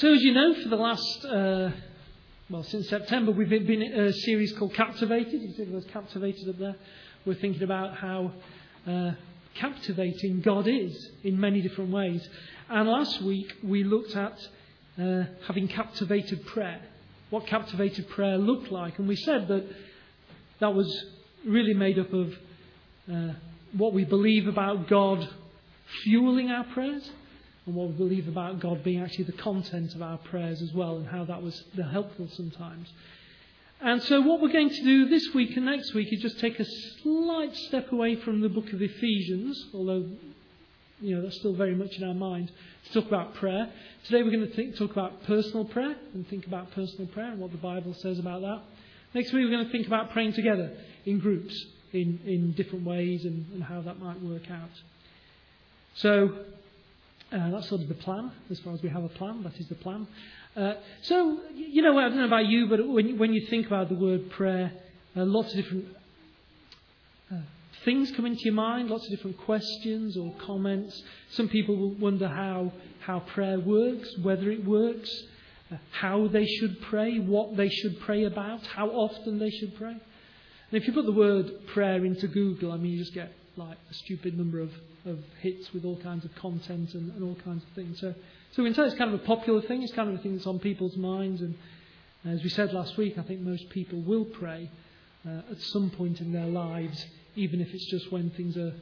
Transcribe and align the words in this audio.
So, 0.00 0.14
as 0.14 0.22
you 0.22 0.32
know, 0.32 0.54
for 0.54 0.70
the 0.70 0.76
last, 0.76 1.24
uh, 1.26 1.72
well, 2.48 2.62
since 2.62 2.88
September, 2.88 3.32
we've 3.32 3.50
been 3.50 3.82
in 3.82 4.00
a 4.00 4.10
series 4.14 4.50
called 4.54 4.72
Captivated. 4.72 5.42
You 5.42 5.52
see 5.52 5.64
word 5.64 5.86
captivated 5.92 6.48
up 6.48 6.58
there. 6.58 6.76
We're 7.26 7.34
thinking 7.34 7.62
about 7.62 7.98
how 7.98 8.32
uh, 8.86 9.10
captivating 9.56 10.40
God 10.40 10.66
is 10.66 11.10
in 11.22 11.38
many 11.38 11.60
different 11.60 11.90
ways. 11.90 12.26
And 12.70 12.88
last 12.88 13.20
week, 13.20 13.52
we 13.62 13.84
looked 13.84 14.16
at 14.16 14.38
uh, 14.98 15.24
having 15.46 15.68
captivated 15.68 16.46
prayer, 16.46 16.80
what 17.28 17.46
captivated 17.46 18.08
prayer 18.08 18.38
looked 18.38 18.72
like. 18.72 18.98
And 18.98 19.06
we 19.06 19.16
said 19.16 19.48
that 19.48 19.66
that 20.60 20.72
was 20.72 21.04
really 21.44 21.74
made 21.74 21.98
up 21.98 22.10
of 22.14 22.34
uh, 23.12 23.32
what 23.76 23.92
we 23.92 24.04
believe 24.06 24.48
about 24.48 24.88
God 24.88 25.28
fueling 26.04 26.50
our 26.50 26.64
prayers 26.64 27.10
and 27.66 27.74
what 27.74 27.88
we 27.88 27.94
believe 27.94 28.28
about 28.28 28.60
God 28.60 28.82
being 28.82 29.02
actually 29.02 29.24
the 29.24 29.32
content 29.32 29.94
of 29.94 30.02
our 30.02 30.18
prayers 30.18 30.62
as 30.62 30.72
well, 30.72 30.96
and 30.96 31.06
how 31.06 31.24
that 31.24 31.42
was 31.42 31.62
helpful 31.92 32.28
sometimes. 32.32 32.88
And 33.82 34.02
so, 34.02 34.20
what 34.20 34.40
we're 34.40 34.52
going 34.52 34.70
to 34.70 34.84
do 34.84 35.08
this 35.08 35.32
week 35.34 35.56
and 35.56 35.66
next 35.66 35.94
week 35.94 36.12
is 36.12 36.20
just 36.20 36.38
take 36.38 36.60
a 36.60 36.64
slight 37.02 37.56
step 37.56 37.92
away 37.92 38.16
from 38.16 38.40
the 38.40 38.48
book 38.48 38.72
of 38.72 38.82
Ephesians, 38.82 39.68
although 39.72 40.06
you 41.00 41.16
know 41.16 41.22
that's 41.22 41.38
still 41.38 41.54
very 41.54 41.74
much 41.74 41.96
in 41.96 42.06
our 42.06 42.14
mind, 42.14 42.50
to 42.86 42.92
talk 42.92 43.08
about 43.08 43.34
prayer. 43.34 43.70
Today, 44.04 44.22
we're 44.22 44.32
going 44.32 44.46
to 44.46 44.54
think, 44.54 44.76
talk 44.76 44.92
about 44.92 45.22
personal 45.24 45.64
prayer 45.64 45.96
and 46.14 46.28
think 46.28 46.46
about 46.46 46.70
personal 46.72 47.06
prayer 47.06 47.30
and 47.30 47.40
what 47.40 47.52
the 47.52 47.58
Bible 47.58 47.94
says 47.94 48.18
about 48.18 48.42
that. 48.42 48.62
Next 49.14 49.32
week, 49.32 49.44
we're 49.44 49.50
going 49.50 49.66
to 49.66 49.72
think 49.72 49.86
about 49.86 50.10
praying 50.10 50.34
together 50.34 50.76
in 51.04 51.18
groups 51.18 51.54
in, 51.92 52.20
in 52.24 52.52
different 52.52 52.84
ways 52.84 53.24
and, 53.24 53.46
and 53.52 53.62
how 53.62 53.80
that 53.82 53.98
might 53.98 54.20
work 54.22 54.50
out. 54.50 54.70
So, 55.94 56.34
uh, 57.32 57.50
that's 57.50 57.68
sort 57.68 57.80
of 57.80 57.88
the 57.88 57.94
plan, 57.94 58.32
as 58.50 58.58
far 58.60 58.72
as 58.72 58.82
we 58.82 58.88
have 58.88 59.04
a 59.04 59.08
plan. 59.08 59.42
That 59.44 59.56
is 59.58 59.68
the 59.68 59.76
plan. 59.76 60.06
Uh, 60.56 60.74
so, 61.02 61.38
you 61.54 61.80
know, 61.80 61.96
I 61.96 62.08
don't 62.08 62.16
know 62.16 62.24
about 62.24 62.46
you, 62.46 62.66
but 62.68 62.86
when, 62.86 63.18
when 63.18 63.32
you 63.32 63.46
think 63.46 63.66
about 63.66 63.88
the 63.88 63.94
word 63.94 64.30
prayer, 64.30 64.72
uh, 65.16 65.24
lots 65.24 65.50
of 65.50 65.56
different 65.56 65.84
uh, 67.32 67.36
things 67.84 68.10
come 68.12 68.26
into 68.26 68.42
your 68.44 68.54
mind, 68.54 68.90
lots 68.90 69.04
of 69.04 69.10
different 69.10 69.38
questions 69.38 70.16
or 70.16 70.34
comments. 70.44 71.00
Some 71.30 71.48
people 71.48 71.76
will 71.76 71.94
wonder 71.94 72.26
how, 72.26 72.72
how 73.00 73.20
prayer 73.20 73.60
works, 73.60 74.08
whether 74.22 74.50
it 74.50 74.64
works, 74.64 75.10
uh, 75.72 75.76
how 75.92 76.26
they 76.26 76.46
should 76.46 76.80
pray, 76.82 77.18
what 77.20 77.56
they 77.56 77.68
should 77.68 78.00
pray 78.00 78.24
about, 78.24 78.66
how 78.66 78.88
often 78.88 79.38
they 79.38 79.50
should 79.50 79.76
pray. 79.76 79.92
And 79.92 80.80
if 80.80 80.86
you 80.86 80.92
put 80.92 81.06
the 81.06 81.12
word 81.12 81.66
prayer 81.68 82.04
into 82.04 82.26
Google, 82.26 82.72
I 82.72 82.76
mean, 82.76 82.92
you 82.92 82.98
just 82.98 83.14
get 83.14 83.32
like 83.56 83.78
a 83.90 83.94
stupid 83.94 84.36
number 84.36 84.60
of 84.60 84.70
of 85.06 85.18
hits 85.40 85.72
with 85.72 85.84
all 85.84 85.96
kinds 85.96 86.24
of 86.24 86.34
content 86.34 86.94
and, 86.94 87.12
and 87.12 87.22
all 87.22 87.36
kinds 87.42 87.62
of 87.62 87.68
things. 87.70 88.00
So, 88.00 88.14
so 88.52 88.64
in 88.64 88.74
it's 88.78 88.94
kind 88.94 89.14
of 89.14 89.20
a 89.20 89.24
popular 89.24 89.62
thing. 89.62 89.82
It's 89.82 89.92
kind 89.92 90.08
of 90.08 90.16
a 90.16 90.18
thing 90.18 90.34
that's 90.34 90.46
on 90.46 90.58
people's 90.58 90.96
minds. 90.96 91.40
And 91.40 91.56
as 92.24 92.42
we 92.42 92.50
said 92.50 92.72
last 92.72 92.96
week, 92.96 93.18
I 93.18 93.22
think 93.22 93.40
most 93.40 93.70
people 93.70 94.00
will 94.02 94.24
pray 94.24 94.70
uh, 95.26 95.42
at 95.50 95.60
some 95.60 95.90
point 95.90 96.20
in 96.20 96.32
their 96.32 96.46
lives, 96.46 97.04
even 97.36 97.60
if 97.60 97.72
it's 97.72 97.90
just 97.90 98.12
when 98.12 98.30
things 98.30 98.56
are, 98.56 98.74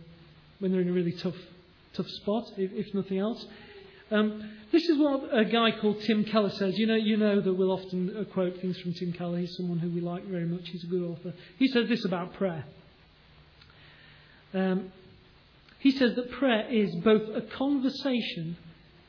when 0.59 0.73
they're 0.73 0.81
in 0.81 0.89
a 0.89 0.93
really 0.93 1.13
tough, 1.13 1.37
tough 1.93 2.09
spot, 2.09 2.51
if, 2.57 2.73
if 2.73 2.95
nothing 2.95 3.19
else. 3.19 3.45
Um, 4.11 4.51
this 4.73 4.89
is 4.89 4.99
what 4.99 5.29
a 5.37 5.45
guy 5.45 5.71
called 5.79 6.01
Tim 6.03 6.25
Keller 6.25 6.51
says. 6.51 6.79
You 6.79 6.87
know, 6.87 6.95
you 6.95 7.17
know 7.17 7.41
that 7.41 7.53
we'll 7.53 7.73
often 7.73 8.17
uh, 8.17 8.25
quote 8.33 8.59
things 8.61 8.79
from 8.81 8.95
Tim 8.95 9.13
Keller. 9.13 9.39
He's 9.39 9.55
someone 9.57 9.79
who 9.79 9.91
we 9.91 10.01
like 10.01 10.25
very 10.25 10.47
much. 10.47 10.69
He's 10.69 10.83
a 10.83 10.87
good 10.87 11.03
author. 11.03 11.35
He 11.59 11.69
says 11.69 11.89
this 11.89 12.05
about 12.05 12.35
prayer. 12.35 12.65
Um, 14.55 14.93
he 15.79 15.91
says 15.93 16.15
that 16.17 16.31
prayer 16.33 16.67
is 16.71 16.95
both 16.97 17.23
a 17.35 17.43
conversation 17.43 18.57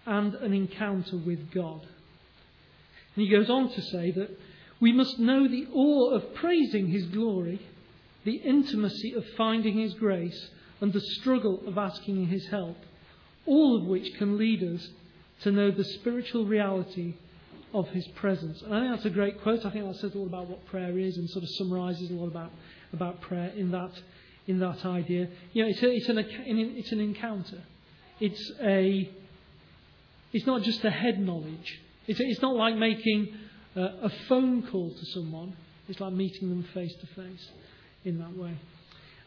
and 0.05 0.35
an 0.35 0.53
encounter 0.53 1.17
with 1.17 1.51
God. 1.51 1.81
And 3.15 3.25
he 3.25 3.29
goes 3.29 3.49
on 3.49 3.71
to 3.71 3.81
say 3.81 4.11
that 4.11 4.37
we 4.79 4.91
must 4.93 5.19
know 5.19 5.47
the 5.47 5.67
awe 5.73 6.11
of 6.11 6.33
praising 6.35 6.87
His 6.87 7.05
glory, 7.07 7.59
the 8.23 8.37
intimacy 8.37 9.13
of 9.13 9.25
finding 9.35 9.79
His 9.79 9.93
grace, 9.93 10.49
and 10.81 10.93
the 10.93 11.01
struggle 11.01 11.61
of 11.67 11.77
asking 11.77 12.27
His 12.27 12.47
help, 12.47 12.77
all 13.45 13.77
of 13.77 13.85
which 13.85 14.13
can 14.17 14.37
lead 14.37 14.63
us 14.63 14.87
to 15.41 15.51
know 15.51 15.71
the 15.71 15.83
spiritual 15.83 16.45
reality 16.45 17.15
of 17.73 17.89
His 17.89 18.07
presence. 18.09 18.61
And 18.61 18.73
I 18.73 18.79
think 18.79 18.93
that's 18.93 19.05
a 19.05 19.09
great 19.09 19.41
quote. 19.41 19.65
I 19.65 19.69
think 19.69 19.85
that 19.85 19.95
says 19.97 20.15
all 20.15 20.27
about 20.27 20.47
what 20.47 20.65
prayer 20.67 20.97
is 20.97 21.17
and 21.17 21.29
sort 21.29 21.43
of 21.43 21.49
summarizes 21.57 22.09
a 22.09 22.13
lot 22.13 22.27
about, 22.27 22.51
about 22.93 23.21
prayer 23.21 23.51
in 23.55 23.71
that 23.71 23.91
in 24.49 24.57
that 24.59 24.83
idea. 24.83 25.29
You 25.53 25.63
know, 25.63 25.69
it's, 25.69 25.83
a, 25.83 25.91
it's, 25.91 26.09
an, 26.09 26.17
it's 26.17 26.91
an 26.91 26.99
encounter. 26.99 27.61
It's, 28.19 28.51
a, 28.59 29.07
it's 30.33 30.47
not 30.47 30.63
just 30.63 30.83
a 30.83 30.89
head 30.89 31.19
knowledge. 31.19 31.79
It's, 32.07 32.19
it's 32.19 32.41
not 32.41 32.55
like 32.55 32.75
making 32.75 33.31
a, 33.75 33.81
a 33.81 34.09
phone 34.27 34.67
call 34.67 34.89
to 34.89 35.05
someone. 35.13 35.55
It's 35.87 35.99
like 35.99 36.13
meeting 36.13 36.49
them 36.49 36.63
face 36.73 36.93
to 36.95 37.07
face 37.07 37.49
in 38.03 38.17
that 38.17 38.35
way. 38.35 38.57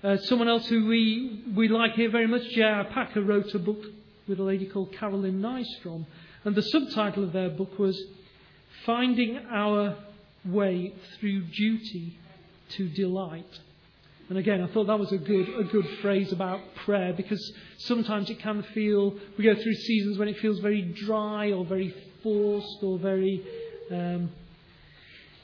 Uh, 0.02 0.16
someone 0.16 0.48
else 0.48 0.66
who 0.66 0.86
we, 0.86 1.44
we 1.54 1.68
like 1.68 1.92
here 1.92 2.10
very 2.10 2.26
much, 2.26 2.42
J.I. 2.50 2.82
Packer, 2.92 3.22
wrote 3.22 3.54
a 3.54 3.60
book 3.60 3.84
with 4.26 4.40
a 4.40 4.42
lady 4.42 4.66
called 4.66 4.92
Carolyn 4.92 5.40
Nystrom. 5.40 6.04
And 6.44 6.56
the 6.56 6.62
subtitle 6.62 7.22
of 7.22 7.32
their 7.32 7.48
book 7.48 7.78
was 7.78 7.96
Finding 8.84 9.38
Our 9.52 9.96
Way 10.44 10.94
Through 11.20 11.42
Duty 11.42 12.18
to 12.70 12.88
Delight. 12.88 13.60
And 14.28 14.38
again, 14.38 14.62
I 14.62 14.66
thought 14.68 14.86
that 14.86 14.98
was 14.98 15.12
a 15.12 15.18
good, 15.18 15.48
a 15.58 15.64
good 15.64 15.86
phrase 16.00 16.32
about 16.32 16.60
prayer 16.84 17.12
because 17.12 17.52
sometimes 17.78 18.30
it 18.30 18.38
can 18.38 18.62
feel, 18.74 19.14
we 19.36 19.44
go 19.44 19.54
through 19.54 19.74
seasons 19.74 20.18
when 20.18 20.28
it 20.28 20.38
feels 20.38 20.58
very 20.60 20.82
dry 20.82 21.52
or 21.52 21.64
very 21.64 21.94
forced 22.22 22.78
or 22.82 22.98
very, 22.98 23.44
um, 23.90 24.30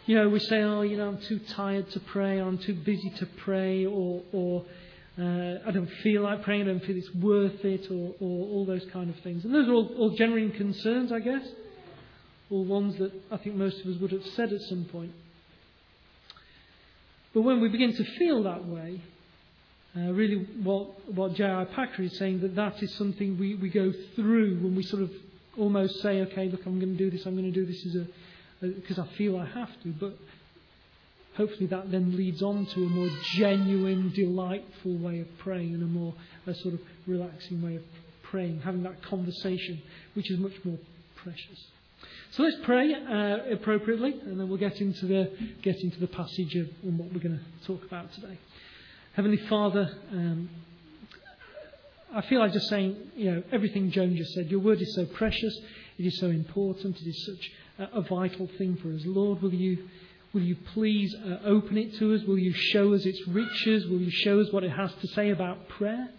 you 0.06 0.14
know, 0.14 0.28
we 0.28 0.38
say, 0.38 0.62
oh, 0.62 0.82
you 0.82 0.96
know, 0.96 1.08
I'm 1.08 1.20
too 1.20 1.38
tired 1.38 1.90
to 1.90 2.00
pray 2.00 2.38
or 2.38 2.44
I'm 2.44 2.58
too 2.58 2.74
busy 2.74 3.10
to 3.18 3.26
pray 3.26 3.84
or, 3.84 4.22
or 4.32 4.64
uh, 5.18 5.58
I 5.66 5.70
don't 5.72 5.90
feel 6.02 6.22
like 6.22 6.42
praying, 6.42 6.62
I 6.62 6.66
don't 6.66 6.84
feel 6.84 6.96
it's 6.96 7.12
worth 7.14 7.64
it 7.64 7.90
or, 7.90 8.14
or 8.20 8.46
all 8.48 8.64
those 8.64 8.86
kind 8.92 9.10
of 9.10 9.20
things. 9.22 9.44
And 9.44 9.52
those 9.52 9.68
are 9.68 9.72
all, 9.72 9.92
all 9.98 10.10
genuine 10.16 10.52
concerns, 10.52 11.10
I 11.12 11.18
guess. 11.18 11.46
All 12.50 12.64
ones 12.64 12.96
that 12.98 13.12
I 13.30 13.36
think 13.36 13.56
most 13.56 13.80
of 13.80 13.86
us 13.88 14.00
would 14.00 14.12
have 14.12 14.24
said 14.36 14.52
at 14.52 14.60
some 14.62 14.84
point. 14.84 15.12
But 17.38 17.44
when 17.44 17.60
we 17.60 17.68
begin 17.68 17.94
to 17.94 18.04
feel 18.18 18.42
that 18.42 18.66
way, 18.66 19.00
uh, 19.96 20.10
really 20.12 20.44
what, 20.64 21.08
what 21.08 21.34
J.I. 21.34 21.66
Packer 21.66 22.02
is 22.02 22.18
saying, 22.18 22.40
that 22.40 22.56
that 22.56 22.82
is 22.82 22.92
something 22.96 23.38
we, 23.38 23.54
we 23.54 23.68
go 23.68 23.92
through 24.16 24.58
when 24.60 24.74
we 24.74 24.82
sort 24.82 25.04
of 25.04 25.12
almost 25.56 26.02
say, 26.02 26.20
okay, 26.22 26.48
look, 26.48 26.66
I'm 26.66 26.80
going 26.80 26.96
to 26.96 26.98
do 26.98 27.12
this, 27.12 27.26
I'm 27.26 27.36
going 27.36 27.44
to 27.44 27.52
do 27.52 27.64
this 27.64 27.86
because 28.60 28.98
I 28.98 29.06
feel 29.16 29.38
I 29.38 29.46
have 29.46 29.70
to. 29.84 29.92
But 29.92 30.14
hopefully 31.36 31.66
that 31.66 31.92
then 31.92 32.16
leads 32.16 32.42
on 32.42 32.66
to 32.74 32.82
a 32.82 32.88
more 32.88 33.10
genuine, 33.34 34.10
delightful 34.10 34.98
way 34.98 35.20
of 35.20 35.28
praying 35.38 35.74
and 35.74 35.84
a 35.84 35.86
more 35.86 36.14
a 36.44 36.54
sort 36.54 36.74
of 36.74 36.80
relaxing 37.06 37.62
way 37.62 37.76
of 37.76 37.82
praying, 38.24 38.62
having 38.62 38.82
that 38.82 39.00
conversation, 39.04 39.80
which 40.14 40.28
is 40.28 40.40
much 40.40 40.54
more 40.64 40.78
precious. 41.14 41.66
So 42.32 42.42
let's 42.42 42.56
pray 42.62 42.94
uh, 42.94 43.52
appropriately, 43.52 44.12
and 44.12 44.38
then 44.38 44.48
we'll 44.48 44.58
get 44.58 44.80
into 44.80 45.06
the 45.06 45.32
get 45.62 45.76
into 45.82 45.98
the 45.98 46.06
passage 46.06 46.54
of 46.56 46.68
and 46.82 46.98
what 46.98 47.12
we're 47.12 47.20
going 47.20 47.38
to 47.38 47.66
talk 47.66 47.84
about 47.84 48.12
today. 48.12 48.38
Heavenly 49.14 49.38
Father, 49.48 49.90
um, 50.12 50.48
I 52.14 52.20
feel 52.22 52.40
like 52.40 52.52
just 52.52 52.68
saying, 52.68 52.96
you 53.16 53.32
know, 53.32 53.42
everything 53.50 53.90
Joan 53.90 54.16
just 54.16 54.32
said. 54.34 54.50
Your 54.50 54.60
word 54.60 54.80
is 54.80 54.94
so 54.94 55.06
precious. 55.06 55.58
It 55.98 56.06
is 56.06 56.18
so 56.20 56.26
important. 56.26 57.00
It 57.00 57.08
is 57.08 57.26
such 57.26 57.50
a, 57.78 57.98
a 57.98 58.02
vital 58.02 58.48
thing 58.58 58.76
for 58.76 58.92
us. 58.92 59.02
Lord, 59.04 59.42
will 59.42 59.52
you 59.52 59.88
will 60.32 60.42
you 60.42 60.56
please 60.74 61.14
uh, 61.14 61.38
open 61.44 61.78
it 61.78 61.94
to 61.98 62.14
us? 62.14 62.22
Will 62.22 62.38
you 62.38 62.52
show 62.52 62.92
us 62.94 63.04
its 63.06 63.26
riches? 63.26 63.86
Will 63.86 64.00
you 64.00 64.10
show 64.10 64.38
us 64.38 64.52
what 64.52 64.64
it 64.64 64.70
has 64.70 64.92
to 65.00 65.08
say 65.08 65.30
about 65.30 65.68
prayer? 65.68 66.10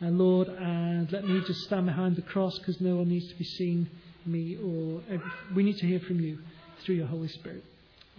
And 0.00 0.18
Lord, 0.18 0.48
and 0.48 1.12
let 1.12 1.24
me 1.24 1.40
just 1.46 1.60
stand 1.60 1.86
behind 1.86 2.16
the 2.16 2.22
cross 2.22 2.58
because 2.58 2.80
no 2.80 2.96
one 2.96 3.08
needs 3.08 3.28
to 3.28 3.36
be 3.36 3.44
seen 3.44 3.88
me 4.26 4.56
or 4.56 5.02
every, 5.08 5.30
we 5.54 5.62
need 5.62 5.76
to 5.78 5.86
hear 5.86 6.00
from 6.00 6.20
you 6.20 6.38
through 6.84 6.96
your 6.96 7.06
Holy 7.06 7.28
Spirit. 7.28 7.64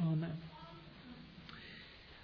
Amen. 0.02 0.34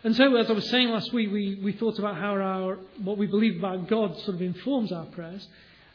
And 0.04 0.16
so, 0.16 0.34
as 0.38 0.50
I 0.50 0.54
was 0.54 0.70
saying 0.70 0.90
last 0.90 1.12
week, 1.12 1.30
we, 1.30 1.60
we 1.62 1.74
thought 1.74 2.00
about 2.00 2.16
how 2.16 2.36
our, 2.36 2.78
what 3.04 3.18
we 3.18 3.28
believe 3.28 3.60
about 3.60 3.90
God 3.90 4.16
sort 4.20 4.36
of 4.36 4.42
informs 4.42 4.94
our 4.94 5.06
prayers. 5.06 5.46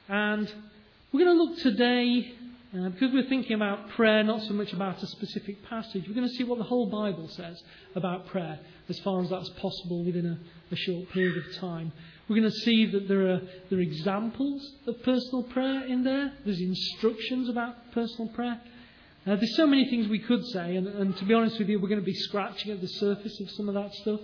And 0.08 0.52
we're 1.10 1.24
going 1.24 1.36
to 1.36 1.42
look 1.42 1.58
today, 1.60 2.34
uh, 2.76 2.90
because 2.90 3.14
we're 3.14 3.28
thinking 3.28 3.54
about 3.54 3.88
prayer, 3.90 4.22
not 4.22 4.42
so 4.42 4.52
much 4.52 4.74
about 4.74 5.02
a 5.02 5.06
specific 5.06 5.64
passage, 5.64 6.04
we're 6.06 6.14
going 6.14 6.28
to 6.28 6.34
see 6.34 6.44
what 6.44 6.58
the 6.58 6.64
whole 6.64 6.90
Bible 6.90 7.28
says 7.28 7.62
about 7.94 8.26
prayer, 8.26 8.58
as 8.90 8.98
far 8.98 9.22
as 9.22 9.30
that's 9.30 9.48
possible 9.50 10.04
within 10.04 10.26
a, 10.26 10.38
a 10.74 10.76
short 10.76 11.08
period 11.08 11.38
of 11.38 11.56
time. 11.56 11.90
We're 12.28 12.36
going 12.36 12.50
to 12.50 12.58
see 12.58 12.86
that 12.86 13.06
there 13.06 13.32
are, 13.32 13.40
there 13.68 13.78
are 13.78 13.82
examples 13.82 14.72
of 14.86 15.02
personal 15.02 15.42
prayer 15.42 15.84
in 15.86 16.04
there. 16.04 16.32
There's 16.44 16.60
instructions 16.60 17.50
about 17.50 17.92
personal 17.92 18.28
prayer. 18.28 18.60
Uh, 19.26 19.36
there's 19.36 19.56
so 19.56 19.66
many 19.66 19.88
things 19.88 20.08
we 20.08 20.18
could 20.18 20.44
say, 20.46 20.76
and, 20.76 20.86
and, 20.86 21.16
to 21.16 21.24
be 21.24 21.34
honest 21.34 21.58
with 21.58 21.68
you, 21.68 21.78
we're 21.80 21.88
going 21.88 22.00
to 22.00 22.04
be 22.04 22.14
scratching 22.14 22.72
at 22.72 22.80
the 22.80 22.88
surface 22.88 23.40
of 23.40 23.50
some 23.50 23.68
of 23.68 23.74
that 23.74 23.92
stuff. 23.94 24.20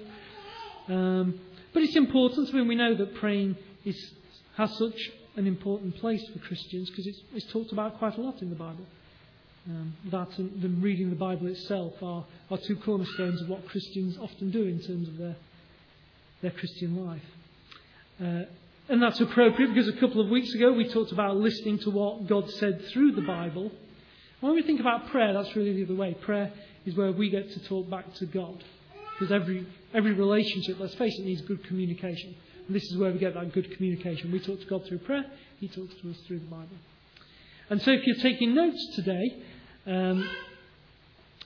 Um, 0.88 1.40
but 1.72 1.82
it's 1.82 1.96
important 1.96 2.52
when 2.52 2.68
we 2.68 2.74
know 2.74 2.94
that 2.94 3.14
praying 3.14 3.56
is, 3.84 4.12
has 4.56 4.76
such 4.76 5.10
an 5.36 5.46
important 5.46 5.96
place 5.96 6.26
for 6.32 6.38
Christians 6.40 6.90
because 6.90 7.06
it's, 7.06 7.20
it's 7.34 7.52
talked 7.52 7.72
about 7.72 7.98
quite 7.98 8.16
a 8.18 8.20
lot 8.20 8.42
in 8.42 8.50
the 8.50 8.56
Bible. 8.56 8.84
Um, 9.68 9.94
that 10.10 10.38
and, 10.38 10.64
and 10.64 10.82
reading 10.82 11.10
the 11.10 11.16
Bible 11.16 11.46
itself 11.46 11.94
are, 12.02 12.24
are 12.50 12.58
two 12.58 12.76
cornerstones 12.76 13.42
of 13.42 13.48
what 13.48 13.66
Christians 13.68 14.18
often 14.18 14.50
do 14.50 14.64
in 14.64 14.80
terms 14.80 15.08
of 15.08 15.18
their, 15.18 15.36
their 16.42 16.50
Christian 16.50 17.06
life. 17.06 17.22
Uh, 18.20 18.42
and 18.88 19.02
that's 19.02 19.20
appropriate 19.20 19.68
because 19.68 19.88
a 19.88 19.98
couple 19.98 20.20
of 20.20 20.28
weeks 20.28 20.52
ago 20.52 20.72
we 20.72 20.88
talked 20.88 21.12
about 21.12 21.36
listening 21.36 21.78
to 21.80 21.90
what 21.90 22.26
God 22.26 22.50
said 22.50 22.84
through 22.86 23.12
the 23.12 23.22
Bible. 23.22 23.70
When 24.40 24.54
we 24.54 24.62
think 24.62 24.80
about 24.80 25.08
prayer, 25.08 25.32
that's 25.32 25.54
really 25.54 25.72
the 25.72 25.84
other 25.84 25.94
way. 25.94 26.14
Prayer 26.14 26.52
is 26.84 26.96
where 26.96 27.12
we 27.12 27.30
get 27.30 27.50
to 27.52 27.60
talk 27.68 27.88
back 27.88 28.12
to 28.14 28.26
God. 28.26 28.62
Because 29.18 29.32
every, 29.32 29.66
every 29.94 30.12
relationship, 30.12 30.78
let's 30.80 30.94
face 30.94 31.18
it, 31.18 31.24
needs 31.24 31.40
good 31.42 31.64
communication. 31.64 32.34
And 32.66 32.74
this 32.74 32.82
is 32.84 32.96
where 32.96 33.12
we 33.12 33.18
get 33.18 33.34
that 33.34 33.52
good 33.52 33.74
communication. 33.76 34.32
We 34.32 34.40
talk 34.40 34.60
to 34.60 34.66
God 34.66 34.86
through 34.86 34.98
prayer, 34.98 35.24
He 35.58 35.68
talks 35.68 35.94
to 36.02 36.10
us 36.10 36.16
through 36.26 36.40
the 36.40 36.46
Bible. 36.46 36.76
And 37.68 37.80
so 37.80 37.92
if 37.92 38.06
you're 38.06 38.16
taking 38.16 38.54
notes 38.54 38.96
today, 38.96 39.42
um, 39.86 40.28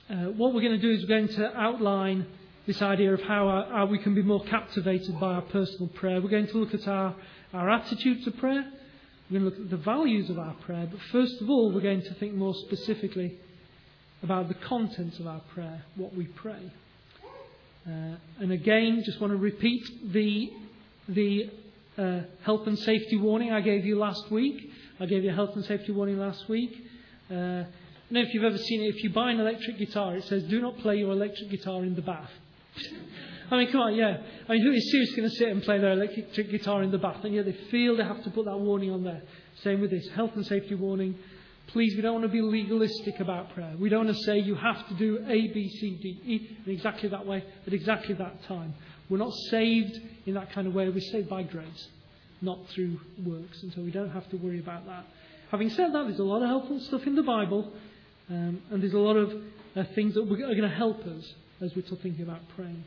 uh, 0.09 0.15
what 0.31 0.53
we're 0.53 0.61
going 0.61 0.79
to 0.79 0.81
do 0.81 0.91
is 0.91 1.01
we're 1.01 1.07
going 1.07 1.27
to 1.29 1.55
outline 1.57 2.25
this 2.67 2.81
idea 2.81 3.13
of 3.13 3.21
how, 3.21 3.47
our, 3.47 3.65
how 3.65 3.85
we 3.85 3.99
can 3.99 4.15
be 4.15 4.23
more 4.23 4.43
captivated 4.45 5.19
by 5.19 5.33
our 5.33 5.41
personal 5.41 5.87
prayer. 5.89 6.21
We're 6.21 6.29
going 6.29 6.47
to 6.47 6.57
look 6.57 6.73
at 6.73 6.87
our 6.87 7.15
our 7.55 7.69
attitude 7.69 8.23
to 8.25 8.31
prayer. 8.31 8.65
We're 9.29 9.39
going 9.39 9.51
to 9.51 9.57
look 9.57 9.65
at 9.65 9.69
the 9.69 9.83
values 9.83 10.29
of 10.29 10.37
our 10.37 10.53
prayer. 10.65 10.87
But 10.91 10.99
first 11.11 11.41
of 11.41 11.49
all, 11.49 11.71
we're 11.71 11.81
going 11.81 12.01
to 12.01 12.13
think 12.15 12.33
more 12.33 12.53
specifically 12.53 13.37
about 14.21 14.49
the 14.49 14.55
contents 14.55 15.19
of 15.19 15.27
our 15.27 15.41
prayer, 15.53 15.83
what 15.95 16.13
we 16.13 16.25
pray. 16.25 16.71
Uh, 17.87 18.15
and 18.39 18.51
again, 18.51 19.03
just 19.05 19.21
want 19.21 19.31
to 19.31 19.37
repeat 19.37 19.83
the, 20.11 20.51
the 21.07 21.49
uh, 21.97 22.21
health 22.43 22.67
and 22.67 22.77
safety 22.77 23.15
warning 23.15 23.53
I 23.53 23.61
gave 23.61 23.85
you 23.85 23.97
last 23.97 24.29
week. 24.31 24.71
I 24.99 25.05
gave 25.05 25.23
you 25.23 25.29
a 25.29 25.33
health 25.33 25.55
and 25.55 25.63
safety 25.63 25.91
warning 25.91 26.17
last 26.19 26.49
week. 26.49 26.85
Uh, 27.31 27.33
I 27.33 27.37
don't 27.37 28.11
know 28.11 28.21
if 28.21 28.33
you've 28.33 28.43
ever 28.43 28.57
seen 28.57 28.83
it. 28.83 28.95
If 28.95 29.03
you 29.03 29.11
buy 29.11 29.31
an 29.31 29.39
electric 29.39 29.77
guitar, 29.77 30.15
it 30.15 30.25
says, 30.25 30.43
do 30.43 30.61
not 30.61 30.77
play 30.79 30.97
your 30.97 31.11
electric 31.11 31.49
guitar 31.49 31.83
in 31.83 31.95
the 31.95 32.01
bath. 32.01 32.31
I 33.51 33.57
mean, 33.57 33.71
come 33.71 33.81
on, 33.81 33.95
yeah. 33.95 34.17
I 34.49 34.53
mean, 34.53 34.63
who 34.63 34.71
is 34.71 34.91
seriously 34.91 35.17
going 35.17 35.29
to 35.29 35.35
sit 35.35 35.49
and 35.49 35.61
play 35.61 35.77
their 35.77 35.91
electric 35.91 36.49
guitar 36.49 36.81
in 36.81 36.91
the 36.91 36.97
bath? 36.97 37.23
And 37.23 37.33
yet 37.33 37.45
they 37.45 37.57
feel 37.69 37.95
they 37.95 38.03
have 38.03 38.23
to 38.23 38.31
put 38.31 38.45
that 38.45 38.57
warning 38.57 38.91
on 38.91 39.03
there. 39.03 39.21
Same 39.61 39.81
with 39.81 39.91
this 39.91 40.07
health 40.15 40.31
and 40.35 40.45
safety 40.45 40.75
warning. 40.75 41.15
Please, 41.67 41.95
we 41.95 42.01
don't 42.01 42.13
want 42.13 42.25
to 42.25 42.31
be 42.31 42.41
legalistic 42.41 43.19
about 43.19 43.53
prayer. 43.53 43.73
We 43.77 43.89
don't 43.89 44.05
want 44.05 44.17
to 44.17 44.23
say 44.23 44.39
you 44.39 44.55
have 44.55 44.87
to 44.87 44.93
do 44.95 45.19
A, 45.27 45.47
B, 45.47 45.69
C, 45.69 45.99
D, 46.01 46.21
E 46.25 46.57
in 46.65 46.71
exactly 46.71 47.09
that 47.09 47.25
way 47.25 47.43
at 47.65 47.73
exactly 47.73 48.15
that 48.15 48.43
time. 48.43 48.73
We're 49.09 49.17
not 49.17 49.33
saved 49.49 49.99
in 50.25 50.33
that 50.33 50.51
kind 50.51 50.67
of 50.67 50.73
way. 50.73 50.89
We're 50.89 50.99
saved 50.99 51.29
by 51.29 51.43
grace, 51.43 51.87
not 52.41 52.67
through 52.69 52.99
works. 53.23 53.61
And 53.61 53.73
so 53.73 53.81
we 53.81 53.91
don't 53.91 54.11
have 54.11 54.29
to 54.29 54.37
worry 54.37 54.59
about 54.59 54.85
that. 54.87 55.05
Having 55.51 55.69
said 55.71 55.93
that, 55.93 56.07
there's 56.07 56.19
a 56.19 56.23
lot 56.23 56.41
of 56.41 56.49
helpful 56.49 56.79
stuff 56.79 57.05
in 57.05 57.15
the 57.15 57.23
Bible, 57.23 57.71
um, 58.29 58.61
and 58.71 58.81
there's 58.81 58.93
a 58.93 58.99
lot 58.99 59.15
of 59.15 59.31
uh, 59.75 59.83
things 59.93 60.15
that 60.15 60.21
are 60.21 60.25
going 60.25 60.61
to 60.61 60.69
help 60.69 61.01
us 61.05 61.33
as 61.61 61.75
we're 61.75 61.83
thinking 61.83 62.21
about 62.21 62.41
praying. 62.55 62.83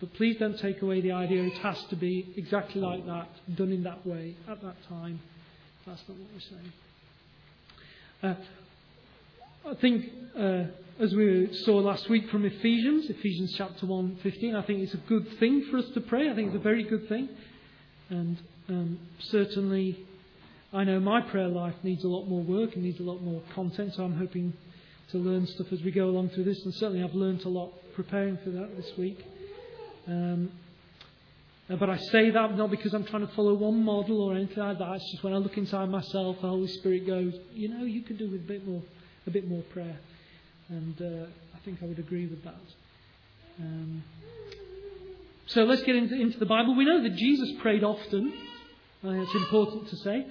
But 0.00 0.14
please 0.14 0.36
don't 0.38 0.58
take 0.58 0.80
away 0.80 1.02
the 1.02 1.12
idea 1.12 1.44
it 1.44 1.58
has 1.58 1.82
to 1.90 1.96
be 1.96 2.32
exactly 2.36 2.80
like 2.80 3.04
that, 3.06 3.28
done 3.54 3.70
in 3.70 3.82
that 3.82 4.06
way, 4.06 4.34
at 4.48 4.62
that 4.62 4.76
time. 4.88 5.20
That's 5.86 6.02
not 6.08 6.18
what 6.18 6.28
we're 6.32 6.40
saying. 6.40 6.72
Uh, 8.22 8.34
I 9.70 9.74
think, 9.74 10.06
uh, 10.38 10.64
as 11.02 11.14
we 11.14 11.52
saw 11.64 11.76
last 11.76 12.08
week 12.08 12.30
from 12.30 12.46
Ephesians, 12.46 13.10
Ephesians 13.10 13.54
chapter 13.56 13.86
1, 13.86 14.20
15, 14.22 14.56
I 14.56 14.62
think 14.62 14.80
it's 14.80 14.94
a 14.94 14.98
good 15.08 15.38
thing 15.38 15.66
for 15.70 15.78
us 15.78 15.88
to 15.90 16.00
pray. 16.00 16.30
I 16.30 16.34
think 16.34 16.48
it's 16.48 16.56
a 16.56 16.60
very 16.60 16.82
good 16.82 17.08
thing. 17.08 17.28
And 18.08 18.38
um, 18.70 18.98
certainly, 19.18 19.98
I 20.72 20.84
know 20.84 20.98
my 20.98 21.20
prayer 21.20 21.48
life 21.48 21.74
needs 21.82 22.04
a 22.04 22.08
lot 22.08 22.26
more 22.26 22.42
work 22.42 22.74
and 22.74 22.82
needs 22.82 23.00
a 23.00 23.04
lot 23.04 23.22
more 23.22 23.42
content, 23.54 23.94
so 23.94 24.04
I'm 24.04 24.16
hoping 24.16 24.54
to 25.10 25.18
learn 25.18 25.46
stuff 25.46 25.66
as 25.72 25.82
we 25.82 25.90
go 25.90 26.06
along 26.06 26.30
through 26.30 26.44
this. 26.44 26.64
And 26.64 26.72
certainly, 26.74 27.02
I've 27.04 27.14
learned 27.14 27.42
a 27.44 27.48
lot 27.48 27.72
preparing 27.94 28.38
for 28.38 28.50
that 28.50 28.76
this 28.76 28.90
week. 28.96 29.24
Um, 30.06 30.50
uh, 31.70 31.76
but 31.76 31.88
I 31.88 31.98
say 31.98 32.30
that 32.30 32.56
not 32.56 32.70
because 32.70 32.94
I'm 32.94 33.04
trying 33.04 33.26
to 33.26 33.32
follow 33.34 33.54
one 33.54 33.84
model 33.84 34.22
or 34.22 34.34
anything 34.34 34.58
like 34.58 34.78
that. 34.78 34.92
It's 34.94 35.10
just 35.12 35.22
when 35.22 35.32
I 35.32 35.36
look 35.36 35.56
inside 35.56 35.88
myself, 35.88 36.36
the 36.40 36.48
Holy 36.48 36.66
Spirit 36.66 37.06
goes, 37.06 37.34
you 37.52 37.68
know, 37.68 37.84
you 37.84 38.02
could 38.02 38.18
do 38.18 38.28
with 38.28 38.40
a 38.40 38.44
bit 38.44 38.66
more, 38.66 38.82
a 39.26 39.30
bit 39.30 39.48
more 39.48 39.62
prayer. 39.72 39.98
And 40.68 41.00
uh, 41.00 41.26
I 41.54 41.58
think 41.64 41.78
I 41.82 41.86
would 41.86 41.98
agree 41.98 42.26
with 42.26 42.42
that. 42.44 42.54
Um, 43.60 44.02
so 45.46 45.64
let's 45.64 45.82
get 45.82 45.96
into, 45.96 46.14
into, 46.14 46.38
the 46.38 46.46
Bible. 46.46 46.74
We 46.74 46.84
know 46.84 47.02
that 47.02 47.14
Jesus 47.16 47.50
prayed 47.60 47.84
often. 47.84 48.32
Uh, 49.04 49.10
it's 49.10 49.34
important 49.34 49.88
to 49.88 49.96
say. 49.96 50.26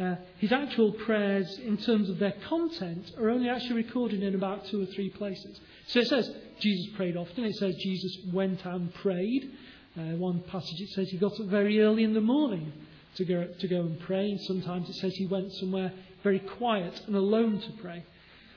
Uh, 0.00 0.16
his 0.38 0.50
actual 0.50 0.92
prayers, 0.92 1.58
in 1.58 1.76
terms 1.76 2.08
of 2.08 2.18
their 2.18 2.34
content, 2.48 3.10
are 3.18 3.28
only 3.28 3.50
actually 3.50 3.74
recorded 3.74 4.22
in 4.22 4.34
about 4.34 4.64
two 4.66 4.82
or 4.82 4.86
three 4.86 5.10
places. 5.10 5.60
So 5.88 6.00
it 6.00 6.08
says 6.08 6.32
Jesus 6.58 6.94
prayed 6.96 7.16
often. 7.16 7.44
It 7.44 7.56
says 7.56 7.74
Jesus 7.76 8.16
went 8.32 8.64
and 8.64 8.94
prayed. 8.94 9.50
Uh, 9.98 10.16
one 10.16 10.40
passage 10.44 10.80
it 10.80 10.88
says 10.90 11.10
he 11.10 11.18
got 11.18 11.38
up 11.38 11.46
very 11.46 11.82
early 11.82 12.04
in 12.04 12.14
the 12.14 12.20
morning 12.20 12.72
to 13.16 13.24
go, 13.26 13.46
to 13.58 13.68
go 13.68 13.80
and 13.80 14.00
pray. 14.00 14.30
And 14.30 14.40
sometimes 14.40 14.88
it 14.88 14.94
says 14.94 15.14
he 15.16 15.26
went 15.26 15.52
somewhere 15.54 15.92
very 16.22 16.38
quiet 16.38 16.98
and 17.06 17.14
alone 17.14 17.60
to 17.60 17.72
pray. 17.82 18.02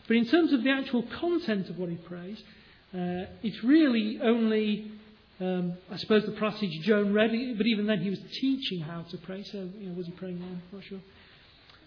But 0.07 0.15
in 0.15 0.25
terms 0.25 0.53
of 0.53 0.63
the 0.63 0.69
actual 0.69 1.03
content 1.19 1.69
of 1.69 1.77
what 1.77 1.89
he 1.89 1.95
prays, 1.95 2.41
uh, 2.93 3.27
it's 3.41 3.63
really 3.63 4.19
only, 4.21 4.91
um, 5.41 5.73
I 5.91 5.97
suppose, 5.97 6.25
the 6.25 6.33
passage 6.33 6.71
Joan 6.83 7.11
read, 7.11 7.57
but 7.57 7.65
even 7.65 7.87
then 7.87 8.01
he 8.01 8.09
was 8.09 8.19
teaching 8.39 8.79
how 8.79 9.01
to 9.01 9.17
pray. 9.17 9.43
So, 9.43 9.69
you 9.77 9.89
know, 9.89 9.95
was 9.95 10.05
he 10.05 10.11
praying 10.13 10.39
then? 10.39 10.61
I'm 10.71 10.77
not 10.77 10.87
sure. 10.87 10.99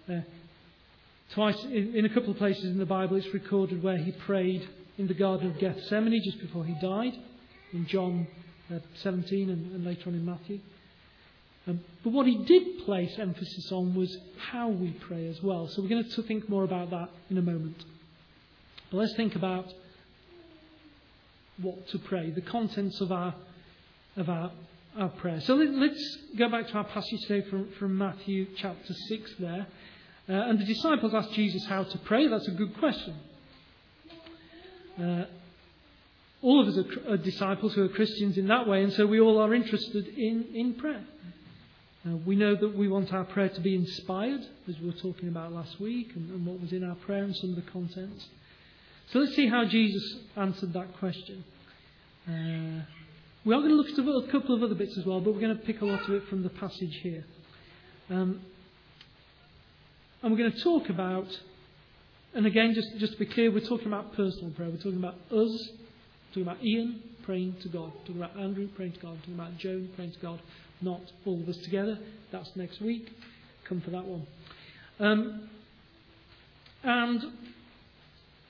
Uh, 0.09 0.21
twice, 1.35 1.63
in, 1.65 1.95
in, 1.95 2.05
a 2.05 2.09
couple 2.09 2.31
of 2.31 2.39
places 2.39 2.65
in 2.65 2.79
the 2.79 2.87
Bible, 2.87 3.17
it's 3.17 3.33
recorded 3.35 3.83
where 3.83 3.99
he 3.99 4.13
prayed 4.13 4.69
in 4.99 5.07
the 5.07 5.15
Garden 5.15 5.51
of 5.51 5.59
Gethsemane 5.59 6.21
just 6.25 6.41
before 6.41 6.65
he 6.65 6.75
died, 6.81 7.15
in 7.73 7.87
John 7.87 8.27
uh, 8.73 8.79
17 9.03 9.51
and, 9.51 9.73
and, 9.73 9.85
later 9.85 10.09
on 10.09 10.15
in 10.15 10.25
Matthew. 10.25 10.61
Um, 11.67 11.81
but 12.05 12.13
what 12.13 12.27
he 12.27 12.45
did 12.45 12.85
place 12.85 13.19
emphasis 13.19 13.73
on 13.73 13.95
was 13.95 14.17
how 14.39 14.69
we 14.69 14.91
pray 14.93 15.27
as 15.29 15.43
well. 15.43 15.67
So 15.69 15.83
we're 15.83 15.89
going 15.89 16.09
to 16.09 16.23
think 16.23 16.49
more 16.49 16.63
about 16.63 16.91
that 16.91 17.11
in 17.29 17.39
a 17.39 17.43
moment. 17.43 17.85
But 18.91 18.99
let's 18.99 19.17
think 19.17 19.35
about 19.35 19.67
what 21.61 21.89
to 21.89 21.99
pray, 21.99 22.31
the 22.31 22.43
contents 22.43 23.01
of 23.01 23.11
our 23.11 23.35
of 24.17 24.29
our, 24.29 24.51
our 24.97 25.09
prayer. 25.09 25.41
So 25.41 25.55
let, 25.55 25.91
us 25.91 26.17
go 26.37 26.49
back 26.49 26.69
to 26.69 26.75
our 26.75 26.85
passage 26.85 27.21
today 27.27 27.49
from, 27.49 27.71
from 27.79 27.97
Matthew 27.97 28.47
chapter 28.57 28.95
6 29.09 29.35
there. 29.39 29.67
Uh, 30.29 30.33
and 30.33 30.59
the 30.59 30.65
disciples 30.65 31.15
asked 31.15 31.33
Jesus 31.33 31.65
how 31.67 31.85
to 31.85 31.99
pray. 31.99 32.27
That's 32.27 32.49
a 32.49 32.53
good 32.53 32.77
question. 32.79 33.15
Uh, 35.01 35.25
all 36.43 36.61
of 36.61 36.69
us 36.69 36.79
are, 36.79 37.13
are, 37.13 37.17
disciples 37.17 37.75
who 37.75 37.85
are 37.85 37.89
Christians 37.89 38.37
in 38.37 38.49
that 38.49 38.67
way, 38.67 38.83
and 38.83 38.93
so 38.93 39.07
we 39.07 39.21
all 39.21 39.39
are 39.39 39.55
interested 39.55 40.07
in, 40.09 40.47
in 40.55 40.75
prayer. 40.75 41.05
Uh, 42.07 42.17
we 42.25 42.35
know 42.35 42.55
that 42.55 42.77
we 42.77 42.89
want 42.89 43.13
our 43.13 43.25
prayer 43.25 43.49
to 43.49 43.61
be 43.61 43.75
inspired, 43.75 44.41
as 44.69 44.79
we 44.81 44.87
were 44.87 44.93
talking 44.93 45.29
about 45.29 45.53
last 45.53 45.81
week, 45.81 46.13
and, 46.15 46.31
and 46.31 46.47
what 46.47 46.61
was 46.61 46.73
in 46.73 46.83
our 46.83 46.95
prayer 46.97 47.23
and 47.25 47.37
some 47.37 47.51
of 47.51 47.57
the 47.57 47.71
contents. 47.71 48.27
So 49.13 49.21
let's 49.21 49.37
see 49.37 49.49
how 49.49 49.65
Jesus 49.65 50.19
answered 50.37 50.73
that 50.73 50.97
question. 50.99 51.45
Uh, 52.29 52.85
we 53.45 53.55
are 53.55 53.61
going 53.61 53.71
to 53.71 53.77
look 53.77 53.89
at 53.89 53.99
a 53.99 54.33
couple 54.33 54.57
of 54.57 54.63
other 54.63 54.75
bits 54.75 54.99
as 54.99 55.07
well, 55.07 55.21
but 55.21 55.35
we're 55.35 55.41
going 55.41 55.57
to 55.57 55.65
pick 55.65 55.81
a 55.81 55.85
lot 55.85 56.03
of 56.03 56.11
it 56.11 56.27
from 56.29 56.43
the 56.43 56.49
passage 56.49 56.99
here. 57.03 57.25
Um, 58.11 58.41
and 60.23 60.33
we're 60.33 60.39
going 60.39 60.53
to 60.53 60.63
talk 60.63 60.89
about, 60.89 61.27
and 62.35 62.47
again, 62.47 62.75
just, 62.75 62.97
just 62.99 63.13
to 63.15 63.19
be 63.19 63.27
clear, 63.27 63.51
we're 63.51 63.61
talking 63.61 63.87
about 63.87 64.15
personal 64.15 64.51
prayer. 64.51 64.71
We're 64.71 64.77
talking 64.77 64.97
about 64.97 65.17
us, 65.31 65.69
talking 66.31 66.43
about 66.43 66.63
Ian 66.63 67.03
praying 67.23 67.57
to 67.63 67.69
God, 67.69 67.93
talking 68.07 68.23
about 68.23 68.37
Andrew 68.39 68.69
praying 68.69 68.93
to 68.93 69.01
God, 69.01 69.19
talking 69.21 69.35
about 69.35 69.57
Joan 69.59 69.89
praying 69.97 70.13
to 70.13 70.19
God, 70.21 70.41
not 70.81 71.01
all 71.25 71.41
of 71.41 71.49
us 71.49 71.59
together. 71.59 71.99
That's 72.33 72.55
next 72.57 72.81
week. 72.81 73.11
Come 73.69 73.81
for 73.81 73.91
that 73.91 74.05
one. 74.05 74.27
Um, 75.01 75.49
and, 76.83 77.25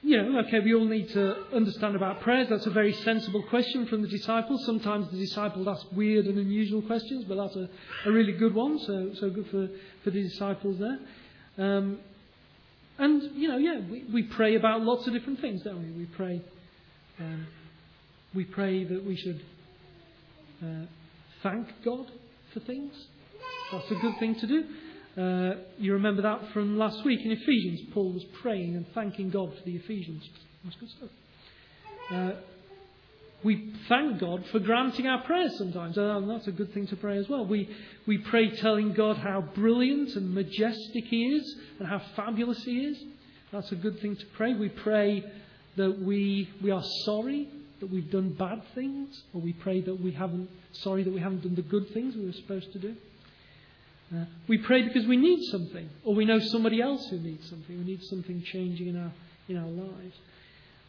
you 0.02 0.22
know, 0.22 0.40
okay, 0.40 0.60
we 0.60 0.74
all 0.74 0.84
need 0.84 1.08
to 1.10 1.46
understand 1.54 1.96
about 1.96 2.20
prayers. 2.20 2.48
That's 2.50 2.66
a 2.66 2.70
very 2.70 2.92
sensible 2.92 3.42
question 3.44 3.86
from 3.86 4.02
the 4.02 4.08
disciples. 4.08 4.64
Sometimes 4.66 5.10
the 5.10 5.18
disciples 5.18 5.66
ask 5.66 5.86
weird 5.92 6.26
and 6.26 6.38
unusual 6.38 6.82
questions, 6.82 7.24
but 7.24 7.36
that's 7.36 7.56
a, 7.56 7.68
a 8.04 8.12
really 8.12 8.32
good 8.32 8.54
one, 8.54 8.78
so, 8.78 9.12
so 9.14 9.30
good 9.30 9.46
for, 9.46 9.68
for 10.04 10.10
the 10.10 10.22
disciples 10.22 10.78
there. 10.78 10.98
Um, 11.58 11.98
and, 12.98 13.22
you 13.34 13.48
know, 13.48 13.58
yeah, 13.58 13.80
we, 13.90 14.04
we 14.12 14.22
pray 14.22 14.56
about 14.56 14.82
lots 14.82 15.06
of 15.06 15.12
different 15.12 15.40
things, 15.40 15.62
don't 15.62 15.82
we? 15.82 15.90
We 15.92 16.06
pray, 16.06 16.42
um, 17.18 17.46
we 18.34 18.44
pray 18.44 18.84
that 18.84 19.04
we 19.04 19.16
should 19.16 19.42
uh, 20.62 20.86
thank 21.42 21.68
God 21.84 22.06
for 22.54 22.60
things. 22.60 22.92
That's 23.72 23.90
a 23.90 23.96
good 23.96 24.18
thing 24.18 24.36
to 24.40 24.46
do. 24.46 24.64
Uh, 25.20 25.56
you 25.78 25.92
remember 25.94 26.22
that 26.22 26.40
from 26.52 26.78
last 26.78 27.04
week 27.04 27.20
in 27.24 27.32
Ephesians. 27.32 27.80
Paul 27.92 28.12
was 28.12 28.24
praying 28.42 28.76
and 28.76 28.86
thanking 28.94 29.30
God 29.30 29.52
for 29.56 29.64
the 29.64 29.76
Ephesians. 29.76 30.22
That's 30.64 30.76
good 30.76 30.90
stuff. 30.90 31.10
Uh, 32.10 32.32
we 33.42 33.72
thank 33.88 34.18
God 34.18 34.44
for 34.50 34.58
granting 34.58 35.06
our 35.06 35.22
prayers 35.22 35.56
sometimes. 35.58 35.96
And 35.96 36.30
that's 36.30 36.46
a 36.46 36.52
good 36.52 36.72
thing 36.72 36.86
to 36.88 36.96
pray 36.96 37.18
as 37.18 37.28
well. 37.28 37.46
We, 37.46 37.68
we 38.06 38.18
pray 38.18 38.50
telling 38.56 38.92
God 38.92 39.18
how 39.18 39.42
brilliant 39.54 40.16
and 40.16 40.34
majestic 40.34 41.04
He 41.04 41.26
is 41.26 41.56
and 41.78 41.86
how 41.88 42.00
fabulous 42.16 42.62
He 42.64 42.80
is. 42.80 43.02
That's 43.52 43.70
a 43.72 43.76
good 43.76 44.00
thing 44.00 44.16
to 44.16 44.26
pray. 44.36 44.54
We 44.54 44.68
pray 44.68 45.24
that 45.76 46.02
we, 46.02 46.50
we 46.62 46.70
are 46.70 46.82
sorry 47.04 47.48
that 47.80 47.90
we've 47.90 48.10
done 48.10 48.32
bad 48.32 48.62
things, 48.74 49.22
or 49.34 49.40
we 49.40 49.52
pray 49.52 49.82
that 49.82 50.00
we 50.00 50.12
haven't, 50.12 50.48
sorry 50.72 51.02
that 51.04 51.12
we 51.12 51.20
haven't 51.20 51.42
done 51.42 51.54
the 51.54 51.62
good 51.62 51.92
things 51.92 52.16
we 52.16 52.24
were 52.24 52.32
supposed 52.32 52.72
to 52.72 52.78
do. 52.78 52.96
Uh, 54.14 54.24
we 54.48 54.56
pray 54.58 54.82
because 54.82 55.06
we 55.06 55.16
need 55.16 55.42
something, 55.50 55.88
or 56.04 56.14
we 56.14 56.24
know 56.24 56.38
somebody 56.38 56.80
else 56.80 57.06
who 57.10 57.18
needs 57.18 57.48
something. 57.50 57.76
We 57.78 57.84
need 57.84 58.02
something 58.04 58.42
changing 58.42 58.88
in 58.88 58.96
our, 58.96 59.12
in 59.48 59.56
our 59.58 59.68
lives. 59.68 60.16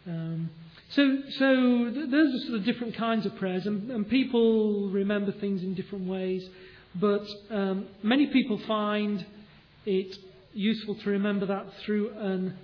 Um, 0.07 0.49
so, 0.89 1.17
so 1.37 1.91
th- 1.93 2.09
those 2.09 2.33
are 2.33 2.45
sort 2.45 2.59
of 2.59 2.65
different 2.65 2.95
kinds 2.95 3.25
of 3.25 3.35
prayers, 3.35 3.65
and, 3.65 3.91
and 3.91 4.09
people 4.09 4.89
remember 4.89 5.31
things 5.33 5.61
in 5.61 5.73
different 5.73 6.07
ways. 6.07 6.47
But 6.95 7.27
um, 7.49 7.87
many 8.03 8.27
people 8.27 8.57
find 8.67 9.25
it 9.85 10.17
useful 10.53 10.95
to 10.95 11.09
remember 11.09 11.45
that 11.47 11.65
through 11.85 12.11
an 12.11 12.57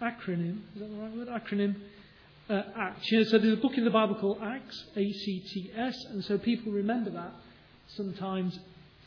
acronym. 0.00 0.58
Is 0.74 0.80
that 0.80 0.90
the 0.90 0.96
right 0.96 1.16
word? 1.16 1.28
Acronym. 1.28 1.76
Uh, 2.48 2.62
Acts. 2.76 3.10
You 3.10 3.18
know, 3.18 3.24
so 3.24 3.38
there's 3.38 3.58
a 3.58 3.60
book 3.60 3.78
in 3.78 3.84
the 3.84 3.90
Bible 3.90 4.16
called 4.16 4.38
Acts, 4.42 4.84
A-C-T-S, 4.96 6.04
and 6.10 6.24
so 6.24 6.38
people 6.38 6.72
remember 6.72 7.10
that 7.10 7.32
sometimes 7.96 8.58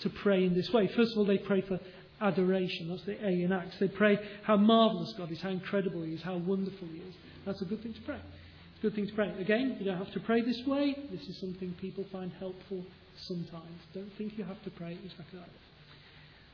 to 0.02 0.10
pray 0.10 0.46
in 0.46 0.54
this 0.54 0.72
way. 0.72 0.88
First 0.88 1.12
of 1.12 1.20
all, 1.20 1.26
they 1.26 1.38
pray 1.38 1.62
for 1.62 1.80
adoration. 2.22 2.90
That's 2.90 3.04
the 3.04 3.24
A 3.24 3.44
in 3.44 3.52
Acts. 3.52 3.78
They 3.80 3.88
pray 3.88 4.18
how 4.44 4.58
marvellous 4.58 5.14
God 5.18 5.32
is, 5.32 5.42
how 5.42 5.50
incredible 5.50 6.02
He 6.04 6.14
is, 6.14 6.22
how 6.22 6.38
wonderful 6.38 6.88
He 6.88 7.00
is. 7.00 7.16
That's 7.46 7.62
a 7.62 7.66
good 7.66 7.84
thing 7.84 7.94
to 7.94 8.02
pray. 8.02 8.16
It's 8.16 8.80
a 8.80 8.82
good 8.82 8.96
thing 8.96 9.08
to 9.08 9.14
pray. 9.14 9.32
Again, 9.40 9.78
you 9.80 9.86
don't 9.86 9.98
have 9.98 10.12
to 10.14 10.20
pray 10.20 10.42
this 10.42 10.62
way. 10.66 10.96
This 11.12 11.22
is 11.28 11.40
something 11.40 11.74
people 11.80 12.06
find 12.12 12.32
helpful 12.40 12.84
sometimes. 13.18 13.80
Don't 13.94 14.12
think 14.18 14.38
you 14.38 14.44
have 14.44 14.62
to 14.64 14.72
pray 14.72 14.98
exactly 15.04 15.40
like 15.40 15.50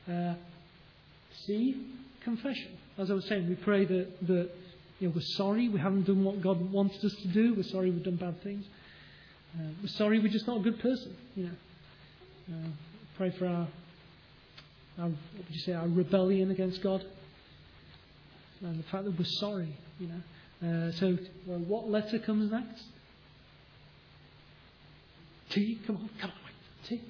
this. 0.06 0.14
Uh, 0.14 0.34
C, 1.46 1.86
confession. 2.22 2.76
As 2.98 3.10
I 3.10 3.14
was 3.14 3.26
saying, 3.26 3.48
we 3.48 3.54
pray 3.54 3.84
that, 3.84 4.26
that 4.26 4.50
you 5.00 5.08
know, 5.08 5.14
we're 5.14 5.22
sorry 5.36 5.68
we 5.68 5.80
haven't 5.80 6.06
done 6.06 6.24
what 6.24 6.42
God 6.42 6.70
wanted 6.70 7.04
us 7.04 7.14
to 7.22 7.28
do. 7.28 7.54
We're 7.54 7.62
sorry 7.64 7.90
we've 7.90 8.04
done 8.04 8.16
bad 8.16 8.42
things. 8.42 8.64
Uh, 9.58 9.68
we're 9.82 9.88
sorry 9.88 10.18
we're 10.18 10.28
just 10.28 10.46
not 10.46 10.58
a 10.58 10.62
good 10.62 10.78
person. 10.80 11.16
You 11.34 11.44
know, 11.44 12.54
uh, 12.54 12.68
pray 13.16 13.30
for 13.30 13.46
our, 13.46 13.66
our, 14.98 15.08
what 15.08 15.14
would 15.36 15.50
you 15.50 15.60
say, 15.60 15.72
our 15.72 15.88
rebellion 15.88 16.50
against 16.50 16.82
God, 16.82 17.04
and 18.60 18.78
the 18.78 18.84
fact 18.84 19.04
that 19.04 19.18
we're 19.18 19.24
sorry. 19.24 19.74
You 19.98 20.08
know. 20.08 20.20
Uh, 20.62 20.92
so, 20.92 21.18
what 21.46 21.90
letter 21.90 22.18
comes 22.18 22.50
next? 22.52 22.84
T. 25.50 25.78
Come 25.86 25.96
on, 25.96 26.10
come 26.20 26.30
on, 26.30 26.36
wait. 26.44 26.88
T. 26.88 27.02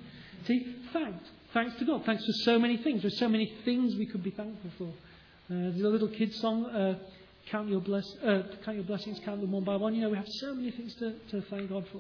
T. 0.47 0.77
Thanks. 0.93 1.29
Thanks 1.53 1.79
to 1.79 1.85
God. 1.85 2.05
Thanks 2.07 2.25
for 2.25 2.33
so 2.45 2.59
many 2.59 2.79
things. 2.79 3.03
There's 3.03 3.19
so 3.19 3.29
many 3.29 3.53
things 3.65 3.95
we 3.95 4.07
could 4.07 4.23
be 4.23 4.31
thankful 4.31 4.71
for. 4.79 4.89
Uh, 5.53 5.71
there's 5.71 5.83
a 5.83 5.89
little 5.89 6.09
kid 6.09 6.35
song. 6.35 6.65
Uh, 6.67 6.99
count 7.51 7.69
your 7.69 7.81
bless, 7.81 8.07
uh, 8.25 8.43
count 8.65 8.77
your 8.77 8.87
blessings, 8.87 9.21
count 9.25 9.41
them 9.41 9.53
one 9.53 9.65
by 9.65 9.77
one. 9.77 9.95
You 9.95 10.03
know, 10.03 10.11
we 10.11 10.17
have 10.17 10.29
so 10.29 10.55
many 10.55 10.71
things 10.71 10.95
to, 10.97 11.15
to 11.31 11.43
thank 11.43 11.69
God 11.69 11.85
for. 11.93 11.99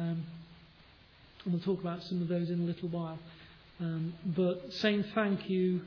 Um, 0.00 0.24
and 1.44 1.52
we'll 1.52 1.62
talk 1.62 1.80
about 1.80 2.02
some 2.04 2.22
of 2.22 2.28
those 2.28 2.48
in 2.50 2.60
a 2.60 2.64
little 2.64 2.88
while. 2.88 3.18
Um, 3.80 4.14
but 4.24 4.72
saying 4.72 5.04
thank 5.14 5.50
you 5.50 5.82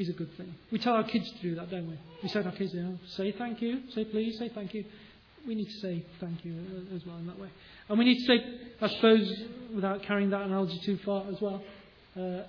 is 0.00 0.08
a 0.08 0.12
good 0.12 0.36
thing. 0.36 0.54
We 0.72 0.78
tell 0.78 0.94
our 0.94 1.04
kids 1.04 1.30
to 1.30 1.38
do 1.42 1.54
that, 1.56 1.70
don't 1.70 1.88
we? 1.88 1.98
We 2.22 2.28
say 2.28 2.42
to 2.42 2.48
our 2.48 2.54
kids, 2.54 2.74
you 2.74 2.82
know, 2.82 2.98
say 3.06 3.32
thank 3.32 3.60
you, 3.60 3.82
say 3.94 4.04
please, 4.04 4.38
say 4.38 4.48
thank 4.48 4.74
you. 4.74 4.84
We 5.46 5.54
need 5.54 5.68
to 5.68 5.80
say 5.80 6.04
thank 6.20 6.44
you 6.44 6.54
as 6.94 7.04
well 7.06 7.16
in 7.16 7.26
that 7.26 7.38
way. 7.38 7.48
And 7.88 7.98
we 7.98 8.04
need 8.04 8.18
to 8.20 8.26
say, 8.26 8.44
I 8.80 8.88
suppose, 8.88 9.42
without 9.74 10.02
carrying 10.02 10.30
that 10.30 10.42
analogy 10.42 10.78
too 10.84 10.98
far 10.98 11.24
as 11.28 11.40
well, 11.40 11.62
uh, 12.18 12.42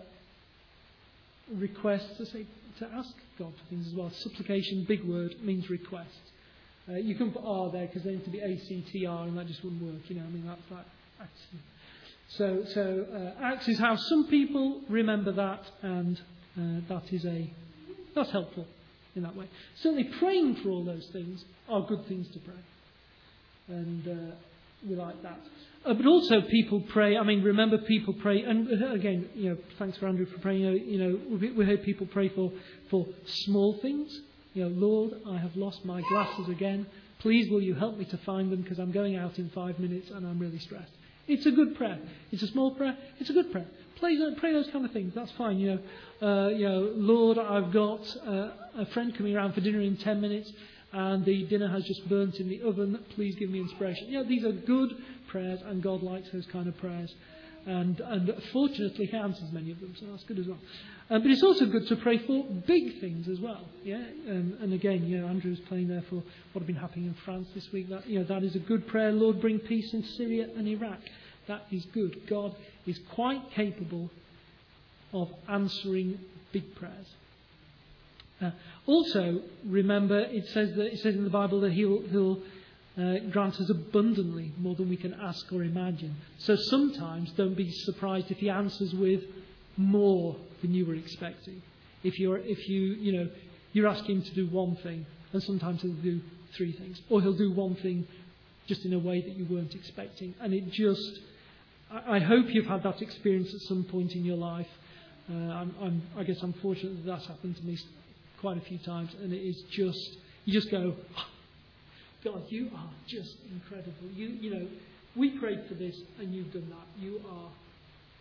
request 1.54 2.18
to 2.18 2.26
say 2.26 2.46
to 2.80 2.86
ask 2.94 3.14
God 3.38 3.54
for 3.58 3.70
things 3.70 3.88
as 3.88 3.94
well. 3.94 4.10
Supplication, 4.10 4.86
big 4.88 5.04
word, 5.04 5.36
means 5.42 5.70
request. 5.70 6.10
Uh, 6.90 6.96
you 6.96 7.16
can 7.16 7.32
put 7.32 7.44
R 7.46 7.72
there 7.72 7.88
because 7.88 8.04
they 8.04 8.12
need 8.12 8.26
to 8.26 8.32
be 8.32 8.40
A 8.40 8.58
C 8.60 8.86
T 8.92 9.06
R, 9.06 9.28
and 9.28 9.38
that 9.38 9.48
just 9.48 9.64
wouldn't 9.64 9.84
work. 9.84 10.02
You 10.10 10.16
know, 10.16 10.24
I 10.24 10.30
mean 10.30 10.46
that's 10.46 10.62
that. 10.70 10.86
So, 12.30 12.64
so 12.74 13.06
uh, 13.14 13.44
acts 13.44 13.68
is 13.68 13.78
how 13.78 13.96
some 13.96 14.28
people 14.28 14.82
remember 14.90 15.32
that, 15.34 15.64
and 15.82 16.20
that 16.56 17.04
is 17.12 17.26
a 17.26 17.50
that's 18.16 18.32
helpful 18.32 18.66
in 19.16 19.24
that 19.24 19.36
way. 19.36 19.48
Certainly, 19.82 20.12
praying 20.20 20.58
for 20.58 20.70
all 20.70 20.84
those 20.84 21.08
things 21.08 21.44
are 21.70 21.82
good 21.82 22.06
things 22.08 22.28
to 22.30 22.40
pray, 22.40 23.76
and 23.76 24.08
uh, 24.08 24.36
we 24.88 24.96
like 24.96 25.22
that. 25.24 25.40
Uh, 25.86 25.94
but 25.94 26.06
also, 26.06 26.42
people 26.42 26.82
pray. 26.90 27.18
I 27.18 27.24
mean, 27.24 27.44
remember, 27.44 27.78
people 27.80 28.14
pray, 28.14 28.44
and 28.44 28.68
uh, 28.68 28.92
again, 28.92 29.30
you 29.34 29.50
know, 29.50 29.58
thanks 29.80 29.98
for 29.98 30.08
Andrew 30.08 30.26
for 30.26 30.40
praying. 30.40 30.62
You 30.62 30.98
know, 31.00 31.38
we, 31.40 31.52
we 31.52 31.66
heard 31.66 31.84
people 31.84 32.08
pray 32.08 32.30
for 32.30 32.52
for 32.90 33.08
small 33.26 33.78
things. 33.82 34.22
You 34.54 34.64
know, 34.64 34.70
Lord, 34.70 35.14
I 35.28 35.38
have 35.38 35.56
lost 35.56 35.86
my 35.86 36.02
glasses 36.10 36.50
again. 36.50 36.86
Please, 37.20 37.50
will 37.50 37.62
you 37.62 37.76
help 37.76 37.98
me 37.98 38.06
to 38.06 38.18
find 38.18 38.52
them 38.52 38.62
because 38.62 38.80
I'm 38.80 38.92
going 38.92 39.16
out 39.16 39.38
in 39.38 39.50
five 39.52 39.80
minutes 39.80 40.10
and 40.10 40.26
I'm 40.26 40.40
really 40.40 40.60
stressed. 40.60 40.92
It's 41.28 41.46
a 41.46 41.52
good 41.52 41.76
prayer. 41.76 42.00
It's 42.32 42.44
a 42.44 42.48
small 42.48 42.72
prayer. 42.76 42.98
It's 43.20 43.30
a 43.30 43.34
good 43.34 43.52
prayer. 43.52 43.68
Pray, 44.02 44.18
pray 44.38 44.52
those 44.52 44.68
kind 44.72 44.84
of 44.84 44.92
things. 44.92 45.14
That's 45.14 45.32
fine. 45.34 45.60
You 45.60 45.80
know, 46.22 46.28
uh, 46.28 46.50
you 46.50 46.68
know, 46.68 46.92
Lord, 46.96 47.38
I've 47.38 47.72
got 47.72 48.02
uh, 48.26 48.50
a 48.80 48.86
friend 48.94 49.16
coming 49.16 49.36
around 49.36 49.54
for 49.54 49.62
dinner 49.62 49.80
in 49.80 49.96
ten 49.96 50.20
minutes, 50.20 50.52
and 50.92 51.24
the 51.24 51.44
dinner 51.44 51.70
has 51.70 51.84
just 51.86 52.10
burnt 52.10 52.36
in 52.40 52.50
the 52.50 52.64
oven. 52.64 53.00
Please 53.16 53.36
give 53.36 53.52
me 53.52 53.60
inspiration. 53.60 54.08
You 54.08 54.24
know, 54.24 54.28
these 54.28 54.44
are 54.44 54.52
good 54.52 54.90
prayers, 55.28 55.60
and 55.64 55.84
God 55.84 56.02
likes 56.02 56.30
those 56.34 56.48
kind 56.48 56.68
of 56.68 56.76
prayers. 56.78 57.14
And, 57.68 58.00
and 58.00 58.34
fortunately, 58.52 59.06
He 59.06 59.16
answers 59.16 59.52
many 59.52 59.72
of 59.72 59.80
them, 59.80 59.96
so 60.00 60.08
that's 60.08 60.24
good 60.24 60.40
as 60.40 60.48
well. 60.48 60.58
Um, 61.12 61.22
but 61.22 61.30
it's 61.30 61.44
also 61.44 61.68
good 61.68 61.88
to 61.90 61.96
pray 61.98 62.18
for 62.26 62.44
big 62.66 63.00
things 63.00 63.28
as 63.28 63.40
well. 63.40 63.68
Yeah, 63.84 64.04
um, 64.30 64.58
and 64.62 64.74
again, 64.74 65.06
you 65.06 65.20
know, 65.20 65.28
Andrew's 65.28 65.60
playing 65.70 65.90
there 65.90 66.04
for 66.10 66.16
what 66.16 66.62
has 66.62 66.66
been 66.66 66.76
happening 66.76 67.06
in 67.06 67.16
France 67.24 67.48
this 67.54 67.72
week. 67.72 67.90
That 67.90 68.08
you 68.08 68.18
know, 68.18 68.26
that 68.26 68.44
is 68.44 68.56
a 68.56 68.60
good 68.60 68.88
prayer. 68.88 69.12
Lord, 69.12 69.40
bring 69.40 69.60
peace 69.60 69.94
in 69.94 70.04
Syria 70.04 70.48
and 70.58 70.68
Iraq. 70.68 71.00
That 71.48 71.66
is 71.72 71.86
good. 71.86 72.28
God 72.28 72.56
is 72.86 73.00
quite 73.14 73.52
capable 73.52 74.10
of 75.14 75.30
answering 75.48 76.20
big 76.52 76.76
prayers. 76.76 77.08
Uh, 78.42 78.52
also, 78.88 79.42
remember, 79.66 80.20
it 80.20 80.48
says 80.50 80.74
that 80.76 80.94
it 80.94 81.00
says 81.00 81.16
in 81.16 81.24
the 81.24 81.30
Bible 81.30 81.62
that 81.62 81.74
He'll, 81.74 82.02
he'll 82.10 82.40
uh, 82.98 83.20
grant 83.30 83.60
us 83.60 83.70
abundantly 83.70 84.52
more 84.58 84.76
than 84.76 84.90
we 84.90 84.98
can 84.98 85.14
ask 85.14 85.52
or 85.54 85.64
imagine. 85.64 86.16
So 86.40 86.56
sometimes 86.56 87.32
don't 87.34 87.56
be 87.56 87.72
surprised 87.72 88.32
if 88.32 88.38
He 88.38 88.50
answers 88.50 88.94
with 88.94 89.24
more 89.78 90.36
than 90.62 90.74
you 90.74 90.86
were 90.86 90.96
expecting. 90.96 91.62
If 92.04 92.20
you're, 92.20 92.38
if 92.38 92.68
you, 92.68 92.82
you 92.82 93.12
know, 93.14 93.30
you're 93.74 93.88
asking 93.88 94.18
Him 94.18 94.24
to 94.24 94.34
do 94.34 94.48
one 94.48 94.76
thing, 94.78 95.06
and 95.34 95.44
sometimes 95.44 95.82
He'll 95.82 95.92
do 95.94 96.22
three 96.56 96.72
things, 96.72 97.00
or 97.10 97.22
He'll 97.22 97.38
do 97.38 97.52
one 97.52 97.76
thing 97.76 98.08
just 98.68 98.86
in 98.86 98.94
a 98.94 99.00
way 99.00 99.22
that 99.22 99.36
you 99.36 99.46
weren't 99.46 99.76
expecting, 99.76 100.34
and 100.40 100.54
it 100.54 100.72
just. 100.72 101.20
I, 101.92 102.20
hope 102.20 102.54
you've 102.54 102.68
had 102.68 102.84
that 102.84 103.02
experience 103.02 103.54
at 103.54 103.62
some 103.62 103.84
point 103.84 104.14
in 104.14 104.24
your 104.24 104.38
life. 104.38 104.68
Uh, 105.30 105.34
I'm, 105.34 105.76
I'm, 105.82 106.02
I 106.18 106.24
guess 106.24 106.42
I'm 106.42 106.54
fortunate 106.54 107.06
that 107.06 107.12
that's 107.12 107.28
happened 107.28 107.58
to 107.58 107.64
me 107.64 107.78
quite 108.40 108.58
a 108.58 108.62
few 108.62 108.78
times, 108.80 109.12
and 109.22 109.34
it 109.34 109.42
is 109.42 109.62
just 109.72 110.18
you 110.46 110.54
just 110.54 110.72
go, 110.72 110.94
God, 112.24 112.44
you 112.50 112.70
are 112.76 112.90
just 113.08 113.36
incredible. 113.52 114.08
You, 114.16 114.28
you 114.28 114.54
know, 114.54 114.68
we 115.16 115.38
prayed 115.40 115.66
for 115.68 115.76
this, 115.76 115.96
and 116.20 116.34
you've 116.34 116.52
done 116.52 116.70
that. 116.70 117.02
You 117.04 117.22
are 117.30 117.50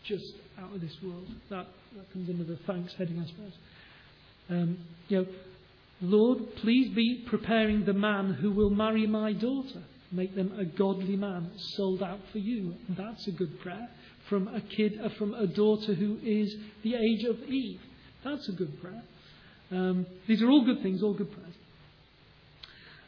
just 0.04 0.32
out 0.58 0.74
of 0.74 0.80
this 0.80 0.96
world. 1.02 1.26
That, 1.48 1.66
that 1.96 2.12
comes 2.12 2.28
under 2.28 2.44
the 2.44 2.56
thanks 2.66 2.94
heading, 2.94 3.18
I 3.18 3.26
suppose. 3.26 3.52
Um, 4.50 4.78
you 5.08 5.18
know, 5.18 5.26
Lord, 6.02 6.56
please 6.56 6.88
be 6.94 7.24
preparing 7.26 7.84
the 7.84 7.92
man 7.92 8.34
who 8.34 8.50
will 8.50 8.70
marry 8.70 9.06
my 9.06 9.32
daughter. 9.32 9.82
Make 10.12 10.34
them 10.34 10.58
a 10.58 10.64
godly 10.64 11.16
man, 11.16 11.52
sold 11.56 12.02
out 12.02 12.20
for 12.32 12.38
you. 12.38 12.74
That's 12.88 13.26
a 13.28 13.30
good 13.30 13.60
prayer 13.60 13.88
from 14.28 14.48
a 14.48 14.60
kid, 14.60 14.98
uh, 15.02 15.08
from 15.10 15.34
a 15.34 15.46
daughter 15.46 15.94
who 15.94 16.18
is 16.22 16.54
the 16.82 16.94
age 16.94 17.24
of 17.24 17.38
Eve. 17.44 17.80
That's 18.24 18.48
a 18.48 18.52
good 18.52 18.80
prayer. 18.80 19.02
Um, 19.70 20.06
these 20.26 20.42
are 20.42 20.48
all 20.48 20.64
good 20.64 20.82
things, 20.82 21.02
all 21.02 21.14
good 21.14 21.32
prayers. 21.32 21.54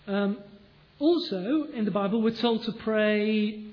Um, 0.07 0.39
also, 0.99 1.65
in 1.75 1.85
the 1.85 1.91
Bible, 1.91 2.23
we're 2.23 2.37
told 2.37 2.65
to 2.65 2.73
pray 2.73 3.65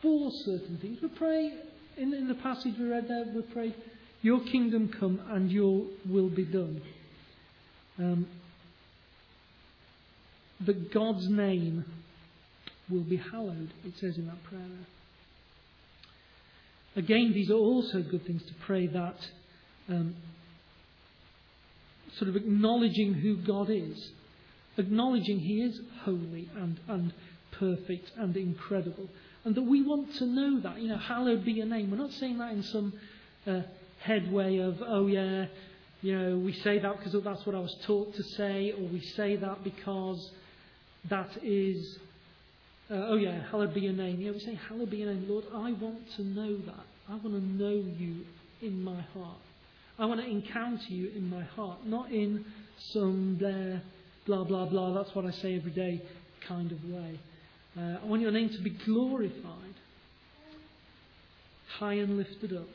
for 0.00 0.30
certain 0.44 0.78
things. 0.80 0.98
We 1.02 1.08
pray, 1.08 1.52
in, 1.96 2.14
in 2.14 2.28
the 2.28 2.34
passage 2.34 2.74
we 2.78 2.86
read 2.86 3.08
there, 3.08 3.24
we 3.34 3.42
pray, 3.42 3.74
Your 4.22 4.40
kingdom 4.40 4.88
come 4.88 5.20
and 5.30 5.50
your 5.50 5.86
will 6.08 6.28
be 6.28 6.44
done. 6.44 6.82
Um, 7.98 8.26
God's 10.92 11.28
name 11.28 11.84
will 12.92 13.04
be 13.04 13.16
hallowed, 13.16 13.72
it 13.84 13.94
says 13.98 14.16
in 14.16 14.26
that 14.26 14.42
prayer. 14.44 14.62
Again, 16.94 17.32
these 17.32 17.50
are 17.50 17.54
also 17.54 18.02
good 18.02 18.26
things 18.26 18.42
to 18.42 18.54
pray 18.66 18.86
that 18.86 19.16
um, 19.88 20.14
sort 22.18 22.28
of 22.28 22.36
acknowledging 22.36 23.14
who 23.14 23.36
God 23.36 23.70
is, 23.70 24.10
acknowledging 24.76 25.38
He 25.38 25.62
is 25.62 25.80
holy 26.04 26.50
and, 26.56 26.78
and 26.88 27.12
perfect 27.52 28.12
and 28.16 28.36
incredible, 28.36 29.08
and 29.44 29.54
that 29.54 29.62
we 29.62 29.82
want 29.82 30.14
to 30.16 30.26
know 30.26 30.60
that. 30.60 30.78
You 30.80 30.88
know, 30.88 30.98
hallowed 30.98 31.44
be 31.44 31.52
your 31.52 31.66
name. 31.66 31.90
We're 31.90 31.96
not 31.96 32.12
saying 32.12 32.38
that 32.38 32.52
in 32.52 32.62
some 32.62 32.92
uh, 33.46 33.62
head 34.00 34.30
way 34.30 34.58
of, 34.58 34.82
oh 34.86 35.06
yeah, 35.06 35.46
you 36.02 36.18
know, 36.18 36.36
we 36.36 36.52
say 36.52 36.78
that 36.78 36.98
because 36.98 37.22
that's 37.24 37.46
what 37.46 37.54
I 37.54 37.60
was 37.60 37.74
taught 37.86 38.14
to 38.16 38.22
say, 38.36 38.72
or 38.72 38.86
we 38.88 39.00
say 39.00 39.36
that 39.36 39.64
because 39.64 40.30
that 41.08 41.30
is, 41.42 41.98
uh, 42.92 43.06
oh 43.08 43.16
yeah, 43.16 43.42
hallowed 43.50 43.72
be 43.72 43.80
your 43.80 43.94
name. 43.94 44.20
Yeah, 44.20 44.32
we 44.32 44.40
say, 44.40 44.58
hallowed 44.68 44.90
be 44.90 44.98
your 44.98 45.12
name. 45.12 45.26
Lord, 45.28 45.44
I 45.54 45.72
want 45.72 46.10
to 46.16 46.22
know 46.22 46.58
that. 46.58 46.84
I 47.08 47.12
want 47.12 47.22
to 47.22 47.40
know 47.40 47.70
you 47.70 48.24
in 48.60 48.84
my 48.84 49.00
heart. 49.14 49.38
I 49.98 50.04
want 50.04 50.20
to 50.20 50.26
encounter 50.26 50.88
you 50.88 51.10
in 51.16 51.28
my 51.28 51.42
heart, 51.42 51.86
not 51.86 52.10
in 52.10 52.44
some 52.92 53.38
blah, 54.26 54.44
blah, 54.44 54.66
blah, 54.66 54.92
that's 54.92 55.14
what 55.14 55.24
I 55.24 55.30
say 55.30 55.56
every 55.56 55.70
day 55.70 56.02
kind 56.46 56.70
of 56.70 56.84
way. 56.84 57.18
Uh, 57.78 57.98
I 58.02 58.06
want 58.06 58.20
your 58.20 58.30
name 58.30 58.50
to 58.50 58.62
be 58.62 58.70
glorified, 58.84 59.74
high 61.78 61.94
and 61.94 62.18
lifted 62.18 62.54
up. 62.54 62.68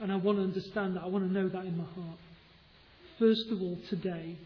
And 0.00 0.10
I 0.10 0.16
want 0.16 0.38
to 0.38 0.44
understand 0.44 0.96
that. 0.96 1.02
I 1.02 1.08
want 1.08 1.26
to 1.26 1.32
know 1.32 1.48
that 1.50 1.66
in 1.66 1.76
my 1.76 1.84
heart. 1.84 2.18
First 3.18 3.50
of 3.50 3.60
all, 3.60 3.76
today, 3.90 4.36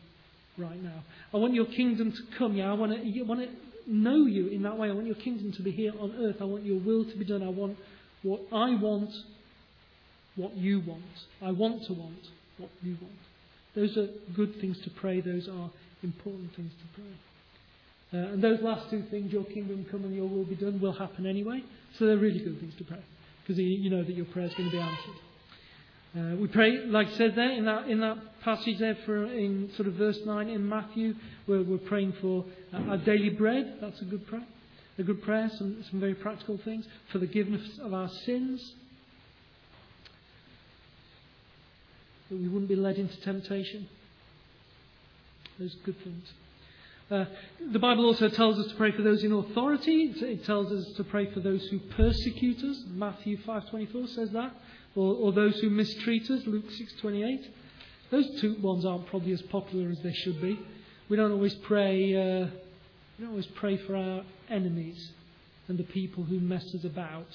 right 0.58 0.82
now. 0.82 1.02
I 1.32 1.36
want 1.36 1.54
your 1.54 1.66
kingdom 1.66 2.12
to 2.12 2.38
come. 2.38 2.56
Yeah, 2.56 2.70
I 2.70 2.74
want 2.74 2.92
to, 2.92 2.98
I 2.98 3.22
want 3.22 3.40
to 3.40 3.48
know 3.86 4.26
you 4.26 4.48
in 4.48 4.62
that 4.62 4.78
way. 4.78 4.88
I 4.88 4.92
want 4.92 5.06
your 5.06 5.16
kingdom 5.16 5.52
to 5.52 5.62
be 5.62 5.70
here 5.70 5.92
on 5.98 6.14
earth. 6.18 6.36
I 6.40 6.44
want 6.44 6.64
your 6.64 6.80
will 6.80 7.04
to 7.04 7.16
be 7.16 7.24
done. 7.24 7.42
I 7.42 7.48
want 7.48 7.76
what 8.22 8.40
I 8.52 8.74
want, 8.74 9.10
what 10.36 10.56
you 10.56 10.80
want. 10.80 11.02
I 11.42 11.52
want 11.52 11.84
to 11.86 11.92
want 11.92 12.28
what 12.58 12.70
you 12.82 12.96
want. 13.00 13.14
Those 13.74 13.96
are 13.96 14.08
good 14.34 14.60
things 14.60 14.78
to 14.84 14.90
pray. 14.90 15.20
Those 15.20 15.48
are 15.48 15.70
important 16.02 16.54
things 16.54 16.72
to 16.72 17.00
pray. 17.00 18.20
Uh, 18.20 18.32
and 18.34 18.44
those 18.44 18.60
last 18.60 18.90
two 18.90 19.02
things, 19.10 19.32
your 19.32 19.44
kingdom 19.44 19.84
come 19.90 20.04
and 20.04 20.14
your 20.14 20.28
will 20.28 20.44
be 20.44 20.54
done, 20.54 20.80
will 20.80 20.92
happen 20.92 21.26
anyway. 21.26 21.62
So 21.98 22.06
they're 22.06 22.16
really 22.16 22.38
good 22.38 22.60
things 22.60 22.74
to 22.78 22.84
pray 22.84 23.02
because 23.42 23.58
you 23.58 23.90
know 23.90 24.02
that 24.02 24.14
your 24.14 24.26
prayer 24.26 24.46
is 24.46 24.54
going 24.54 24.70
to 24.70 24.76
be 24.76 24.80
answered. 24.80 25.14
Uh, 26.16 26.36
we 26.36 26.46
pray, 26.46 26.78
like 26.86 27.08
I 27.08 27.16
said 27.16 27.34
there 27.34 27.50
in 27.50 27.64
that 27.64 27.88
in 27.88 27.98
that 27.98 28.40
passage 28.42 28.78
there 28.78 28.96
for 29.04 29.24
in 29.24 29.72
sort 29.74 29.88
of 29.88 29.94
verse 29.94 30.18
nine 30.24 30.48
in 30.48 30.68
Matthew, 30.68 31.14
where 31.46 31.60
we're 31.62 31.76
praying 31.78 32.12
for 32.20 32.44
uh, 32.72 32.90
our 32.90 32.98
daily 32.98 33.30
bread. 33.30 33.78
That's 33.80 34.00
a 34.00 34.04
good 34.04 34.24
prayer, 34.28 34.46
a 34.96 35.02
good 35.02 35.22
prayer. 35.22 35.50
Some 35.58 35.84
some 35.90 35.98
very 35.98 36.14
practical 36.14 36.56
things 36.58 36.86
for 37.10 37.18
the 37.18 37.26
forgiveness 37.26 37.80
of 37.80 37.92
our 37.92 38.08
sins, 38.26 38.74
that 42.30 42.36
we 42.38 42.46
wouldn't 42.46 42.68
be 42.68 42.76
led 42.76 42.96
into 42.96 43.20
temptation. 43.22 43.88
Those 45.58 45.74
good 45.84 45.98
things. 46.04 46.32
Uh, 47.10 47.24
the 47.72 47.80
Bible 47.80 48.06
also 48.06 48.28
tells 48.28 48.58
us 48.60 48.68
to 48.68 48.74
pray 48.76 48.92
for 48.92 49.02
those 49.02 49.24
in 49.24 49.32
authority. 49.32 50.14
It 50.16 50.44
tells 50.44 50.70
us 50.70 50.94
to 50.96 51.02
pray 51.02 51.32
for 51.32 51.40
those 51.40 51.66
who 51.66 51.80
persecute 51.80 52.62
us. 52.62 52.84
Matthew 52.86 53.36
5:24 53.38 54.06
says 54.14 54.30
that 54.30 54.54
or, 54.96 55.14
or 55.14 55.32
those 55.32 55.58
who 55.60 55.70
mistreat 55.70 56.30
us, 56.30 56.42
Luke 56.46 56.70
6:28. 56.70 57.46
Those 58.10 58.40
two 58.40 58.56
ones 58.60 58.84
aren't 58.84 59.06
probably 59.06 59.32
as 59.32 59.42
popular 59.42 59.90
as 59.90 60.00
they 60.02 60.12
should 60.12 60.40
be. 60.40 60.58
We 61.08 61.16
don't 61.16 61.32
always 61.32 61.54
pray. 61.54 62.14
Uh, 62.14 62.46
we 63.18 63.24
don't 63.24 63.30
always 63.30 63.46
pray 63.46 63.76
for 63.76 63.96
our 63.96 64.22
enemies 64.48 65.10
and 65.68 65.78
the 65.78 65.84
people 65.84 66.24
who 66.24 66.40
mess 66.40 66.74
us 66.74 66.84
about. 66.84 67.26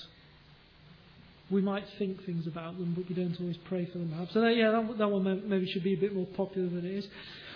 We 1.50 1.62
might 1.62 1.86
think 1.98 2.24
things 2.26 2.46
about 2.46 2.78
them, 2.78 2.94
but 2.96 3.10
we 3.10 3.16
don't 3.16 3.40
always 3.40 3.58
pray 3.58 3.86
for 3.88 3.98
them. 3.98 4.28
So 4.32 4.42
that, 4.42 4.56
yeah, 4.56 4.72
that, 4.72 4.98
that 5.00 5.10
one 5.10 5.50
maybe 5.50 5.66
should 5.66 5.84
be 5.84 5.94
a 5.94 5.98
bit 5.98 6.14
more 6.14 6.28
popular 6.28 6.70
than 6.70 6.86
it 6.86 6.94
is. 6.94 7.08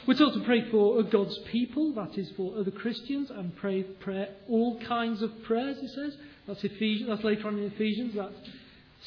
We're 0.07 0.15
taught 0.15 0.33
to 0.33 0.43
pray 0.43 0.69
for 0.71 1.01
God's 1.03 1.37
people, 1.51 1.93
that 1.93 2.17
is 2.17 2.31
for 2.35 2.57
other 2.57 2.71
Christians, 2.71 3.29
and 3.29 3.55
pray, 3.55 3.83
pray 3.83 4.29
all 4.49 4.79
kinds 4.81 5.21
of 5.21 5.31
prayers. 5.43 5.77
It 5.77 5.91
says 5.91 6.17
that's 6.47 6.63
Ephesians. 6.63 7.09
That's 7.09 7.23
later 7.23 7.47
on 7.47 7.59
in 7.59 7.65
Ephesians. 7.65 8.15
That's 8.15 8.33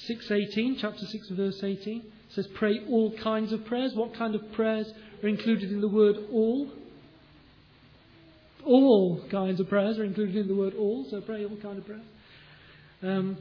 6:18, 0.09 0.79
chapter 0.79 1.07
6 1.07 1.29
verse 1.31 1.62
18 1.62 2.03
says 2.31 2.47
pray 2.49 2.81
all 2.88 3.17
kinds 3.19 3.53
of 3.53 3.65
prayers. 3.65 3.95
What 3.95 4.15
kind 4.15 4.35
of 4.35 4.53
prayers 4.53 4.93
are 5.23 5.29
included 5.29 5.71
in 5.71 5.81
the 5.81 5.88
word 5.88 6.17
all? 6.31 6.71
All 8.65 9.25
kinds 9.31 9.61
of 9.61 9.69
prayers 9.69 9.99
are 9.99 10.05
included 10.05 10.37
in 10.37 10.49
the 10.49 10.55
word 10.55 10.75
all, 10.75 11.06
so 11.09 11.21
pray 11.21 11.45
all 11.45 11.56
kinds 11.56 11.78
of 11.78 11.87
prayers. 11.87 12.02
Um, 13.02 13.37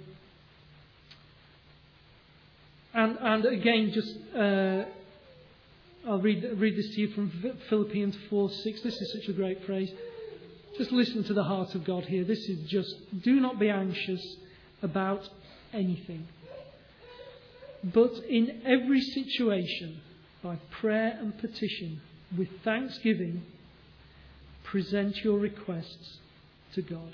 and, 2.94 3.18
and 3.20 3.46
again, 3.46 3.92
just 3.92 4.16
uh, 4.36 4.86
I'll 6.08 6.22
read, 6.22 6.48
read 6.58 6.78
this 6.78 6.94
to 6.96 7.02
you 7.02 7.08
from 7.10 7.32
Philippians 7.70 8.16
4 8.30 8.50
6. 8.50 8.82
This 8.82 9.02
is 9.02 9.12
such 9.14 9.28
a 9.28 9.34
great 9.34 9.66
phrase. 9.66 9.92
Just 10.78 10.92
listen 10.92 11.24
to 11.24 11.34
the 11.34 11.44
heart 11.44 11.74
of 11.74 11.84
God 11.84 12.06
here. 12.06 12.24
This 12.24 12.48
is 12.48 12.70
just 12.70 12.94
do 13.24 13.40
not 13.40 13.60
be 13.60 13.70
anxious 13.70 14.22
about 14.82 15.28
anything. 15.74 16.28
But 17.94 18.14
in 18.28 18.62
every 18.66 19.02
situation, 19.02 20.02
by 20.42 20.58
prayer 20.82 21.18
and 21.20 21.38
petition, 21.38 22.02
with 22.36 22.48
thanksgiving, 22.64 23.44
present 24.64 25.18
your 25.24 25.38
requests 25.38 26.18
to 26.74 26.82
God. 26.82 27.14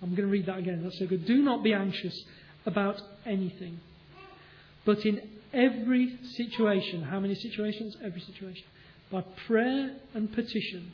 I'm 0.00 0.10
going 0.10 0.28
to 0.28 0.32
read 0.32 0.46
that 0.46 0.58
again. 0.58 0.82
That's 0.84 0.98
so 0.98 1.06
good. 1.06 1.26
Do 1.26 1.42
not 1.42 1.64
be 1.64 1.72
anxious 1.72 2.24
about 2.64 3.00
anything. 3.26 3.80
But 4.84 5.04
in 5.04 5.28
every 5.52 6.16
situation, 6.36 7.02
how 7.02 7.18
many 7.18 7.34
situations? 7.34 7.96
Every 8.02 8.20
situation. 8.20 8.64
By 9.10 9.22
prayer 9.48 9.96
and 10.14 10.32
petition, 10.32 10.92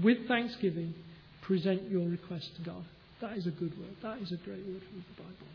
with 0.00 0.28
thanksgiving, 0.28 0.94
present 1.42 1.90
your 1.90 2.08
request 2.08 2.54
to 2.56 2.62
God. 2.62 2.84
That 3.20 3.36
is 3.36 3.46
a 3.46 3.50
good 3.50 3.76
word. 3.76 3.96
That 4.02 4.18
is 4.18 4.30
a 4.30 4.36
great 4.36 4.64
word 4.64 4.82
from 4.82 5.04
the 5.16 5.22
Bible. 5.22 5.46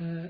Uh, 0.00 0.28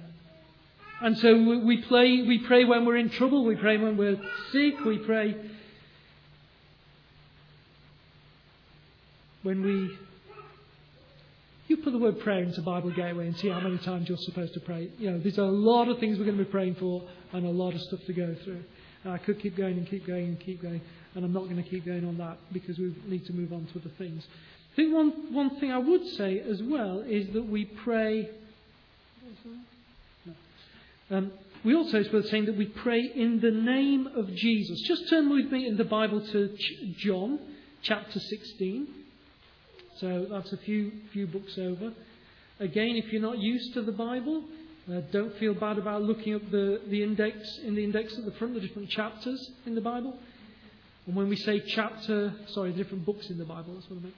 and 1.01 1.19
so 1.19 1.61
we, 1.65 1.83
play, 1.83 2.23
we 2.23 2.39
pray 2.39 2.65
when 2.65 2.87
we're 2.87 2.97
in 2.97 3.11
trouble, 3.11 3.45
we 3.45 3.57
pray 3.57 3.77
when 3.77 3.97
we're 3.97 4.19
sick, 4.53 4.85
we 4.85 4.99
pray 4.99 5.37
when 9.43 9.63
we. 9.63 9.99
You 11.67 11.79
put 11.79 11.93
the 11.93 11.99
word 11.99 12.21
prayer 12.21 12.43
into 12.43 12.61
Bible 12.63 12.91
Gateway 12.91 13.27
and 13.27 13.37
see 13.37 13.49
how 13.49 13.61
many 13.61 13.79
times 13.79 14.09
you're 14.09 14.19
supposed 14.19 14.55
to 14.55 14.61
pray. 14.61 14.91
You 14.99 15.11
know, 15.11 15.19
there's 15.19 15.39
a 15.39 15.45
lot 15.45 15.89
of 15.89 15.99
things 15.99 16.19
we're 16.19 16.27
going 16.27 16.39
to 16.39 16.45
be 16.45 16.51
praying 16.51 16.77
for 16.77 17.03
and 17.33 17.47
a 17.47 17.51
lot 17.51 17.75
of 17.75 17.81
stuff 17.81 18.01
to 18.07 18.13
go 18.13 18.35
through. 18.45 18.63
And 19.03 19.13
I 19.13 19.19
could 19.19 19.41
keep 19.41 19.57
going 19.57 19.79
and 19.79 19.89
keep 19.89 20.07
going 20.07 20.27
and 20.27 20.41
keep 20.41 20.63
going, 20.63 20.81
and 21.15 21.25
I'm 21.25 21.33
not 21.33 21.45
going 21.45 21.63
to 21.63 21.69
keep 21.69 21.87
going 21.87 22.07
on 22.07 22.19
that 22.19 22.39
because 22.53 22.79
we 22.79 22.95
need 23.07 23.27
to 23.27 23.33
move 23.33 23.53
on 23.53 23.67
to 23.67 23.79
other 23.79 23.91
things. 23.99 24.27
I 24.73 24.77
think 24.77 24.95
one, 24.95 25.35
one 25.35 25.59
thing 25.61 25.73
I 25.73 25.79
would 25.79 26.07
say 26.17 26.41
as 26.41 26.63
well 26.63 27.01
is 27.01 27.29
that 27.35 27.47
we 27.47 27.65
pray 27.65 28.31
no. 30.27 31.17
Um, 31.17 31.33
we 31.65 31.75
also 31.75 32.01
it's 32.01 32.13
worth 32.13 32.29
saying 32.29 32.47
that 32.47 32.57
we 32.57 32.67
pray 32.67 33.01
in 33.15 33.41
the 33.41 33.51
name 33.51 34.07
of 34.07 34.35
Jesus. 34.35 34.81
Just 34.83 35.09
turn 35.09 35.31
with 35.31 35.51
me 35.51 35.67
in 35.67 35.77
the 35.77 35.85
Bible 35.85 36.27
to 36.27 36.57
John 36.99 37.39
chapter 37.83 38.19
16. 38.19 38.89
So 39.97 40.27
that's 40.31 40.53
a 40.53 40.57
few 40.59 40.93
few 41.13 41.27
books 41.27 41.57
over. 41.59 41.93
Again, 42.61 42.97
if 42.97 43.13
you're 43.13 43.23
not 43.23 43.39
used 43.39 43.75
to 43.75 43.83
the 43.83 43.93
Bible, 43.93 44.45
uh, 44.91 45.01
don't 45.13 45.35
feel 45.39 45.55
bad 45.55 45.79
about 45.79 46.03
looking 46.03 46.35
up 46.35 46.51
the, 46.51 46.81
the 46.89 47.03
index 47.03 47.59
in 47.65 47.75
the 47.75 47.83
index 47.83 48.17
at 48.19 48.25
the 48.25 48.33
front, 48.33 48.55
the 48.55 48.61
different 48.61 48.91
chapters 48.91 49.51
in 49.67 49.75
the 49.75 49.81
Bible. 49.81 50.17
And 51.07 51.17
when 51.17 51.29
we 51.29 51.37
say 51.37 51.61
chapter, 51.61 52.35
sorry, 52.49 52.73
different 52.73 53.05
books 53.05 53.29
in 53.29 53.39
the 53.39 53.45
Bible, 53.45 53.75
that's 53.75 53.89
what 53.91 53.99
I 53.99 54.03
mean. 54.03 54.15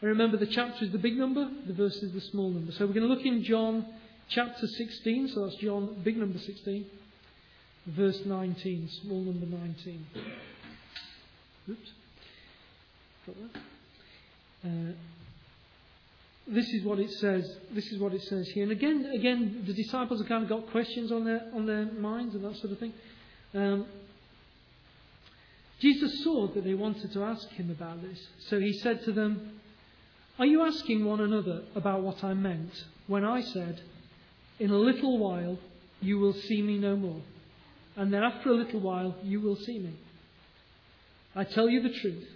And 0.00 0.08
remember, 0.10 0.36
the 0.36 0.46
chapter 0.46 0.84
is 0.84 0.92
the 0.92 0.98
big 0.98 1.16
number, 1.16 1.50
the 1.66 1.72
verse 1.72 1.96
is 1.96 2.12
the 2.12 2.20
small 2.20 2.50
number. 2.50 2.72
So 2.72 2.86
we're 2.86 2.92
going 2.92 3.08
to 3.08 3.14
look 3.14 3.26
in 3.26 3.42
John 3.42 3.84
chapter 4.28 4.66
16, 4.66 5.28
so 5.28 5.44
that's 5.44 5.56
John, 5.56 5.96
big 6.02 6.16
number 6.16 6.38
16, 6.38 6.86
verse 7.86 8.20
19, 8.24 8.88
small 9.02 9.22
number 9.22 9.46
19. 9.46 10.06
Oops. 11.70 11.92
Got 13.26 13.36
that? 13.52 13.60
Uh, 14.68 14.92
this 16.46 16.66
is 16.72 16.82
what 16.82 16.98
it 16.98 17.10
says. 17.12 17.58
This 17.72 17.92
is 17.92 17.98
what 17.98 18.14
it 18.14 18.22
says 18.22 18.48
here. 18.48 18.62
And 18.62 18.72
again, 18.72 19.10
again, 19.14 19.64
the 19.66 19.74
disciples 19.74 20.20
have 20.20 20.28
kind 20.28 20.42
of 20.42 20.48
got 20.48 20.70
questions 20.70 21.12
on 21.12 21.24
their 21.24 21.42
on 21.54 21.66
their 21.66 21.84
minds 21.84 22.34
and 22.34 22.42
that 22.44 22.56
sort 22.56 22.72
of 22.72 22.78
thing. 22.78 22.94
Um, 23.54 23.86
Jesus 25.78 26.24
saw 26.24 26.48
that 26.48 26.64
they 26.64 26.74
wanted 26.74 27.12
to 27.12 27.22
ask 27.22 27.48
him 27.50 27.70
about 27.70 28.02
this, 28.02 28.18
so 28.48 28.58
he 28.58 28.72
said 28.72 29.04
to 29.04 29.12
them, 29.12 29.60
"Are 30.38 30.46
you 30.46 30.62
asking 30.62 31.04
one 31.04 31.20
another 31.20 31.62
about 31.74 32.02
what 32.02 32.24
I 32.24 32.32
meant 32.32 32.72
when 33.06 33.24
I 33.24 33.42
said?" 33.42 33.82
In 34.58 34.70
a 34.70 34.76
little 34.76 35.18
while 35.18 35.58
you 36.00 36.18
will 36.18 36.32
see 36.32 36.62
me 36.62 36.78
no 36.78 36.96
more. 36.96 37.22
And 37.96 38.12
then 38.12 38.22
after 38.22 38.50
a 38.50 38.54
little 38.54 38.80
while 38.80 39.16
you 39.22 39.40
will 39.40 39.56
see 39.56 39.78
me. 39.78 39.94
I 41.34 41.44
tell 41.44 41.68
you 41.68 41.82
the 41.82 41.94
truth. 42.00 42.26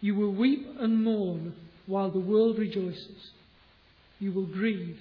You 0.00 0.14
will 0.14 0.32
weep 0.32 0.66
and 0.78 1.02
mourn 1.02 1.54
while 1.86 2.10
the 2.10 2.20
world 2.20 2.58
rejoices. 2.58 3.30
You 4.18 4.32
will 4.32 4.46
grieve, 4.46 4.98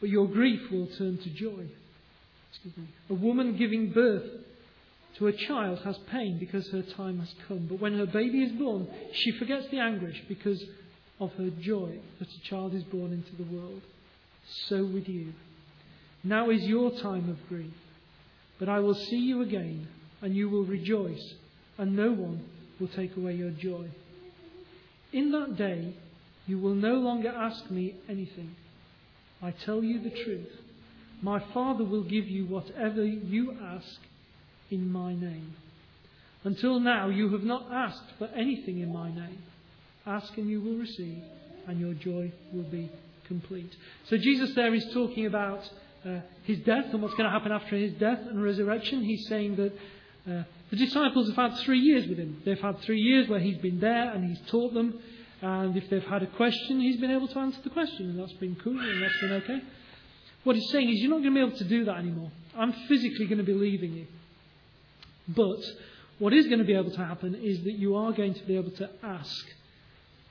but 0.00 0.08
your 0.08 0.26
grief 0.26 0.70
will 0.70 0.88
turn 0.98 1.18
to 1.18 1.30
joy. 1.30 1.66
A 3.08 3.14
woman 3.14 3.56
giving 3.56 3.90
birth 3.90 4.28
to 5.16 5.26
a 5.26 5.32
child 5.32 5.80
has 5.84 5.96
pain 6.10 6.38
because 6.38 6.68
her 6.70 6.82
time 6.82 7.18
has 7.20 7.32
come. 7.46 7.66
But 7.68 7.80
when 7.80 7.96
her 7.98 8.06
baby 8.06 8.42
is 8.42 8.52
born, 8.52 8.88
she 9.12 9.32
forgets 9.32 9.68
the 9.70 9.78
anguish 9.78 10.22
because 10.28 10.62
of 11.20 11.32
her 11.34 11.50
joy 11.50 11.98
that 12.18 12.28
a 12.28 12.48
child 12.48 12.74
is 12.74 12.84
born 12.84 13.12
into 13.12 13.34
the 13.36 13.56
world 13.56 13.82
so 14.68 14.84
with 14.84 15.08
you. 15.08 15.32
Now 16.24 16.50
is 16.50 16.62
your 16.62 16.90
time 17.00 17.28
of 17.30 17.48
grief, 17.48 17.72
but 18.58 18.68
I 18.68 18.80
will 18.80 18.94
see 18.94 19.18
you 19.18 19.42
again, 19.42 19.88
and 20.20 20.34
you 20.34 20.48
will 20.48 20.64
rejoice, 20.64 21.34
and 21.78 21.94
no 21.96 22.12
one 22.12 22.44
will 22.80 22.88
take 22.88 23.16
away 23.16 23.34
your 23.34 23.50
joy. 23.50 23.88
In 25.12 25.32
that 25.32 25.56
day, 25.56 25.94
you 26.46 26.58
will 26.58 26.74
no 26.74 26.94
longer 26.94 27.28
ask 27.28 27.70
me 27.70 27.94
anything. 28.08 28.54
I 29.42 29.52
tell 29.64 29.82
you 29.82 30.02
the 30.02 30.24
truth. 30.24 30.48
My 31.22 31.42
Father 31.52 31.84
will 31.84 32.04
give 32.04 32.26
you 32.26 32.46
whatever 32.46 33.04
you 33.04 33.56
ask 33.62 33.98
in 34.70 34.90
my 34.90 35.14
name. 35.14 35.54
Until 36.44 36.80
now, 36.80 37.08
you 37.08 37.30
have 37.32 37.42
not 37.42 37.70
asked 37.72 38.12
for 38.18 38.28
anything 38.28 38.80
in 38.80 38.92
my 38.92 39.10
name. 39.12 39.42
Ask 40.06 40.36
and 40.36 40.48
you 40.48 40.60
will 40.60 40.76
receive, 40.76 41.22
and 41.66 41.78
your 41.80 41.94
joy 41.94 42.32
will 42.52 42.70
be 42.70 42.90
complete. 43.28 43.74
So, 44.08 44.16
Jesus 44.16 44.54
there 44.54 44.74
is 44.74 44.84
talking 44.92 45.26
about 45.26 45.68
uh, 46.04 46.20
his 46.44 46.58
death 46.60 46.86
and 46.92 47.02
what's 47.02 47.14
going 47.14 47.26
to 47.26 47.30
happen 47.30 47.52
after 47.52 47.76
his 47.76 47.92
death 47.94 48.20
and 48.20 48.42
resurrection. 48.42 49.04
He's 49.04 49.26
saying 49.28 49.56
that 49.56 49.72
uh, 50.30 50.42
the 50.70 50.76
disciples 50.76 51.28
have 51.28 51.36
had 51.36 51.60
three 51.60 51.80
years 51.80 52.06
with 52.06 52.18
him. 52.18 52.42
They've 52.44 52.60
had 52.60 52.80
three 52.80 53.00
years 53.00 53.28
where 53.28 53.40
he's 53.40 53.58
been 53.58 53.80
there 53.80 54.12
and 54.12 54.24
he's 54.24 54.40
taught 54.50 54.74
them. 54.74 54.98
And 55.40 55.76
if 55.76 55.88
they've 55.88 56.04
had 56.04 56.22
a 56.22 56.26
question, 56.26 56.80
he's 56.80 57.00
been 57.00 57.10
able 57.10 57.28
to 57.28 57.38
answer 57.38 57.60
the 57.62 57.70
question. 57.70 58.10
And 58.10 58.18
that's 58.18 58.32
been 58.34 58.56
cool 58.56 58.78
and 58.78 59.02
that's 59.02 59.20
been 59.20 59.32
okay. 59.32 59.60
What 60.44 60.56
he's 60.56 60.70
saying 60.70 60.88
is, 60.88 60.96
you're 61.00 61.10
not 61.10 61.22
going 61.22 61.34
to 61.34 61.40
be 61.40 61.46
able 61.46 61.58
to 61.58 61.64
do 61.64 61.84
that 61.84 61.96
anymore. 61.96 62.30
I'm 62.56 62.72
physically 62.88 63.26
going 63.26 63.38
to 63.38 63.44
be 63.44 63.54
leaving 63.54 63.92
you. 63.92 64.06
But 65.28 65.60
what 66.18 66.32
is 66.32 66.46
going 66.46 66.58
to 66.58 66.64
be 66.64 66.74
able 66.74 66.90
to 66.90 67.04
happen 67.04 67.34
is 67.34 67.62
that 67.64 67.72
you 67.72 67.96
are 67.96 68.12
going 68.12 68.34
to 68.34 68.44
be 68.44 68.56
able 68.56 68.70
to 68.72 68.90
ask 69.02 69.44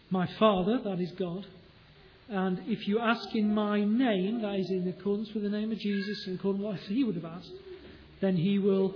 my 0.10 0.28
Father, 0.40 0.80
that 0.84 1.00
is 1.00 1.12
God, 1.12 1.46
and 2.30 2.60
if 2.66 2.88
you 2.88 3.00
ask 3.00 3.34
in 3.36 3.54
my 3.54 3.84
name, 3.84 4.42
that 4.42 4.56
is 4.56 4.70
in 4.70 4.88
accordance 4.88 5.34
with 5.34 5.44
the 5.44 5.50
name 5.50 5.72
of 5.72 5.80
Jesus, 5.80 6.28
in 6.28 6.36
accordance 6.36 6.63
with 6.63 6.74
what 6.74 6.80
he 6.82 7.04
would 7.04 7.16
have 7.16 7.26
asked, 7.26 7.52
then 8.20 8.36
he 8.36 8.60
will 8.60 8.94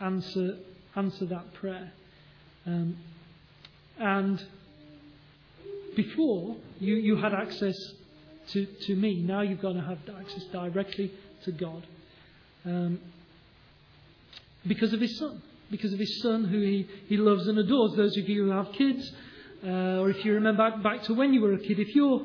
answer, 0.00 0.56
answer 0.96 1.26
that 1.26 1.52
prayer. 1.54 1.92
Um, 2.66 2.96
and 3.98 4.42
before, 5.94 6.56
you, 6.80 6.94
you 6.94 7.16
had 7.16 7.34
access 7.34 7.76
to, 8.52 8.64
to 8.86 8.96
me. 8.96 9.22
Now 9.22 9.42
you've 9.42 9.60
got 9.60 9.72
to 9.74 9.80
have 9.82 9.98
access 10.18 10.44
directly 10.44 11.12
to 11.44 11.52
God. 11.52 11.86
Um, 12.64 13.00
because 14.66 14.92
of 14.94 15.00
his 15.00 15.18
son. 15.18 15.42
Because 15.70 15.92
of 15.92 15.98
his 15.98 16.22
son 16.22 16.44
who 16.44 16.60
he, 16.60 16.88
he 17.08 17.16
loves 17.16 17.46
and 17.48 17.58
adores. 17.58 17.94
Those 17.96 18.16
of 18.16 18.28
you 18.28 18.44
who 18.44 18.50
have 18.50 18.72
kids, 18.72 19.12
uh, 19.64 20.00
or 20.00 20.10
if 20.10 20.24
you 20.24 20.34
remember 20.34 20.70
back, 20.70 20.82
back 20.82 21.02
to 21.04 21.14
when 21.14 21.34
you 21.34 21.40
were 21.42 21.54
a 21.54 21.58
kid, 21.58 21.78
if 21.78 21.94
you're 21.94 22.22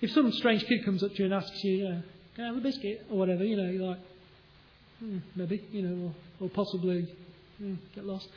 if 0.00 0.10
some 0.12 0.30
strange 0.32 0.64
kid 0.66 0.84
comes 0.84 1.02
up 1.02 1.12
to 1.12 1.18
you 1.18 1.24
and 1.26 1.34
asks 1.34 1.64
you, 1.64 1.86
uh, 1.86 2.00
can 2.34 2.44
I 2.44 2.46
have 2.48 2.56
a 2.56 2.60
biscuit? 2.60 3.06
Or 3.10 3.18
whatever, 3.18 3.44
you 3.44 3.56
know, 3.56 3.70
you're 3.70 3.88
like, 3.88 4.00
hmm, 4.98 5.18
maybe, 5.34 5.64
you 5.72 5.82
know, 5.82 6.12
or, 6.40 6.46
or 6.46 6.50
possibly 6.50 7.08
hmm, 7.58 7.74
get 7.94 8.04
lost. 8.04 8.28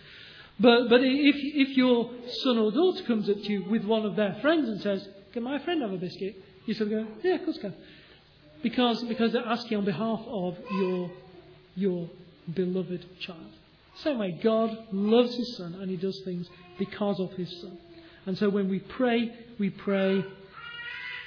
But, 0.59 0.89
but 0.89 1.01
if, 1.01 1.35
if 1.35 1.77
your 1.77 2.09
son 2.43 2.57
or 2.57 2.71
daughter 2.71 3.03
comes 3.03 3.29
up 3.29 3.37
to 3.37 3.51
you 3.51 3.65
with 3.69 3.83
one 3.85 4.05
of 4.05 4.15
their 4.15 4.37
friends 4.41 4.67
and 4.67 4.81
says, 4.81 5.07
can 5.33 5.43
my 5.43 5.59
friend 5.59 5.81
have 5.81 5.91
a 5.91 5.97
biscuit? 5.97 6.35
You 6.65 6.73
sort 6.73 6.91
of 6.91 7.05
go, 7.05 7.11
yeah, 7.23 7.35
of 7.35 7.45
course 7.45 7.57
can. 7.59 7.73
Because, 8.61 9.03
because 9.03 9.31
they're 9.31 9.47
asking 9.47 9.77
on 9.77 9.85
behalf 9.85 10.19
of 10.27 10.57
your, 10.71 11.11
your 11.75 12.09
beloved 12.53 13.05
child. 13.21 13.51
Same 13.95 14.17
way, 14.17 14.37
God 14.43 14.77
loves 14.91 15.35
His 15.35 15.57
Son 15.57 15.75
and 15.75 15.89
He 15.89 15.97
does 15.97 16.19
things 16.25 16.49
because 16.77 17.19
of 17.19 17.31
His 17.33 17.49
Son. 17.61 17.77
And 18.25 18.37
so 18.37 18.49
when 18.49 18.69
we 18.69 18.79
pray, 18.79 19.33
we 19.59 19.69
pray 19.69 20.25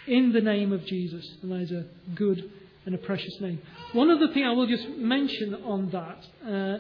in 0.07 0.33
the 0.33 0.41
name 0.41 0.73
of 0.73 0.85
Jesus. 0.87 1.27
And 1.43 1.53
that 1.53 1.61
is 1.61 1.73
a 1.73 1.87
good 2.15 2.51
and 2.85 2.95
a 2.95 2.99
precious 2.99 3.41
name. 3.41 3.61
One 3.93 4.11
other 4.11 4.33
thing 4.33 4.45
I 4.45 4.53
will 4.53 4.67
just 4.67 4.89
mention 4.89 5.55
on 5.55 5.91
that. 5.91 6.25
Uh, 6.47 6.79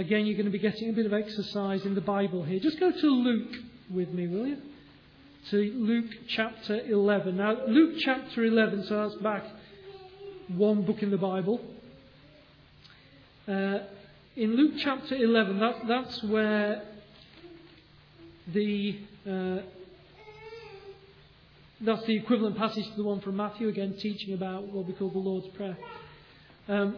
again, 0.00 0.26
you're 0.26 0.36
going 0.36 0.46
to 0.46 0.52
be 0.52 0.58
getting 0.58 0.90
a 0.90 0.92
bit 0.92 1.06
of 1.06 1.12
exercise 1.12 1.84
in 1.84 1.94
the 1.94 2.00
Bible 2.00 2.44
here. 2.44 2.60
Just 2.60 2.78
go 2.78 2.90
to 2.90 3.06
Luke 3.06 3.54
with 3.90 4.10
me, 4.10 4.28
will 4.28 4.46
you? 4.46 4.58
To 5.50 5.56
Luke 5.56 6.10
chapter 6.28 6.80
11. 6.80 7.36
Now, 7.36 7.56
Luke 7.66 7.96
chapter 7.98 8.44
11, 8.44 8.84
so 8.84 9.08
that's 9.08 9.20
back 9.22 9.44
one 10.48 10.82
book 10.82 11.02
in 11.02 11.10
the 11.10 11.16
Bible. 11.16 11.60
Uh, 13.48 13.78
in 14.36 14.56
Luke 14.56 14.74
chapter 14.78 15.16
11, 15.16 15.58
that, 15.58 15.74
that's 15.88 16.22
where 16.24 16.82
the 18.52 18.98
uh, 19.28 19.58
that's 21.84 22.04
the 22.06 22.16
equivalent 22.16 22.56
passage 22.56 22.84
to 22.84 22.96
the 22.96 23.02
one 23.02 23.20
from 23.20 23.36
Matthew, 23.36 23.68
again 23.68 23.96
teaching 23.98 24.34
about 24.34 24.64
what 24.68 24.86
we 24.86 24.92
call 24.92 25.10
the 25.10 25.18
Lord's 25.18 25.48
Prayer. 25.56 25.76
Um, 26.68 26.96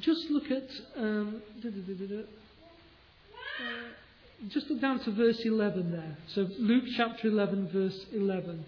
just 0.00 0.30
look 0.30 0.50
at. 0.50 0.68
Um, 0.96 1.42
uh, 3.60 3.82
just 4.48 4.68
look 4.70 4.80
down 4.80 4.98
to 5.00 5.10
verse 5.12 5.40
11 5.44 5.92
there. 5.92 6.16
So 6.34 6.48
Luke 6.58 6.84
chapter 6.96 7.28
11, 7.28 7.68
verse 7.72 8.06
11. 8.12 8.64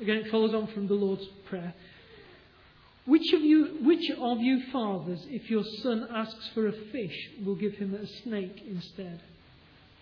Again, 0.00 0.16
it 0.18 0.30
follows 0.30 0.54
on 0.54 0.68
from 0.68 0.86
the 0.86 0.94
Lord's 0.94 1.26
Prayer. 1.48 1.74
Which 3.04 3.32
of 3.32 3.42
you, 3.42 3.78
which 3.82 4.10
of 4.18 4.40
you 4.40 4.62
fathers, 4.72 5.20
if 5.28 5.50
your 5.50 5.64
son 5.82 6.06
asks 6.14 6.48
for 6.54 6.68
a 6.68 6.72
fish, 6.72 7.30
will 7.44 7.56
give 7.56 7.74
him 7.74 7.94
a 7.94 8.06
snake 8.22 8.62
instead? 8.66 9.20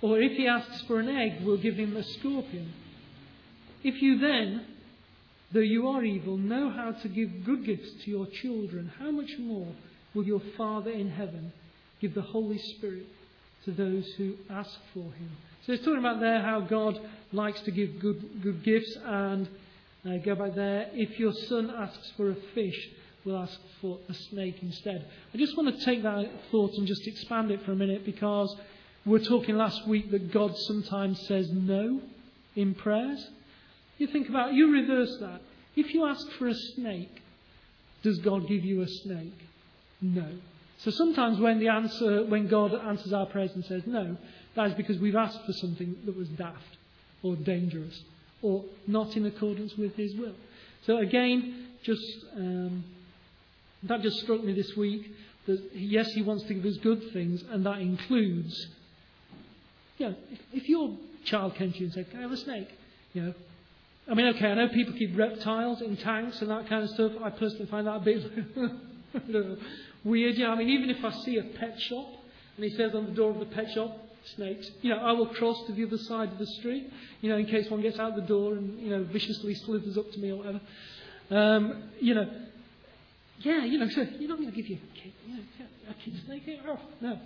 Or 0.03 0.21
if 0.21 0.33
he 0.33 0.47
asks 0.47 0.83
for 0.83 0.99
an 0.99 1.09
egg, 1.09 1.45
we'll 1.45 1.59
give 1.59 1.77
him 1.77 1.97
a 1.97 2.03
scorpion. 2.03 2.73
If 3.83 4.01
you 4.01 4.19
then, 4.19 4.67
though 5.53 5.61
you 5.61 5.89
are 5.89 6.05
evil, 6.05 6.37
know 6.37 6.71
how 6.71 6.93
to 6.93 7.09
give 7.09 7.45
good 7.45 7.65
gifts 7.65 8.05
to 8.05 8.11
your 8.11 8.27
children, 8.27 8.91
how 8.99 9.11
much 9.11 9.31
more 9.39 9.69
will 10.15 10.25
your 10.25 10.43
Father 10.57 10.91
in 10.91 11.11
heaven 11.11 11.53
give 12.01 12.15
the 12.15 12.23
Holy 12.23 12.59
Spirit 12.59 13.07
to 13.65 13.73
those 13.73 14.07
who 14.17 14.35
ask 14.49 14.79
for 14.95 15.05
him? 15.05 15.31
So 15.67 15.73
it's 15.73 15.85
talking 15.85 15.99
about 15.99 16.21
there 16.21 16.41
how 16.41 16.61
God 16.61 16.99
likes 17.33 17.61
to 17.63 17.71
give 17.71 18.01
good, 18.01 18.43
good 18.43 18.63
gifts, 18.65 18.97
and 19.05 19.49
uh, 20.07 20.17
go 20.25 20.35
back 20.35 20.55
there. 20.55 20.89
If 20.93 21.19
your 21.19 21.33
son 21.33 21.71
asks 21.71 22.13
for 22.17 22.31
a 22.31 22.37
fish, 22.55 22.89
we'll 23.25 23.37
ask 23.37 23.59
for 23.83 23.99
a 24.09 24.15
snake 24.15 24.63
instead. 24.63 25.07
I 25.35 25.37
just 25.37 25.57
want 25.57 25.79
to 25.79 25.85
take 25.85 26.03
that 26.03 26.31
thought 26.51 26.73
and 26.75 26.87
just 26.87 27.07
expand 27.07 27.51
it 27.51 27.63
for 27.65 27.73
a 27.73 27.77
minute 27.77 28.07
because 28.07 28.57
we 29.11 29.19
were 29.19 29.25
talking 29.25 29.57
last 29.57 29.89
week 29.89 30.13
that 30.13 30.31
God 30.31 30.57
sometimes 30.57 31.19
says 31.27 31.51
no 31.51 32.01
in 32.55 32.77
prayers. 32.77 33.29
You 33.99 34.07
think 34.07 34.29
about 34.29 34.55
you 34.55 34.71
reverse 34.71 35.17
that. 35.19 35.41
If 35.75 35.93
you 35.93 36.07
ask 36.07 36.25
for 36.39 36.47
a 36.47 36.55
snake, 36.55 37.21
does 38.05 38.19
God 38.21 38.47
give 38.47 38.65
you 38.65 38.83
a 38.83 38.87
snake? 38.87 39.35
No. 40.01 40.29
So 40.79 40.93
sometimes 40.93 41.41
when 41.41 41.59
the 41.59 41.67
answer 41.67 42.25
when 42.25 42.47
God 42.47 42.73
answers 42.73 43.13
our 43.13 43.27
prayers 43.27 43.51
and 43.53 43.65
says 43.65 43.83
no, 43.85 44.17
that 44.55 44.69
is 44.69 44.75
because 44.75 44.99
we've 44.99 45.17
asked 45.17 45.45
for 45.45 45.55
something 45.55 45.97
that 46.05 46.17
was 46.17 46.29
daft 46.29 46.77
or 47.25 47.35
dangerous 47.35 48.05
or 48.43 48.65
not 48.87 49.17
in 49.17 49.27
accordance 49.27 49.75
with 49.77 49.97
his 49.97 50.15
will. 50.15 50.37
So 50.87 50.99
again, 50.99 51.67
just 51.83 52.07
um, 52.37 52.85
that 53.83 54.03
just 54.03 54.21
struck 54.21 54.45
me 54.45 54.53
this 54.53 54.77
week 54.77 55.11
that 55.47 55.61
yes, 55.75 56.07
he 56.13 56.23
wants 56.23 56.45
to 56.45 56.55
give 56.55 56.65
us 56.65 56.77
good 56.77 57.13
things, 57.13 57.43
and 57.51 57.67
that 57.67 57.81
includes 57.81 58.69
you 60.01 60.07
know, 60.07 60.15
if, 60.31 60.39
if 60.53 60.69
your 60.69 60.97
child 61.27 61.55
came 61.57 61.73
to 61.73 61.79
you 61.79 61.85
and 61.85 61.95
said, 61.95 62.11
Can 62.11 62.21
I 62.21 62.23
have 62.23 62.33
a 62.33 62.37
snake? 62.39 62.69
You 63.13 63.23
know, 63.23 63.35
I 64.11 64.15
mean, 64.15 64.35
okay, 64.35 64.47
I 64.47 64.55
know 64.55 64.69
people 64.69 64.95
keep 64.95 65.17
reptiles 65.17 65.83
in 65.83 65.97
tanks 65.99 66.41
and 66.41 66.51
that 66.51 66.69
kind 66.69 66.85
of 66.85 66.91
stuff. 66.91 67.13
I 67.23 67.31
personally 67.31 67.67
find 67.67 67.87
that 67.87 67.97
a 67.97 68.01
bit 68.01 68.25
weird. 70.05 70.39
Know, 70.39 70.51
I 70.51 70.57
mean, 70.57 70.71
even 70.71 70.89
if 70.91 71.05
I 71.05 71.13
see 71.23 71.37
a 71.37 71.43
pet 71.43 71.79
shop 71.81 72.09
and 72.57 72.65
he 72.65 72.71
says 72.71 72.95
on 72.95 73.07
the 73.07 73.13
door 73.13 73.31
of 73.31 73.41
the 73.41 73.47
pet 73.47 73.71
shop, 73.73 73.95
snakes, 74.37 74.71
you 74.81 74.91
know, 74.91 74.99
I 74.99 75.13
will 75.13 75.27
cross 75.27 75.63
to 75.67 75.73
the 75.73 75.85
other 75.85 75.99
side 75.99 76.33
of 76.33 76.39
the 76.39 76.47
street, 76.47 76.91
you 77.21 77.29
know, 77.29 77.37
in 77.37 77.47
case 77.47 77.71
one 77.71 77.83
gets 77.83 77.99
out 77.99 78.17
the 78.17 78.23
door 78.23 78.55
and, 78.55 78.81
you 78.81 78.91
know, 78.91 79.05
viciously 79.05 79.55
slithers 79.55 79.99
up 79.99 80.11
to 80.13 80.19
me 80.19 80.31
or 80.31 80.37
whatever. 80.37 80.61
Um, 81.31 81.91
you 82.01 82.15
know, 82.15 82.29
yeah, 83.41 83.65
you 83.65 83.79
know, 83.79 83.89
so 83.89 84.07
you're 84.19 84.29
not 84.29 84.39
going 84.39 84.51
to 84.51 84.57
give 84.57 84.67
your 84.67 84.79
kid, 84.95 85.13
you 85.27 85.37
know, 85.37 85.43
a 85.91 85.95
kid 85.95 86.21
snake? 86.25 86.61
Oh, 86.67 86.79
no 87.01 87.19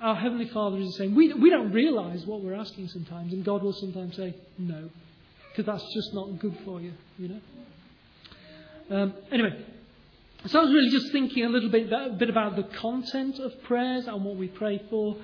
our 0.00 0.14
Heavenly 0.14 0.48
Father 0.48 0.78
is 0.78 0.96
saying, 0.96 1.14
we, 1.14 1.32
we 1.32 1.50
don't 1.50 1.72
realize 1.72 2.26
what 2.26 2.40
we're 2.42 2.54
asking 2.54 2.88
sometimes, 2.88 3.32
and 3.32 3.44
God 3.44 3.62
will 3.62 3.72
sometimes 3.72 4.16
say, 4.16 4.34
no, 4.58 4.90
because 5.50 5.66
that's 5.66 5.94
just 5.94 6.12
not 6.14 6.38
good 6.38 6.56
for 6.64 6.80
you, 6.80 6.92
you 7.18 7.28
know. 7.28 7.40
Um, 8.90 9.14
anyway, 9.32 9.64
so 10.46 10.60
I 10.60 10.64
was 10.64 10.72
really 10.72 10.90
just 10.90 11.10
thinking 11.10 11.44
a 11.44 11.48
little 11.48 11.70
bit, 11.70 11.90
a 11.90 12.10
bit 12.18 12.28
about 12.28 12.56
the 12.56 12.64
content 12.64 13.38
of 13.38 13.62
prayers 13.62 14.06
and 14.06 14.24
what 14.24 14.36
we 14.36 14.48
pray 14.48 14.82
for. 14.90 15.16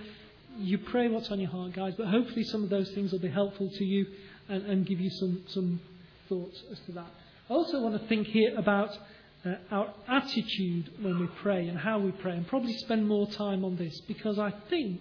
You 0.57 0.79
pray 0.79 1.09
what's 1.09 1.31
on 1.31 1.41
your 1.41 1.51
heart, 1.51 1.75
guys, 1.75 1.95
but 1.97 2.07
hopefully 2.07 2.45
some 2.45 2.65
of 2.65 2.71
those 2.71 2.91
things 2.93 3.13
will 3.13 3.19
be 3.19 3.29
helpful 3.29 3.71
to 3.71 3.85
you 3.85 4.07
and, 4.49 4.65
and 4.67 4.87
give 4.87 4.99
you 4.99 5.11
some, 5.11 5.43
some 5.49 5.81
thoughts 6.29 6.63
as 6.73 6.79
to 6.87 6.93
that. 6.93 7.07
I 7.51 7.53
also 7.53 7.81
want 7.81 8.01
to 8.01 8.09
think 8.09 8.29
here 8.29 8.57
about 8.57 8.97
uh, 9.45 9.55
our 9.71 9.95
attitude 10.09 10.93
when 11.01 11.19
we 11.19 11.27
pray 11.43 11.69
and 11.69 11.79
how 11.79 11.99
we 11.99 12.11
pray, 12.13 12.33
and 12.33 12.47
probably 12.47 12.77
spend 12.79 13.07
more 13.07 13.27
time 13.27 13.65
on 13.65 13.77
this 13.77 14.01
because 14.07 14.39
I 14.39 14.53
think 14.69 15.01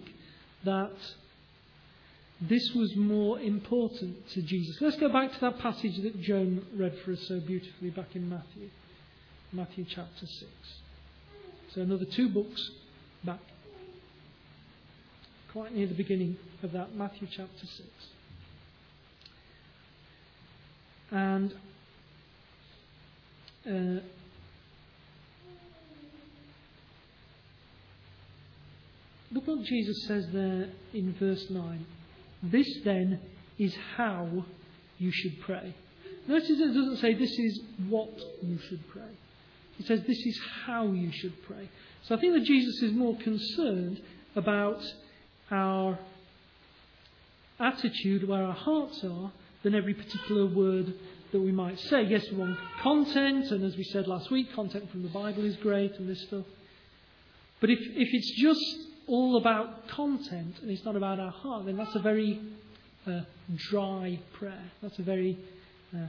that 0.64 0.92
this 2.40 2.72
was 2.74 2.96
more 2.96 3.38
important 3.38 4.28
to 4.30 4.40
Jesus. 4.40 4.80
Let's 4.80 4.96
go 4.96 5.12
back 5.12 5.32
to 5.32 5.40
that 5.40 5.58
passage 5.58 6.00
that 6.02 6.20
Joan 6.22 6.64
read 6.74 6.96
for 7.04 7.12
us 7.12 7.20
so 7.28 7.38
beautifully 7.40 7.90
back 7.90 8.16
in 8.16 8.30
Matthew, 8.30 8.70
Matthew 9.52 9.84
chapter 9.86 10.26
6. 10.26 10.50
So 11.74 11.82
another 11.82 12.06
two 12.06 12.30
books 12.30 12.70
back. 13.24 13.40
Quite 15.52 15.74
near 15.74 15.86
the 15.86 15.94
beginning 15.94 16.38
of 16.62 16.72
that, 16.72 16.94
Matthew 16.94 17.28
chapter 17.30 17.66
6. 17.66 17.88
And 21.10 21.52
uh, 23.66 24.00
look 29.32 29.46
what 29.46 29.62
Jesus 29.62 30.06
says 30.06 30.26
there 30.32 30.68
in 30.92 31.14
verse 31.18 31.48
9. 31.50 31.86
This 32.42 32.68
then 32.84 33.20
is 33.58 33.74
how 33.96 34.44
you 34.98 35.12
should 35.12 35.40
pray. 35.40 35.74
Notice 36.26 36.50
it 36.50 36.74
doesn't 36.74 36.98
say 36.98 37.14
this 37.14 37.38
is 37.38 37.60
what 37.88 38.10
you 38.42 38.58
should 38.68 38.86
pray. 38.88 39.10
It 39.78 39.86
says 39.86 40.02
this 40.06 40.18
is 40.18 40.40
how 40.66 40.92
you 40.92 41.10
should 41.12 41.42
pray. 41.44 41.68
So 42.02 42.14
I 42.14 42.20
think 42.20 42.34
that 42.34 42.44
Jesus 42.44 42.82
is 42.82 42.92
more 42.92 43.16
concerned 43.16 44.00
about 44.36 44.82
our 45.50 45.98
attitude, 47.58 48.26
where 48.28 48.42
our 48.42 48.54
hearts 48.54 49.02
are, 49.04 49.32
than 49.62 49.74
every 49.74 49.94
particular 49.94 50.46
word 50.46 50.94
that 51.32 51.40
we 51.40 51.52
might 51.52 51.78
say. 51.78 52.02
Yes, 52.02 52.24
we 52.30 52.38
want 52.38 52.58
content, 52.80 53.50
and 53.50 53.64
as 53.64 53.76
we 53.76 53.84
said 53.84 54.06
last 54.06 54.30
week, 54.30 54.52
content 54.54 54.90
from 54.90 55.02
the 55.02 55.08
Bible 55.08 55.44
is 55.44 55.56
great 55.56 55.94
and 55.96 56.08
this 56.08 56.22
stuff. 56.22 56.44
But 57.60 57.70
if, 57.70 57.78
if 57.78 58.08
it's 58.12 58.40
just 58.40 58.89
all 59.06 59.36
about 59.36 59.88
content 59.88 60.56
and 60.62 60.70
it's 60.70 60.84
not 60.84 60.96
about 60.96 61.18
our 61.20 61.30
heart, 61.30 61.66
then 61.66 61.76
that's 61.76 61.94
a 61.94 62.00
very 62.00 62.40
uh, 63.06 63.20
dry 63.70 64.18
prayer. 64.34 64.70
That's 64.82 64.98
a 64.98 65.02
very, 65.02 65.38
uh, 65.94 66.06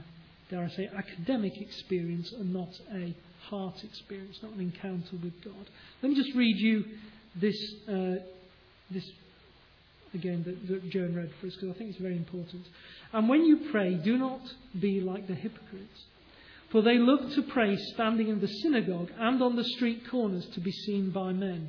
dare 0.50 0.64
I 0.64 0.68
say, 0.68 0.90
academic 0.96 1.60
experience 1.60 2.32
and 2.32 2.52
not 2.52 2.70
a 2.94 3.14
heart 3.48 3.82
experience, 3.84 4.38
not 4.42 4.52
an 4.52 4.60
encounter 4.60 5.16
with 5.22 5.42
God. 5.44 5.68
Let 6.02 6.10
me 6.10 6.16
just 6.16 6.34
read 6.36 6.56
you 6.58 6.84
this, 7.40 7.56
uh, 7.88 8.22
this 8.90 9.08
again, 10.14 10.44
that, 10.44 10.68
that 10.68 10.90
Joan 10.90 11.14
read 11.14 11.30
for 11.40 11.46
us 11.46 11.54
because 11.54 11.74
I 11.74 11.78
think 11.78 11.90
it's 11.90 11.98
very 11.98 12.16
important. 12.16 12.66
And 13.12 13.28
when 13.28 13.44
you 13.44 13.68
pray, 13.70 13.94
do 13.94 14.16
not 14.16 14.40
be 14.78 15.00
like 15.00 15.26
the 15.26 15.34
hypocrites. 15.34 16.04
For 16.70 16.82
they 16.82 16.96
love 16.96 17.34
to 17.34 17.42
pray 17.42 17.76
standing 17.94 18.28
in 18.28 18.40
the 18.40 18.48
synagogue 18.48 19.10
and 19.18 19.42
on 19.42 19.56
the 19.56 19.64
street 19.64 20.08
corners 20.10 20.46
to 20.54 20.60
be 20.60 20.72
seen 20.72 21.10
by 21.10 21.32
men. 21.32 21.68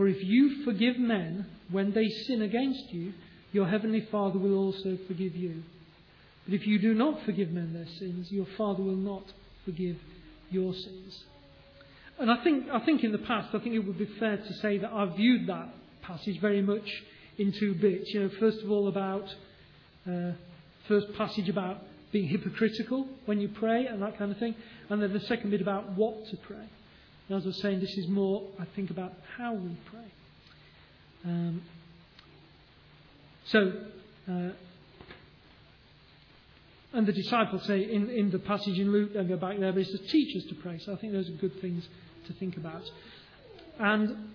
For 0.00 0.08
if 0.08 0.24
you 0.24 0.64
forgive 0.64 0.98
men 0.98 1.44
when 1.70 1.92
they 1.92 2.08
sin 2.08 2.40
against 2.40 2.90
you, 2.90 3.12
your 3.52 3.68
heavenly 3.68 4.08
Father 4.10 4.38
will 4.38 4.56
also 4.56 4.96
forgive 5.06 5.36
you. 5.36 5.62
But 6.46 6.54
if 6.54 6.66
you 6.66 6.78
do 6.78 6.94
not 6.94 7.22
forgive 7.26 7.50
men 7.50 7.74
their 7.74 7.84
sins, 7.98 8.32
your 8.32 8.46
Father 8.56 8.82
will 8.82 8.96
not 8.96 9.24
forgive 9.66 9.98
your 10.50 10.72
sins. 10.72 11.24
And 12.18 12.30
I 12.30 12.42
think, 12.42 12.70
I 12.72 12.82
think 12.82 13.04
in 13.04 13.12
the 13.12 13.18
past, 13.18 13.54
I 13.54 13.58
think 13.58 13.74
it 13.74 13.80
would 13.80 13.98
be 13.98 14.08
fair 14.18 14.38
to 14.38 14.54
say 14.62 14.78
that 14.78 14.90
I've 14.90 15.16
viewed 15.16 15.46
that 15.50 15.68
passage 16.00 16.40
very 16.40 16.62
much 16.62 16.88
in 17.36 17.52
two 17.52 17.74
bits. 17.74 18.08
You 18.14 18.20
know, 18.20 18.30
first 18.40 18.62
of 18.62 18.70
all, 18.70 18.88
about 18.88 19.28
uh, 20.10 20.30
first 20.88 21.12
passage 21.18 21.50
about 21.50 21.76
being 22.10 22.26
hypocritical 22.26 23.06
when 23.26 23.38
you 23.38 23.48
pray 23.48 23.84
and 23.84 24.00
that 24.00 24.16
kind 24.16 24.32
of 24.32 24.38
thing, 24.38 24.54
and 24.88 25.02
then 25.02 25.12
the 25.12 25.20
second 25.20 25.50
bit 25.50 25.60
about 25.60 25.92
what 25.92 26.26
to 26.30 26.38
pray. 26.38 26.70
And 27.30 27.38
as 27.38 27.44
I 27.44 27.46
was 27.46 27.60
saying, 27.60 27.78
this 27.78 27.96
is 27.96 28.08
more, 28.08 28.42
I 28.58 28.64
think, 28.74 28.90
about 28.90 29.12
how 29.38 29.54
we 29.54 29.76
pray. 29.84 30.12
Um, 31.24 31.62
so, 33.44 33.72
uh, 34.28 34.50
and 36.92 37.06
the 37.06 37.12
disciples 37.12 37.64
say 37.66 37.84
in, 37.84 38.10
in 38.10 38.32
the 38.32 38.40
passage 38.40 38.80
in 38.80 38.90
Luke, 38.90 39.12
and 39.14 39.28
go 39.28 39.36
back 39.36 39.60
there, 39.60 39.72
but 39.72 39.82
it 39.82 39.86
says 39.86 40.00
teach 40.10 40.36
us 40.38 40.42
to 40.48 40.56
pray. 40.56 40.80
So 40.80 40.92
I 40.92 40.96
think 40.96 41.12
those 41.12 41.28
are 41.28 41.34
good 41.34 41.60
things 41.60 41.88
to 42.26 42.32
think 42.32 42.56
about. 42.56 42.82
And 43.78 44.30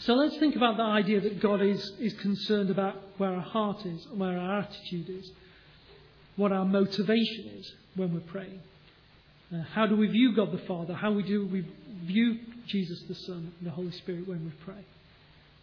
so 0.00 0.12
let's 0.12 0.36
think 0.36 0.56
about 0.56 0.76
the 0.76 0.82
idea 0.82 1.22
that 1.22 1.40
God 1.40 1.62
is, 1.62 1.90
is 1.98 2.12
concerned 2.20 2.68
about 2.68 2.96
where 3.16 3.32
our 3.32 3.40
heart 3.40 3.86
is 3.86 4.04
and 4.10 4.20
where 4.20 4.38
our 4.38 4.58
attitude 4.58 5.08
is, 5.08 5.30
what 6.36 6.52
our 6.52 6.66
motivation 6.66 7.50
is 7.56 7.72
when 7.94 8.12
we're 8.12 8.20
praying. 8.20 8.60
Uh, 9.52 9.62
how 9.74 9.86
do 9.86 9.96
we 9.96 10.06
view 10.06 10.34
God 10.34 10.52
the 10.52 10.64
Father? 10.66 10.94
How 10.94 11.10
we 11.12 11.22
do 11.22 11.46
we 11.46 11.66
view 12.04 12.38
Jesus 12.66 13.02
the 13.08 13.14
Son 13.14 13.52
and 13.58 13.66
the 13.66 13.70
Holy 13.70 13.90
Spirit 13.92 14.28
when 14.28 14.44
we 14.44 14.52
pray? 14.64 14.84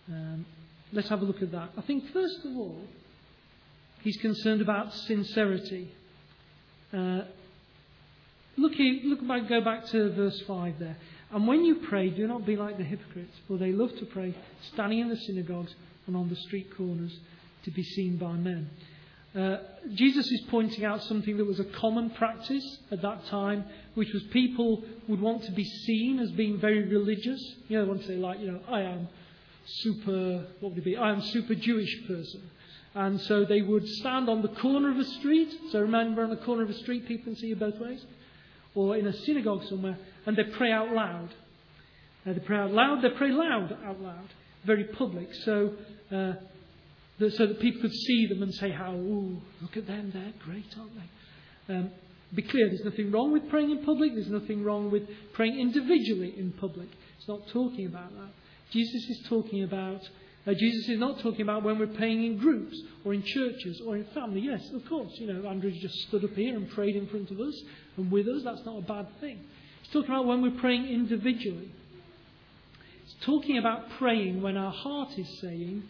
Um, 0.09 0.45
let's 0.91 1.09
have 1.09 1.21
a 1.21 1.25
look 1.25 1.41
at 1.41 1.51
that. 1.51 1.69
I 1.77 1.81
think 1.81 2.11
first 2.11 2.39
of 2.45 2.57
all, 2.57 2.81
he's 4.01 4.17
concerned 4.17 4.61
about 4.61 4.93
sincerity. 4.93 5.91
Uh, 6.93 7.21
look, 8.57 8.73
look 8.77 9.27
back, 9.27 9.47
go 9.47 9.61
back 9.61 9.85
to 9.87 10.11
verse 10.13 10.41
five 10.47 10.79
there. 10.79 10.97
And 11.31 11.47
when 11.47 11.63
you 11.65 11.75
pray, 11.89 12.09
do 12.09 12.27
not 12.27 12.45
be 12.45 12.55
like 12.55 12.77
the 12.77 12.83
hypocrites, 12.83 13.35
for 13.47 13.57
they 13.57 13.71
love 13.71 13.97
to 13.99 14.05
pray 14.05 14.35
standing 14.73 14.99
in 14.99 15.09
the 15.09 15.17
synagogues 15.17 15.75
and 16.07 16.15
on 16.15 16.29
the 16.29 16.37
street 16.37 16.75
corners 16.75 17.17
to 17.65 17.71
be 17.71 17.83
seen 17.83 18.17
by 18.17 18.33
men. 18.33 18.69
Uh, 19.35 19.57
Jesus 19.93 20.31
is 20.31 20.41
pointing 20.49 20.85
out 20.85 21.03
something 21.03 21.37
that 21.37 21.45
was 21.45 21.59
a 21.59 21.65
common 21.65 22.09
practice 22.11 22.79
at 22.91 23.01
that 23.01 23.25
time, 23.27 23.65
which 23.93 24.11
was 24.13 24.23
people 24.23 24.83
would 25.07 25.21
want 25.21 25.43
to 25.43 25.51
be 25.51 25.63
seen 25.63 26.19
as 26.19 26.31
being 26.31 26.59
very 26.59 26.83
religious. 26.87 27.39
You 27.67 27.77
know, 27.77 27.83
they 27.83 27.89
want 27.89 28.01
to 28.01 28.07
say, 28.07 28.15
like, 28.15 28.39
you 28.39 28.51
know, 28.51 28.61
I 28.67 28.81
am 28.81 29.07
super, 29.65 30.45
what 30.59 30.71
would 30.71 30.77
it 30.79 30.85
be? 30.85 30.97
I 30.97 31.11
am 31.11 31.21
super 31.21 31.55
Jewish 31.55 32.07
person. 32.07 32.49
And 32.95 33.21
so 33.21 33.45
they 33.45 33.61
would 33.61 33.87
stand 33.87 34.27
on 34.27 34.41
the 34.41 34.47
corner 34.47 34.89
of 34.89 34.97
a 34.97 35.05
street. 35.05 35.53
So 35.71 35.81
remember, 35.81 36.23
on 36.23 36.31
the 36.31 36.37
corner 36.37 36.63
of 36.63 36.69
a 36.69 36.73
street, 36.73 37.07
people 37.07 37.25
can 37.25 37.35
see 37.35 37.47
you 37.47 37.55
both 37.55 37.79
ways. 37.79 38.03
Or 38.73 38.95
in 38.97 39.05
a 39.05 39.13
synagogue 39.13 39.63
somewhere 39.65 39.97
and 40.27 40.35
they 40.35 40.43
pray 40.43 40.71
out 40.71 40.91
loud. 40.91 41.33
Uh, 42.25 42.33
they 42.33 42.39
pray 42.39 42.57
out 42.57 42.71
loud, 42.71 43.01
they 43.01 43.09
pray 43.09 43.31
loud 43.31 43.75
out 43.85 44.01
loud, 44.01 44.27
very 44.65 44.83
public, 44.83 45.33
so, 45.33 45.73
uh, 46.11 46.33
so 47.19 47.47
that 47.47 47.59
people 47.59 47.81
could 47.81 47.93
see 47.93 48.27
them 48.27 48.43
and 48.43 48.53
say, 48.53 48.71
how, 48.71 48.93
ooh, 48.93 49.41
look 49.61 49.75
at 49.75 49.87
them, 49.87 50.11
they're 50.13 50.33
great, 50.43 50.73
aren't 50.77 50.91
they? 50.95 51.73
Um, 51.73 51.91
be 52.33 52.43
clear, 52.43 52.67
there's 52.67 52.83
nothing 52.83 53.11
wrong 53.11 53.31
with 53.31 53.49
praying 53.49 53.71
in 53.71 53.83
public, 53.83 54.13
there's 54.13 54.29
nothing 54.29 54.63
wrong 54.63 54.91
with 54.91 55.03
praying 55.33 55.59
individually 55.59 56.33
in 56.37 56.51
public. 56.51 56.89
It's 57.17 57.27
not 57.27 57.47
talking 57.47 57.87
about 57.87 58.13
that. 58.13 58.29
Jesus 58.71 59.09
is 59.09 59.25
talking 59.27 59.63
about 59.63 60.01
uh, 60.47 60.53
Jesus 60.53 60.87
is 60.87 60.97
not 60.97 61.19
talking 61.19 61.41
about 61.41 61.63
when 61.63 61.77
we're 61.77 61.87
praying 61.87 62.23
in 62.23 62.37
groups 62.37 62.81
or 63.03 63.13
in 63.13 63.21
churches 63.21 63.81
or 63.85 63.97
in 63.97 64.05
family. 64.13 64.39
Yes, 64.39 64.61
of 64.73 64.85
course, 64.85 65.11
you 65.15 65.27
know, 65.27 65.47
Andrew 65.49 65.71
just 65.71 65.95
stood 66.07 66.23
up 66.23 66.33
here 66.35 66.55
and 66.55 66.69
prayed 66.71 66.95
in 66.95 67.05
front 67.07 67.31
of 67.31 67.39
us 67.41 67.61
and 67.97 68.09
with 68.09 68.29
us. 68.29 68.43
That's 68.45 68.65
not 68.65 68.77
a 68.77 68.81
bad 68.81 69.07
thing. 69.19 69.43
It's 69.81 69.91
talking 69.91 70.09
about 70.09 70.25
when 70.25 70.41
we're 70.41 70.57
praying 70.57 70.87
individually. 70.87 71.69
It's 73.03 73.25
talking 73.25 73.57
about 73.57 73.89
praying 73.97 74.41
when 74.41 74.55
our 74.55 74.71
heart 74.71 75.17
is 75.17 75.27
saying, 75.41 75.83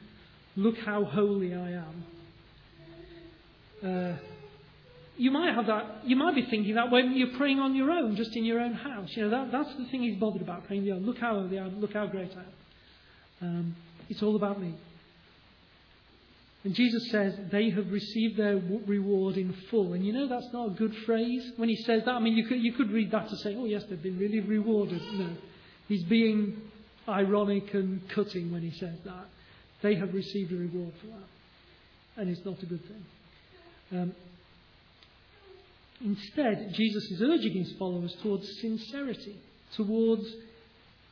Look 0.57 0.75
how 0.79 1.05
holy 1.05 1.53
I 1.53 1.71
am. 1.73 2.03
Uh, 3.83 4.17
you 5.15 5.29
might 5.31 5.53
have 5.53 5.67
that. 5.67 6.01
You 6.03 6.15
might 6.15 6.33
be 6.33 6.45
thinking 6.49 6.75
that 6.75 6.91
when 6.91 7.15
you're 7.15 7.37
praying 7.37 7.59
on 7.59 7.75
your 7.75 7.91
own, 7.91 8.15
just 8.15 8.35
in 8.35 8.43
your 8.43 8.59
own 8.59 8.73
house. 8.73 9.09
You 9.11 9.23
know 9.23 9.29
that, 9.29 9.51
that's 9.51 9.75
the 9.77 9.85
thing 9.85 10.01
he's 10.01 10.19
bothered 10.19 10.41
about. 10.41 10.65
Praying, 10.65 10.83
look 11.05 11.19
how 11.19 11.35
holy 11.35 11.59
I 11.59 11.65
am. 11.65 11.79
Look 11.79 11.93
how 11.93 12.07
great 12.07 12.31
I 12.35 12.39
am. 12.39 13.49
Um, 13.49 13.75
it's 14.09 14.23
all 14.23 14.35
about 14.35 14.59
me. 14.59 14.73
And 16.63 16.73
Jesus 16.73 17.11
says 17.11 17.33
they 17.51 17.69
have 17.69 17.91
received 17.91 18.37
their 18.37 18.57
reward 18.57 19.37
in 19.37 19.53
full. 19.69 19.93
And 19.93 20.03
you 20.03 20.11
know 20.11 20.27
that's 20.27 20.51
not 20.51 20.67
a 20.69 20.71
good 20.71 20.95
phrase. 21.05 21.51
When 21.55 21.69
he 21.69 21.75
says 21.77 22.03
that, 22.05 22.11
I 22.11 22.19
mean, 22.19 22.35
you 22.35 22.45
could, 22.45 22.61
you 22.61 22.73
could 22.73 22.91
read 22.91 23.11
that 23.11 23.29
to 23.29 23.37
say, 23.37 23.55
oh, 23.55 23.65
yes, 23.65 23.83
they've 23.89 24.01
been 24.01 24.17
really 24.17 24.39
rewarded. 24.39 25.01
No. 25.13 25.29
He's 25.87 26.03
being 26.03 26.59
ironic 27.07 27.73
and 27.73 28.09
cutting 28.09 28.51
when 28.51 28.63
he 28.63 28.71
says 28.71 28.97
that. 29.05 29.27
They 29.87 29.95
have 29.95 30.13
received 30.13 30.51
a 30.51 30.55
reward 30.57 30.91
for 30.99 31.07
that. 31.07 31.27
And 32.17 32.29
it's 32.29 32.43
not 32.45 32.61
a 32.61 32.65
good 32.65 32.81
thing. 32.85 33.05
Um, 33.93 34.15
instead, 36.03 36.73
Jesus 36.73 37.09
is 37.09 37.21
urging 37.21 37.53
his 37.53 37.71
followers 37.79 38.13
towards 38.21 38.45
sincerity, 38.59 39.37
towards 39.77 40.25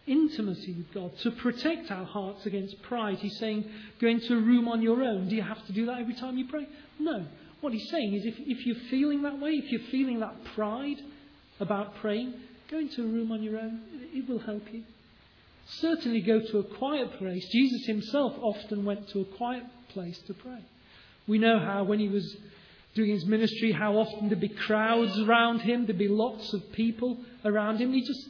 intimacy 0.07 0.73
with 0.73 0.93
God, 0.93 1.17
to 1.19 1.31
protect 1.31 1.89
our 1.89 2.03
hearts 2.03 2.45
against 2.45 2.81
pride. 2.81 3.19
He's 3.19 3.37
saying, 3.39 3.63
go 4.01 4.07
into 4.07 4.33
a 4.33 4.41
room 4.41 4.67
on 4.67 4.81
your 4.81 5.01
own. 5.03 5.29
Do 5.29 5.35
you 5.35 5.43
have 5.43 5.65
to 5.67 5.71
do 5.71 5.85
that 5.85 5.99
every 5.99 6.15
time 6.15 6.37
you 6.37 6.47
pray? 6.49 6.67
No. 6.99 7.25
What 7.61 7.71
he's 7.71 7.89
saying 7.89 8.13
is, 8.13 8.25
if, 8.25 8.35
if 8.39 8.65
you're 8.65 8.89
feeling 8.89 9.21
that 9.21 9.39
way, 9.39 9.51
if 9.51 9.71
you're 9.71 9.89
feeling 9.89 10.19
that 10.19 10.35
pride 10.53 10.97
about 11.61 11.95
praying, 12.01 12.33
go 12.69 12.79
into 12.79 13.03
a 13.03 13.07
room 13.07 13.31
on 13.31 13.41
your 13.41 13.57
own. 13.57 13.79
It 14.13 14.27
will 14.27 14.39
help 14.39 14.63
you. 14.73 14.83
Certainly 15.65 16.21
go 16.21 16.39
to 16.39 16.59
a 16.59 16.63
quiet 16.63 17.17
place. 17.17 17.47
Jesus 17.49 17.85
himself 17.85 18.35
often 18.39 18.85
went 18.85 19.07
to 19.09 19.21
a 19.21 19.25
quiet 19.25 19.63
place 19.89 20.17
to 20.27 20.33
pray. 20.33 20.63
We 21.27 21.39
know 21.39 21.59
how 21.59 21.83
when 21.83 21.99
he 21.99 22.07
was 22.07 22.37
doing 22.93 23.09
his 23.09 23.25
ministry, 23.25 23.71
how 23.71 23.97
often 23.97 24.29
there'd 24.29 24.39
be 24.39 24.47
crowds 24.47 25.19
around 25.19 25.61
him, 25.61 25.85
there'd 25.85 25.97
be 25.97 26.07
lots 26.07 26.53
of 26.53 26.71
people 26.71 27.17
around 27.43 27.79
him. 27.79 27.93
He 27.93 28.01
just 28.01 28.29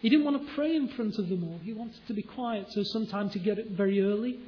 he 0.00 0.08
didn't 0.08 0.24
want 0.24 0.46
to 0.46 0.54
pray 0.54 0.76
in 0.76 0.88
front 0.88 1.18
of 1.18 1.28
them 1.28 1.44
all. 1.44 1.58
He 1.62 1.74
wanted 1.74 2.06
to 2.06 2.14
be 2.14 2.22
quiet. 2.22 2.72
So 2.72 2.82
sometimes 2.82 3.34
he'd 3.34 3.44
get 3.44 3.58
up 3.58 3.66
very 3.66 4.00
early 4.00 4.40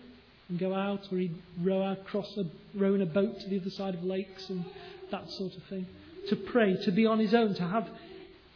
and 0.48 0.58
go 0.58 0.74
out, 0.74 1.12
or 1.12 1.18
he'd 1.18 1.36
row 1.60 1.82
out, 1.82 2.00
across 2.00 2.36
a 2.38 2.44
row 2.74 2.94
in 2.94 3.02
a 3.02 3.06
boat 3.06 3.38
to 3.40 3.48
the 3.48 3.60
other 3.60 3.70
side 3.70 3.94
of 3.94 4.02
lakes 4.02 4.48
and 4.48 4.64
that 5.10 5.28
sort 5.30 5.54
of 5.54 5.62
thing. 5.64 5.86
To 6.28 6.36
pray, 6.36 6.76
to 6.84 6.90
be 6.90 7.04
on 7.04 7.18
his 7.18 7.34
own, 7.34 7.54
to 7.54 7.68
have 7.68 7.88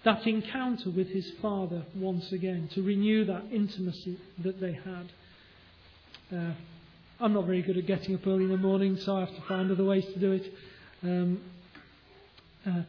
that 0.07 0.25
encounter 0.25 0.89
with 0.89 1.09
his 1.09 1.29
Father 1.43 1.83
once 1.97 2.31
again, 2.31 2.71
to 2.73 2.81
renew 2.81 3.25
that 3.25 3.43
intimacy 3.53 4.17
that 4.39 4.61
they 4.61 4.73
had. 4.73 5.13
Uh, 6.33 6.53
I'm 7.19 7.33
not 7.33 7.45
very 7.45 7.61
good 7.61 7.77
at 7.77 7.87
getting 7.87 8.15
up 8.15 8.25
early 8.25 8.45
in 8.45 8.51
the 8.51 8.57
morning, 8.57 8.97
so 8.99 9.17
I 9.17 9.21
have 9.21 9.35
to 9.35 9.43
find 9.49 9.69
other 9.69 9.83
ways 9.83 10.05
to 10.05 10.19
do 10.21 10.31
it. 10.31 10.55
Um, 11.03 11.41
uh, 12.65 12.83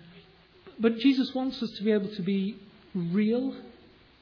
but 0.79 0.99
Jesus 0.99 1.33
wants 1.33 1.61
us 1.63 1.71
to 1.77 1.83
be 1.83 1.91
able 1.91 2.13
to 2.15 2.21
be 2.21 2.55
real 2.93 3.55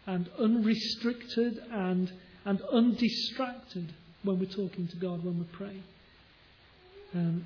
and 0.07 0.29
unrestricted 0.39 1.59
and, 1.73 2.13
and 2.45 2.61
undistracted 2.61 3.93
when 4.23 4.39
we're 4.39 4.45
talking 4.45 4.87
to 4.87 4.95
God, 4.95 5.21
when 5.25 5.37
we're 5.37 5.57
praying. 5.57 5.83
Um, 7.13 7.43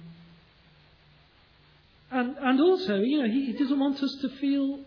and, 2.12 2.36
and 2.38 2.62
also, 2.62 2.98
you 2.98 3.24
know, 3.24 3.28
he, 3.28 3.48
he 3.48 3.54
doesn't 3.54 3.80
want 3.80 4.04
us 4.04 4.16
to 4.22 4.30
feel 4.38 4.82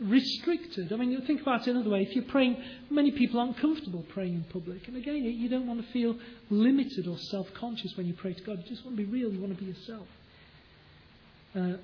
restricted. 0.00 0.92
I 0.92 0.96
mean, 0.96 1.10
you 1.10 1.20
think 1.20 1.42
about 1.42 1.66
it 1.66 1.70
another 1.70 1.90
way. 1.90 2.02
If 2.02 2.14
you're 2.14 2.24
praying, 2.24 2.56
many 2.90 3.10
people 3.10 3.38
aren't 3.38 3.58
comfortable 3.58 4.04
praying 4.08 4.34
in 4.34 4.44
public. 4.44 4.88
And 4.88 4.96
again, 4.96 5.16
you 5.16 5.48
don't 5.48 5.66
want 5.66 5.84
to 5.84 5.92
feel 5.92 6.16
limited 6.48 7.06
or 7.06 7.18
self 7.18 7.52
conscious 7.54 7.92
when 7.96 8.06
you 8.06 8.14
pray 8.14 8.32
to 8.32 8.42
God. 8.42 8.58
You 8.58 8.68
just 8.68 8.84
want 8.84 8.96
to 8.96 9.04
be 9.04 9.10
real, 9.10 9.32
you 9.32 9.40
want 9.40 9.56
to 9.56 9.62
be 9.62 9.70
yourself. 9.70 10.06
Uh, 11.54 11.76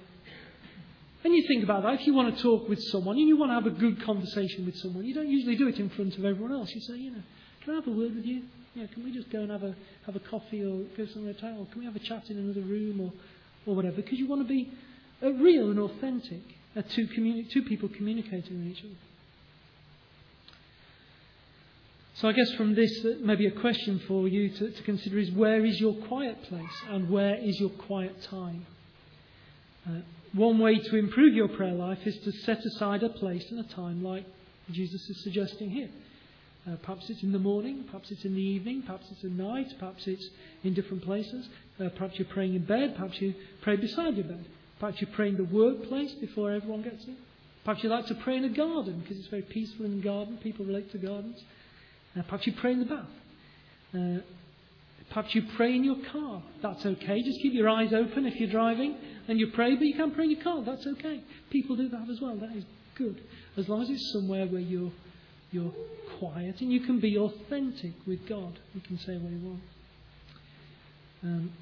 and 1.24 1.34
you 1.34 1.44
think 1.48 1.64
about 1.64 1.82
that. 1.82 2.00
If 2.00 2.06
you 2.06 2.14
want 2.14 2.36
to 2.36 2.42
talk 2.42 2.68
with 2.68 2.80
someone 2.84 3.16
and 3.16 3.26
you 3.26 3.36
want 3.36 3.50
to 3.50 3.54
have 3.54 3.66
a 3.66 3.70
good 3.70 4.02
conversation 4.04 4.64
with 4.64 4.76
someone, 4.76 5.04
you 5.04 5.14
don't 5.14 5.28
usually 5.28 5.56
do 5.56 5.68
it 5.68 5.78
in 5.78 5.90
front 5.90 6.16
of 6.16 6.24
everyone 6.24 6.52
else. 6.52 6.70
You 6.72 6.80
say, 6.80 6.94
you 6.94 7.10
know, 7.10 7.22
can 7.64 7.72
I 7.72 7.76
have 7.76 7.86
a 7.86 7.90
word 7.90 8.14
with 8.14 8.24
you? 8.24 8.42
Yeah, 8.74 8.86
can 8.86 9.04
we 9.04 9.12
just 9.12 9.30
go 9.30 9.40
and 9.40 9.50
have 9.50 9.62
a 9.62 9.74
have 10.04 10.14
a 10.14 10.20
coffee 10.20 10.62
or 10.62 10.84
go 10.96 11.06
somewhere 11.12 11.32
to 11.32 11.40
can 11.40 11.78
we 11.78 11.84
have 11.84 11.96
a 11.96 12.00
chat 12.00 12.30
in 12.30 12.38
another 12.38 12.60
room 12.60 13.00
or 13.00 13.12
or 13.66 13.74
whatever? 13.74 13.96
Because 13.96 14.18
you 14.18 14.28
want 14.28 14.42
to 14.42 14.48
be 14.48 14.70
uh, 15.22 15.32
real 15.32 15.70
and 15.70 15.78
authentic 15.80 16.42
uh, 16.76 16.82
two, 16.90 17.06
communi- 17.08 17.50
two 17.50 17.62
people 17.62 17.88
communicating 17.88 18.58
with 18.58 18.76
each 18.76 18.84
other. 18.84 18.94
So 22.16 22.28
I 22.28 22.32
guess 22.32 22.50
from 22.54 22.74
this, 22.74 23.04
uh, 23.04 23.14
maybe 23.20 23.46
a 23.46 23.50
question 23.50 24.00
for 24.08 24.26
you 24.26 24.48
to, 24.48 24.70
to, 24.70 24.82
consider 24.84 25.18
is 25.18 25.30
where 25.32 25.64
is 25.64 25.78
your 25.78 25.94
quiet 25.94 26.42
place 26.44 26.82
and 26.88 27.10
where 27.10 27.34
is 27.36 27.60
your 27.60 27.68
quiet 27.70 28.22
time? 28.22 28.66
Uh, 29.86 30.00
one 30.32 30.58
way 30.58 30.78
to 30.78 30.96
improve 30.96 31.34
your 31.34 31.48
prayer 31.48 31.74
life 31.74 31.98
is 32.06 32.16
to 32.18 32.32
set 32.32 32.64
aside 32.64 33.02
a 33.02 33.10
place 33.10 33.44
and 33.50 33.60
a 33.60 33.68
time 33.74 34.02
like 34.02 34.24
Jesus 34.70 35.08
is 35.08 35.22
suggesting 35.24 35.70
here. 35.70 35.90
Uh, 36.66 36.76
perhaps 36.82 37.08
it's 37.10 37.22
in 37.22 37.32
the 37.32 37.38
morning, 37.38 37.84
perhaps 37.84 38.10
it's 38.10 38.24
in 38.24 38.34
the 38.34 38.42
evening, 38.42 38.82
perhaps 38.82 39.06
it's 39.10 39.22
at 39.22 39.30
night, 39.30 39.72
perhaps 39.78 40.06
it's 40.06 40.28
in 40.64 40.74
different 40.74 41.04
places. 41.04 41.48
Uh, 41.78 41.88
perhaps 41.90 42.18
you're 42.18 42.28
praying 42.28 42.54
in 42.54 42.64
bed, 42.64 42.96
perhaps 42.96 43.20
you 43.20 43.34
pray 43.60 43.76
beside 43.76 44.16
your 44.16 44.24
bed. 44.24 44.44
Perhaps 44.78 45.00
you 45.00 45.06
pray 45.08 45.28
in 45.28 45.36
the 45.36 45.44
workplace 45.44 46.12
before 46.14 46.50
everyone 46.52 46.82
gets 46.82 47.04
in. 47.06 47.16
Perhaps 47.64 47.82
you 47.82 47.90
like 47.90 48.06
to 48.06 48.14
pray 48.14 48.36
in 48.36 48.44
a 48.44 48.48
garden 48.48 49.00
because 49.00 49.18
it's 49.18 49.28
very 49.28 49.42
peaceful 49.42 49.86
in 49.86 49.98
the 49.98 50.02
garden. 50.02 50.38
People 50.42 50.64
relate 50.64 50.92
to 50.92 50.98
gardens. 50.98 51.42
Uh, 52.16 52.22
perhaps 52.22 52.46
you 52.46 52.52
pray 52.52 52.72
in 52.72 52.80
the 52.80 52.84
bath. 52.84 53.06
Uh, 53.94 54.20
perhaps 55.08 55.34
you 55.34 55.42
pray 55.56 55.74
in 55.74 55.82
your 55.82 55.96
car. 56.12 56.42
That's 56.62 56.84
okay. 56.84 57.22
Just 57.22 57.40
keep 57.40 57.54
your 57.54 57.68
eyes 57.68 57.92
open 57.92 58.26
if 58.26 58.36
you're 58.36 58.50
driving 58.50 58.96
and 59.28 59.40
you 59.40 59.48
pray, 59.48 59.74
but 59.74 59.84
you 59.86 59.94
can 59.94 60.12
pray 60.12 60.24
in 60.24 60.30
your 60.30 60.42
car. 60.42 60.62
That's 60.64 60.86
okay. 60.86 61.22
People 61.50 61.76
do 61.76 61.88
that 61.88 62.08
as 62.10 62.20
well. 62.20 62.36
That 62.36 62.54
is 62.54 62.64
good. 62.96 63.20
As 63.56 63.68
long 63.68 63.82
as 63.82 63.90
it's 63.90 64.12
somewhere 64.12 64.46
where 64.46 64.60
you're, 64.60 64.92
you're 65.50 65.72
quiet 66.18 66.60
and 66.60 66.70
you 66.70 66.80
can 66.80 67.00
be 67.00 67.16
authentic 67.18 67.94
with 68.06 68.28
God. 68.28 68.58
You 68.74 68.80
can 68.82 68.98
say 68.98 69.16
what 69.16 69.32
you 69.32 69.40
want. 69.40 69.60
Um, 71.24 71.52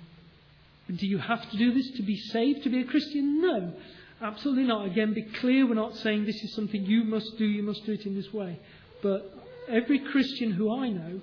do 0.87 1.07
you 1.07 1.19
have 1.19 1.49
to 1.51 1.57
do 1.57 1.73
this 1.73 1.91
to 1.93 2.03
be 2.03 2.17
saved, 2.17 2.65
to 2.65 2.71
be 2.71 2.81
a 2.81 2.85
Christian? 2.85 3.41
No, 3.41 3.73
absolutely 4.21 4.65
not. 4.65 4.87
Again, 4.87 5.15
be 5.15 5.23
clear, 5.23 5.67
we're 5.67 5.75
not 5.75 5.97
saying 5.97 6.27
this 6.27 6.43
is 6.43 6.55
something 6.55 6.85
you 6.85 7.05
must 7.05 7.39
do, 7.39 7.45
you 7.45 7.63
must 7.63 7.85
do 7.87 7.93
it 7.93 8.07
in 8.07 8.15
this 8.15 8.33
way. 8.33 8.59
But 9.03 9.33
every 9.69 9.99
Christian 9.99 10.53
who 10.53 10.77
I 10.77 10.89
know 10.89 11.21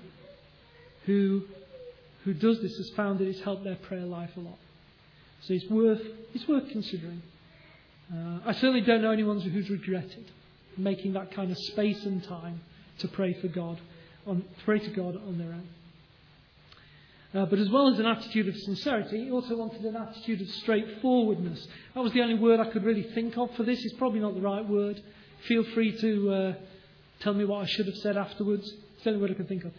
who, 1.06 1.42
who 2.24 2.34
does 2.34 2.60
this 2.60 2.76
has 2.76 2.90
found 2.96 3.18
that 3.18 3.28
it's 3.28 3.40
helped 3.40 3.64
their 3.64 3.76
prayer 3.76 4.04
life 4.04 4.30
a 4.36 4.40
lot. 4.40 4.58
So 5.42 5.54
it's 5.54 5.68
worth, 5.68 6.02
it's 6.34 6.46
worth 6.46 6.68
considering. 6.70 7.22
Uh, 8.12 8.40
I 8.44 8.52
certainly 8.52 8.82
don't 8.82 9.02
know 9.02 9.10
anyone 9.10 9.40
who's 9.40 9.70
regretted 9.70 10.30
making 10.76 11.12
that 11.14 11.32
kind 11.32 11.50
of 11.50 11.58
space 11.58 12.04
and 12.04 12.22
time 12.24 12.60
to 12.98 13.08
pray 13.08 13.34
for 13.40 13.48
God, 13.48 13.80
on, 14.26 14.44
pray 14.64 14.78
to 14.78 14.90
God 14.90 15.16
on 15.16 15.38
their 15.38 15.48
own. 15.48 15.68
Uh, 17.34 17.46
but 17.46 17.58
as 17.58 17.70
well 17.70 17.90
as 17.90 17.98
an 17.98 18.04
attitude 18.04 18.46
of 18.46 18.56
sincerity, 18.58 19.24
he 19.24 19.30
also 19.30 19.56
wanted 19.56 19.82
an 19.84 19.96
attitude 19.96 20.42
of 20.42 20.48
straightforwardness. 20.48 21.66
That 21.94 22.02
was 22.02 22.12
the 22.12 22.20
only 22.20 22.34
word 22.34 22.60
I 22.60 22.70
could 22.70 22.84
really 22.84 23.04
think 23.14 23.38
of 23.38 23.54
for 23.56 23.62
this. 23.62 23.82
It's 23.84 23.94
probably 23.94 24.20
not 24.20 24.34
the 24.34 24.42
right 24.42 24.66
word. 24.66 25.02
Feel 25.48 25.64
free 25.64 25.98
to 25.98 26.30
uh, 26.30 26.54
tell 27.20 27.32
me 27.32 27.46
what 27.46 27.62
I 27.62 27.66
should 27.66 27.86
have 27.86 27.96
said 27.96 28.18
afterwards. 28.18 28.70
It's 28.96 29.04
the 29.04 29.10
only 29.10 29.22
word 29.22 29.30
I 29.30 29.34
can 29.34 29.46
think 29.46 29.64
of. 29.64 29.72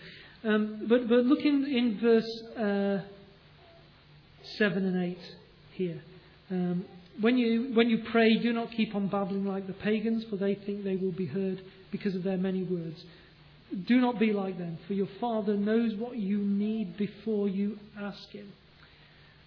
Um, 0.43 0.87
but, 0.89 1.07
but 1.07 1.25
look 1.25 1.45
in, 1.45 1.65
in 1.65 1.99
verse 1.99 2.43
uh, 2.57 3.01
7 4.57 4.85
and 4.85 5.03
8 5.03 5.17
here. 5.73 6.01
Um, 6.49 6.85
when, 7.21 7.37
you, 7.37 7.71
when 7.75 7.89
you 7.89 7.99
pray, 7.99 8.35
do 8.37 8.51
not 8.51 8.71
keep 8.71 8.95
on 8.95 9.07
babbling 9.07 9.45
like 9.45 9.67
the 9.67 9.73
pagans, 9.73 10.25
for 10.25 10.37
they 10.37 10.55
think 10.55 10.83
they 10.83 10.95
will 10.95 11.11
be 11.11 11.27
heard 11.27 11.61
because 11.91 12.15
of 12.15 12.23
their 12.23 12.37
many 12.37 12.63
words. 12.63 13.05
Do 13.75 13.99
not 13.99 14.19
be 14.19 14.33
like 14.33 14.57
them, 14.57 14.77
for 14.87 14.93
your 14.93 15.07
Father 15.19 15.55
knows 15.55 15.95
what 15.95 16.17
you 16.17 16.37
need 16.37 16.97
before 16.97 17.47
you 17.47 17.79
ask 17.99 18.29
Him. 18.29 18.51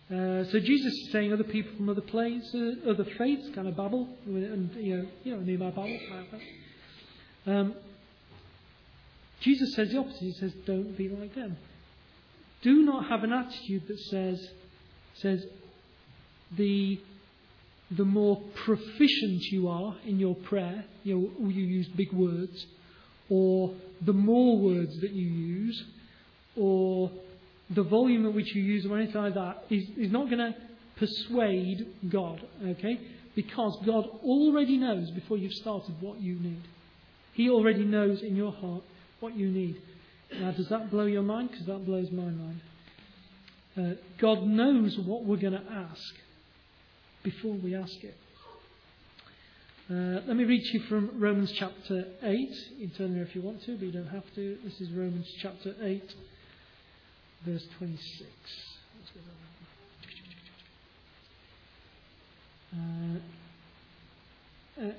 Uh, 0.09 0.45
so 0.51 0.61
Jesus 0.61 0.93
is 0.93 1.11
saying 1.13 1.33
other 1.33 1.45
people 1.45 1.73
from 1.77 1.89
other 1.89 2.01
places, 2.01 2.55
uh, 2.55 2.91
other 2.91 3.05
faiths 3.19 3.49
kind 3.55 3.67
of 3.67 3.77
babble, 3.77 4.09
and 4.27 4.73
you 4.77 4.97
know, 4.99 5.09
you 5.25 5.37
know, 5.37 5.65
my 5.65 5.71
babble. 5.71 5.99
Um, 7.47 7.75
Jesus 9.41 9.75
says 9.75 9.91
the 9.91 9.99
opposite. 9.99 10.21
He 10.21 10.33
says, 10.33 10.53
"Don't 10.65 10.97
be 10.97 11.09
like 11.09 11.35
them. 11.35 11.57
Do 12.63 12.83
not 12.83 13.09
have 13.09 13.25
an 13.25 13.33
attitude 13.33 13.87
that 13.89 13.99
says, 14.11 14.49
says 15.15 15.45
the 16.57 17.01
the 17.91 18.05
more 18.05 18.43
proficient 18.65 19.43
you 19.53 19.69
are 19.69 19.97
in 20.05 20.19
your 20.19 20.35
prayer, 20.35 20.85
you 21.05 21.15
know, 21.15 21.49
you 21.49 21.65
use 21.65 21.87
big 21.89 22.13
words, 22.13 22.67
or 23.29 23.75
the 24.05 24.13
more 24.13 24.59
words 24.59 25.01
that 25.01 25.11
you 25.11 25.27
use, 25.29 25.85
or 26.57 27.11
the 27.71 27.83
volume 27.83 28.27
at 28.27 28.35
which 28.35 28.55
you 28.55 28.63
use, 28.63 28.87
or 28.87 28.97
anything 28.99 29.21
like 29.21 29.35
that, 29.35 29.65
is, 29.71 29.85
is 29.97 30.13
not 30.13 30.31
going 30.31 30.39
to 30.39 30.55
persuade 30.97 31.87
God, 32.09 32.41
okay? 32.65 33.01
Because 33.35 33.79
God 33.85 34.07
already 34.25 34.79
knows 34.79 35.11
before 35.11 35.37
you've 35.37 35.53
started 35.55 35.95
what 36.01 36.21
you 36.21 36.35
need. 36.39 36.63
He 37.35 37.51
already 37.51 37.85
knows 37.85 38.23
in 38.23 38.35
your 38.35 38.53
heart 38.53 38.83
what 39.21 39.37
you 39.37 39.49
need. 39.49 39.81
Now, 40.33 40.53
does 40.53 40.69
that 40.69 40.91
blow 40.91 41.05
your 41.05 41.23
mind? 41.23 41.51
Because 41.51 41.67
that 41.67 41.85
blows 41.85 42.11
my 42.11 42.25
mind. 42.25 42.61
Uh, 43.77 43.91
God 44.19 44.43
knows 44.45 44.99
what 44.99 45.25
we're 45.25 45.37
going 45.37 45.53
to 45.53 45.71
ask 45.71 46.15
before 47.23 47.55
we 47.55 47.75
ask 47.75 48.03
it. 48.03 48.17
Uh, 49.89 50.19
let 50.27 50.35
me 50.37 50.43
read 50.43 50.65
to 50.65 50.79
you 50.79 50.85
from 50.89 51.13
Romans 51.21 51.53
chapter 51.53 52.07
8. 52.21 52.51
You 52.77 52.89
can 52.89 52.97
turn 52.97 53.15
there 53.15 53.23
if 53.23 53.37
you 53.37 53.43
want 53.43 53.63
to, 53.67 53.77
but 53.77 53.85
you 53.85 53.93
don't 53.93 54.09
have 54.09 54.25
to. 54.35 54.59
This 54.65 54.81
is 54.81 54.91
Romans 54.91 55.33
chapter 55.41 55.77
8, 55.81 56.03
verse 57.45 57.65
26. 57.79 58.29
Uh, 62.75 62.79
uh, 64.83 64.91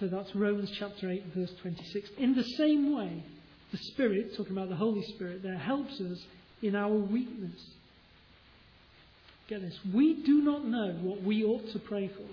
So 0.00 0.06
that's 0.06 0.34
Romans 0.34 0.70
chapter 0.78 1.10
8, 1.10 1.24
verse 1.36 1.52
26. 1.60 2.08
In 2.16 2.34
the 2.34 2.44
same 2.56 2.96
way, 2.96 3.22
the 3.70 3.76
Spirit, 3.92 4.34
talking 4.34 4.56
about 4.56 4.70
the 4.70 4.76
Holy 4.76 5.02
Spirit 5.14 5.42
there, 5.42 5.58
helps 5.58 6.00
us 6.00 6.24
in 6.62 6.74
our 6.74 6.94
weakness. 6.94 7.60
Get 9.48 9.60
this. 9.60 9.78
We 9.92 10.22
do 10.22 10.40
not 10.40 10.64
know 10.64 10.96
what 11.02 11.22
we 11.22 11.44
ought 11.44 11.70
to 11.72 11.78
pray 11.78 12.08
for. 12.08 12.24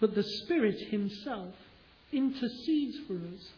But 0.00 0.14
the 0.14 0.22
Spirit 0.22 0.78
Himself 0.90 1.54
intercedes 2.12 2.98
for 3.06 3.14
us 3.14 3.48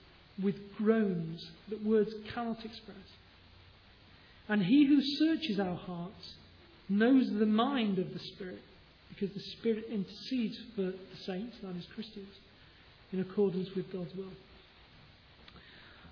with 0.43 0.57
groans 0.77 1.51
that 1.69 1.85
words 1.85 2.13
cannot 2.33 2.65
express. 2.65 2.97
And 4.49 4.63
He 4.63 4.87
who 4.87 5.01
searches 5.03 5.61
our 5.61 5.77
hearts 5.77 6.35
knows 6.89 7.31
the 7.31 7.47
mind 7.47 7.99
of 7.99 8.13
the 8.13 8.19
Spirit, 8.19 8.63
because 9.09 9.31
the 9.35 9.41
Spirit 9.41 9.87
intercedes 9.91 10.59
for 10.75 10.83
the 10.83 11.17
saints, 11.25 11.57
that 11.63 11.77
is 11.77 11.87
Christians, 11.95 12.35
in 13.13 13.21
accordance 13.21 13.69
with 13.77 13.93
God's 13.93 14.13
will. 14.15 14.33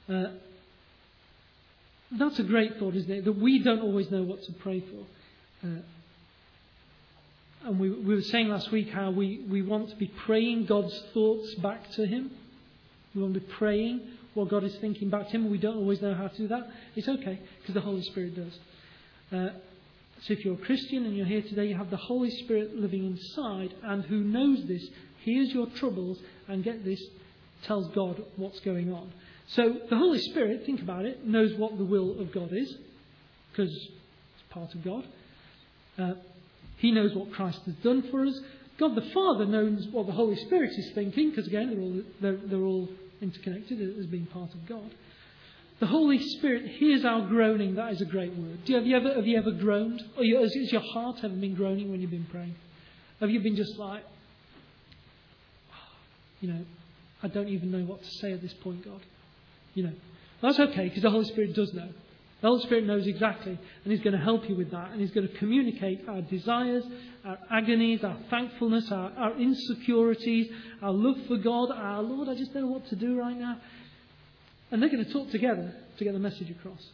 Uh, 0.09 0.31
that's 2.12 2.39
a 2.39 2.45
great 2.45 2.79
thought, 2.79 2.95
isn't 2.95 3.11
it? 3.11 3.24
That 3.24 3.33
we 3.39 3.59
don't 3.62 3.83
always 3.83 4.11
know 4.11 4.22
what 4.22 4.43
to 4.45 4.53
pray 4.53 4.81
for. 4.81 5.66
Uh, 5.66 5.81
and 7.65 7.79
we, 7.79 7.91
we 7.91 8.15
were 8.15 8.23
saying 8.23 8.49
last 8.49 8.71
week 8.71 8.91
how 8.91 9.11
we, 9.11 9.45
we 9.49 9.63
want 9.63 9.91
to 9.91 9.97
be 9.97 10.07
praying 10.07 10.67
God's 10.67 10.99
thoughts 11.13 11.55
back 11.57 11.91
to 11.93 12.07
Him. 12.07 12.31
We 13.15 13.23
want 13.23 13.35
to 13.35 13.41
be 13.41 13.47
praying 13.47 14.01
what 14.39 14.49
God 14.49 14.63
is 14.63 14.75
thinking 14.77 15.11
back 15.11 15.27
to 15.27 15.33
Him, 15.33 15.51
we 15.51 15.59
don't 15.59 15.77
always 15.77 16.01
know 16.01 16.15
how 16.15 16.29
to 16.29 16.37
do 16.37 16.49
that. 16.49 16.71
It's 16.95 17.09
okay, 17.09 17.41
because 17.61 17.75
the 17.75 17.81
Holy 17.81 18.03
Spirit 18.03 18.37
does. 18.37 18.59
Uh, 19.33 19.53
so 20.23 20.33
if 20.33 20.45
you're 20.45 20.55
a 20.55 20.59
Christian 20.59 21.07
and 21.07 21.17
you're 21.17 21.27
here 21.27 21.43
today, 21.43 21.67
you 21.67 21.77
have 21.77 21.91
the 21.91 21.97
Holy 21.97 22.31
Spirit 22.31 22.77
living 22.77 23.05
inside, 23.05 23.75
and 23.83 24.05
who 24.05 24.21
knows 24.21 24.65
this, 24.67 24.87
hears 25.23 25.53
your 25.53 25.67
troubles, 25.67 26.19
and 26.47 26.63
get 26.63 26.85
this, 26.85 27.03
tells 27.65 27.89
God 27.95 28.23
what's 28.37 28.61
going 28.61 28.93
on. 28.93 29.13
So 29.49 29.77
the 29.89 29.97
Holy 29.97 30.21
Spirit, 30.21 30.65
think 30.65 30.83
about 30.83 31.05
it, 31.05 31.27
knows 31.27 31.55
what 31.55 31.77
the 31.77 31.85
will 31.85 32.21
of 32.21 32.31
God 32.33 32.53
is, 32.53 32.77
because 33.51 33.73
it's 33.73 34.43
part 34.51 34.73
of 34.75 34.85
God. 34.85 35.05
Uh, 35.99 36.15
he 36.79 36.91
knows 36.91 37.14
what 37.14 37.33
Christ 37.33 37.61
has 37.66 37.74
done 37.76 38.03
for 38.11 38.24
us. 38.24 38.41
God 38.79 38.95
the 38.95 39.11
Father 39.12 39.45
knows 39.45 39.87
what 39.89 40.07
the 40.07 40.12
Holy 40.12 40.37
Spirit 40.37 40.70
is 40.70 40.93
thinking, 40.95 41.31
because 41.31 41.47
again, 41.47 41.70
they're 41.70 41.81
all, 41.81 42.03
they're, 42.20 42.49
they're 42.49 42.66
all 42.66 42.89
interconnected 43.20 43.99
as 43.99 44.07
being 44.07 44.26
part 44.26 44.55
of 44.55 44.66
God. 44.66 44.91
The 45.81 45.87
Holy 45.87 46.18
Spirit 46.18 46.66
hears 46.66 47.05
our 47.05 47.26
groaning. 47.26 47.76
That 47.76 47.93
is 47.93 48.01
a 48.01 48.05
great 48.05 48.35
word. 48.35 48.64
Do 48.64 48.72
you, 48.72 48.79
have, 48.79 48.87
you 48.87 48.97
ever, 48.97 49.14
have 49.14 49.26
you 49.26 49.39
ever 49.39 49.53
groaned? 49.53 50.03
Or 50.16 50.24
you, 50.24 50.41
has, 50.41 50.53
has 50.55 50.72
your 50.72 50.81
heart 50.81 51.18
ever 51.22 51.35
been 51.35 51.55
groaning 51.55 51.91
when 51.91 52.01
you've 52.01 52.11
been 52.11 52.26
praying? 52.31 52.55
Have 53.20 53.31
you 53.31 53.41
been 53.41 53.57
just 53.57 53.76
like, 53.79 54.05
ah, 55.72 55.89
you 56.41 56.53
know, 56.53 56.64
I 57.22 57.29
don't 57.29 57.49
even 57.49 57.70
know 57.70 57.85
what 57.85 58.03
to 58.03 58.11
say 58.20 58.33
at 58.33 58.43
this 58.43 58.55
point, 58.55 58.85
God? 58.85 59.01
You 59.74 59.85
know, 59.85 59.93
that's 60.43 60.59
okay 60.59 60.89
because 60.89 61.03
the 61.03 61.11
Holy 61.11 61.26
Spirit 61.26 61.55
does 61.55 61.72
know. 61.72 61.89
The 62.41 62.47
Holy 62.47 62.62
Spirit 62.62 62.84
knows 62.84 63.07
exactly, 63.07 63.53
and 63.53 63.93
He's 63.93 64.01
going 64.01 64.16
to 64.16 64.22
help 64.22 64.49
you 64.49 64.55
with 64.55 64.70
that. 64.70 64.93
And 64.93 65.01
He's 65.01 65.11
going 65.11 65.26
to 65.26 65.34
communicate 65.39 66.09
our 66.09 66.20
desires, 66.20 66.84
our 67.24 67.39
agonies, 67.51 68.05
our 68.05 68.16
thankfulness, 68.30 68.93
our, 68.93 69.11
our 69.16 69.36
insecurities, 69.36 70.49
our 70.80 70.93
love 70.93 71.16
for 71.26 71.36
God, 71.36 71.70
our 71.72 72.01
Lord, 72.01 72.28
I 72.28 72.34
just 72.34 72.55
don't 72.55 72.62
know 72.62 72.68
what 72.68 72.86
to 72.89 72.97
do 72.97 73.18
right 73.18 73.36
now. 73.36 73.61
And 74.70 74.80
they're 74.80 74.91
going 74.91 75.05
to 75.05 75.12
talk 75.12 75.30
together 75.30 75.74
to 75.97 76.05
get 76.05 76.12
the 76.12 76.20
message 76.20 76.51
across. 76.51 76.86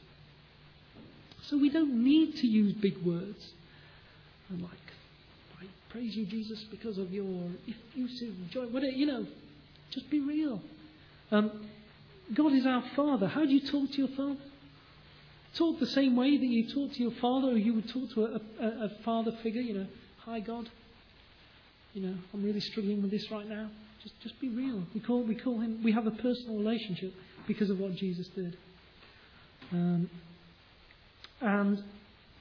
So 1.42 1.58
we 1.58 1.68
don't 1.68 2.02
need 2.02 2.36
to 2.36 2.46
use 2.46 2.72
big 2.72 2.96
words. 3.04 3.52
I'm 4.50 4.62
like, 4.62 4.72
I 5.60 5.66
praise 5.90 6.16
you, 6.16 6.24
Jesus, 6.24 6.64
because 6.70 6.96
of 6.96 7.12
your 7.12 7.50
effusive 7.68 8.34
joy. 8.50 8.64
You 8.64 9.06
know, 9.06 9.26
just 9.90 10.08
be 10.08 10.20
real. 10.20 10.62
Um, 11.30 11.68
God 12.32 12.54
is 12.54 12.64
our 12.64 12.82
Father. 12.96 13.26
How 13.26 13.44
do 13.44 13.52
you 13.52 13.60
talk 13.60 13.90
to 13.90 13.98
your 13.98 14.16
Father? 14.16 14.36
Talk 15.56 15.78
the 15.78 15.86
same 15.86 16.16
way 16.16 16.36
that 16.36 16.46
you 16.46 16.68
talk 16.68 16.92
to 16.94 17.02
your 17.02 17.12
father, 17.12 17.48
or 17.48 17.56
you 17.56 17.74
would 17.74 17.88
talk 17.88 18.10
to 18.14 18.24
a, 18.24 18.40
a, 18.60 18.84
a 18.86 18.88
father 19.04 19.30
figure, 19.42 19.60
you 19.60 19.74
know, 19.74 19.86
hi 20.18 20.40
God. 20.40 20.68
You 21.92 22.02
know, 22.02 22.14
I'm 22.32 22.42
really 22.42 22.58
struggling 22.58 23.02
with 23.02 23.12
this 23.12 23.30
right 23.30 23.48
now. 23.48 23.70
Just, 24.02 24.20
just 24.20 24.40
be 24.40 24.48
real. 24.48 24.82
We 24.92 25.00
call, 25.00 25.22
we 25.22 25.36
call 25.36 25.60
him, 25.60 25.80
we 25.84 25.92
have 25.92 26.08
a 26.08 26.10
personal 26.10 26.56
relationship 26.56 27.14
because 27.46 27.70
of 27.70 27.78
what 27.78 27.94
Jesus 27.94 28.26
did. 28.28 28.56
Um, 29.70 30.10
and, 31.40 31.82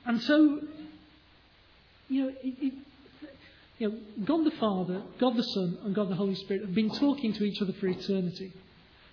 and 0.06 0.22
so, 0.24 0.62
you 2.10 2.24
know, 2.24 2.30
it, 2.30 2.56
it, 2.60 2.74
you 3.78 3.90
know, 3.90 3.98
God 4.26 4.44
the 4.44 4.58
Father, 4.58 5.04
God 5.20 5.38
the 5.38 5.44
Son, 5.44 5.78
and 5.84 5.94
God 5.94 6.10
the 6.10 6.16
Holy 6.16 6.36
Spirit 6.36 6.64
have 6.64 6.74
been 6.74 6.90
talking 6.90 7.32
to 7.34 7.44
each 7.44 7.62
other 7.62 7.74
for 7.74 7.86
eternity. 7.86 8.54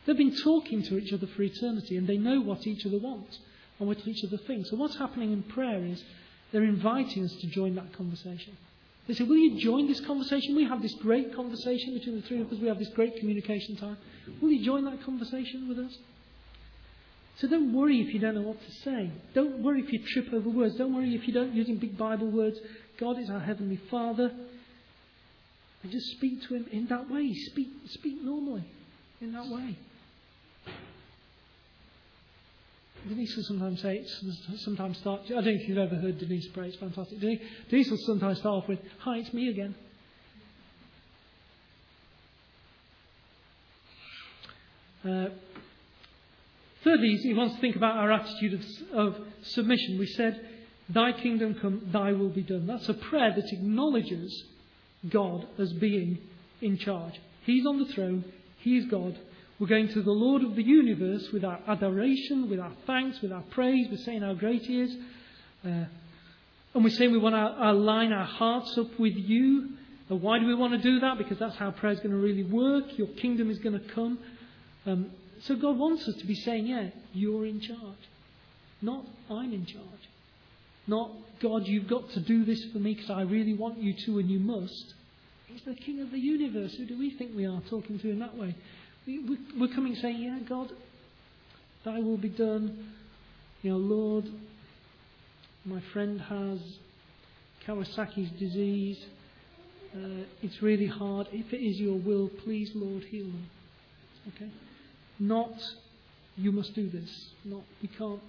They've 0.07 0.17
been 0.17 0.37
talking 0.37 0.83
to 0.85 0.97
each 0.97 1.13
other 1.13 1.27
for 1.27 1.43
eternity, 1.43 1.99
and 1.99 2.07
they 2.07 2.17
know 2.17 2.41
what 2.41 2.67
each 2.67 2.87
other 2.87 2.99
wants 2.99 3.39
and 3.81 3.89
what 3.89 4.07
each 4.07 4.25
other 4.25 4.37
things. 4.37 4.71
So 4.71 4.77
what's 4.77 4.97
happening 4.97 5.33
in 5.33 5.43
prayer 5.43 5.83
is 5.85 6.05
they're 6.53 6.63
inviting 6.63 7.25
us 7.25 7.35
to 7.41 7.47
join 7.49 7.75
that 7.77 7.93
conversation. 7.95 8.57
They 9.09 9.15
say, 9.15 9.25
Will 9.25 9.39
you 9.39 9.59
join 9.59 9.89
this 9.89 10.01
conversation? 10.01 10.55
We 10.55 10.65
have 10.65 10.83
this 10.83 10.95
great 10.95 11.35
conversation 11.35 11.95
between 11.95 12.21
the 12.21 12.23
three 12.23 12.41
of 12.41 12.53
us. 12.53 12.59
We 12.59 12.69
have 12.69 12.79
this 12.79 12.91
great 12.91 13.17
communication 13.17 13.77
time. 13.77 13.97
Will 14.41 14.51
you 14.51 14.65
join 14.65 14.85
that 14.85 15.03
conversation 15.03 15.69
with 15.69 15.79
us? 15.79 15.97
So 17.39 17.49
don't 17.49 17.73
worry 17.73 18.01
if 18.03 18.13
you 18.13 18.21
don't 18.21 18.35
know 18.35 18.43
what 18.43 18.61
to 18.61 18.73
say. 18.85 19.11
Don't 19.35 19.63
worry 19.63 19.81
if 19.81 19.91
you 19.93 20.01
trip 20.07 20.33
over 20.33 20.51
words. 20.51 20.77
Don't 20.77 20.95
worry 20.95 21.15
if 21.15 21.27
you 21.27 21.33
don't 21.33 21.55
using 21.55 21.77
big 21.77 21.97
Bible 21.97 22.31
words. 22.31 22.59
God 22.99 23.19
is 23.19 23.31
our 23.31 23.41
Heavenly 23.41 23.81
Father. 23.91 24.31
And 25.83 25.91
just 25.91 26.07
speak 26.11 26.43
to 26.49 26.55
Him 26.55 26.67
in 26.71 26.87
that 26.89 27.11
way. 27.11 27.33
Speak, 27.33 27.69
speak 27.87 28.23
normally 28.23 28.65
in 29.23 29.33
that 29.33 29.49
way. 29.49 29.79
Denise 33.09 33.35
will 33.37 33.45
sometimes 33.45 33.81
say, 33.81 34.05
sometimes 34.59 34.99
start, 34.99 35.23
I 35.27 35.35
don't 35.35 35.45
know 35.45 35.51
if 35.53 35.69
you've 35.69 35.79
ever 35.79 35.97
heard 35.97 36.19
Denise 36.19 36.49
pray, 36.49 36.69
it's 36.69 36.77
fantastic. 36.77 37.19
Denise 37.21 37.91
will 37.91 37.99
sometimes 37.99 38.39
start 38.39 38.63
off 38.63 38.69
with, 38.69 38.79
Hi, 39.01 39.19
it's 39.19 39.33
me 39.33 39.49
again. 39.49 39.75
Uh, 45.03 45.31
thirdly, 46.85 47.17
he 47.17 47.33
wants 47.33 47.55
to 47.55 47.61
think 47.61 47.77
about 47.77 47.97
our 47.97 48.13
attitude 48.13 48.61
of, 48.93 48.99
of 48.99 49.27
submission. 49.43 49.99
We 49.99 50.07
said, 50.07 50.47
Thy 50.91 51.13
kingdom 51.13 51.55
come, 51.55 51.89
thy 51.93 52.13
will 52.13 52.29
be 52.29 52.43
done. 52.43 52.67
That's 52.67 52.89
a 52.89 52.95
prayer 52.95 53.33
that 53.35 53.53
acknowledges 53.53 54.45
God 55.09 55.47
as 55.59 55.73
being 55.73 56.19
in 56.61 56.77
charge. 56.77 57.15
He's 57.45 57.65
on 57.65 57.79
the 57.79 57.87
throne, 57.87 58.25
He's 58.59 58.85
God, 58.87 59.19
we're 59.61 59.67
going 59.67 59.89
to 59.89 60.03
the 60.03 60.11
Lord 60.11 60.43
of 60.43 60.57
the 60.57 60.63
universe 60.63 61.29
with 61.33 61.45
our 61.45 61.61
adoration, 61.69 62.49
with 62.49 62.59
our 62.59 62.73
thanks, 62.87 63.21
with 63.21 63.31
our 63.31 63.43
praise. 63.51 63.89
We're 63.91 63.99
saying 63.99 64.23
how 64.23 64.33
great 64.33 64.63
He 64.63 64.81
is. 64.81 64.97
Uh, 65.63 65.85
and 66.73 66.83
we're 66.85 66.89
saying 66.89 67.13
we 67.13 67.19
want 67.19 67.35
to 67.35 67.71
align 67.71 68.13
our 68.13 68.25
hearts 68.25 68.79
up 68.79 68.99
with 68.99 69.15
you. 69.15 69.69
And 70.09 70.23
why 70.23 70.39
do 70.39 70.47
we 70.47 70.55
want 70.55 70.73
to 70.73 70.79
do 70.79 71.01
that? 71.01 71.19
Because 71.19 71.39
that's 71.39 71.57
how 71.57 71.73
prayer 71.73 71.93
is 71.93 71.99
going 71.99 72.13
to 72.13 72.17
really 72.17 72.43
work. 72.43 72.97
Your 72.97 73.09
kingdom 73.09 73.51
is 73.51 73.59
going 73.59 73.79
to 73.79 73.87
come. 73.93 74.19
Um, 74.87 75.11
so 75.43 75.55
God 75.57 75.77
wants 75.77 76.09
us 76.09 76.17
to 76.17 76.27
be 76.27 76.35
saying, 76.35 76.67
yeah, 76.67 76.89
you're 77.13 77.45
in 77.45 77.61
charge. 77.61 77.79
Not 78.81 79.05
I'm 79.29 79.53
in 79.53 79.67
charge. 79.67 79.85
Not, 80.87 81.11
God, 81.43 81.67
you've 81.67 81.87
got 81.87 82.09
to 82.11 82.21
do 82.21 82.47
this 82.47 82.65
for 82.73 82.79
me 82.79 82.95
because 82.95 83.11
I 83.11 83.23
really 83.23 83.53
want 83.53 83.79
you 83.79 83.93
to 84.07 84.19
and 84.21 84.31
you 84.31 84.41
must. 84.41 84.95
He's 85.49 85.63
the 85.63 85.75
King 85.75 86.01
of 86.01 86.11
the 86.11 86.19
universe. 86.19 86.75
Who 86.75 86.87
do 86.87 86.99
we 86.99 87.11
think 87.11 87.37
we 87.37 87.45
are 87.45 87.61
talking 87.69 87.99
to 87.99 88.11
in 88.11 88.21
that 88.21 88.37
way? 88.37 88.55
We're 89.07 89.75
coming 89.75 89.95
saying, 89.97 90.21
Yeah, 90.21 90.39
God, 90.49 90.71
thy 91.85 92.01
will 92.01 92.19
be 92.19 92.29
done. 92.29 92.93
You 93.63 93.73
know, 93.73 93.77
Lord, 93.79 94.25
my 95.65 95.81
friend 95.93 96.21
has 96.21 96.59
Kawasaki's 97.67 98.31
disease. 98.39 98.99
Uh, 99.95 100.25
it's 100.43 100.63
really 100.63 100.87
hard. 100.87 101.29
If 101.33 101.53
it 101.53 101.61
is 101.61 101.79
your 101.79 101.99
will, 101.99 102.29
please, 102.45 102.71
Lord, 102.75 103.05
heal 103.05 103.25
them. 103.25 103.51
Okay? 104.29 104.51
Not, 105.19 105.53
you 106.37 106.53
must 106.53 106.75
do 106.75 106.89
this. 106.89 107.11
Not, 107.45 107.63
we 107.83 107.89
can't. 107.89 108.21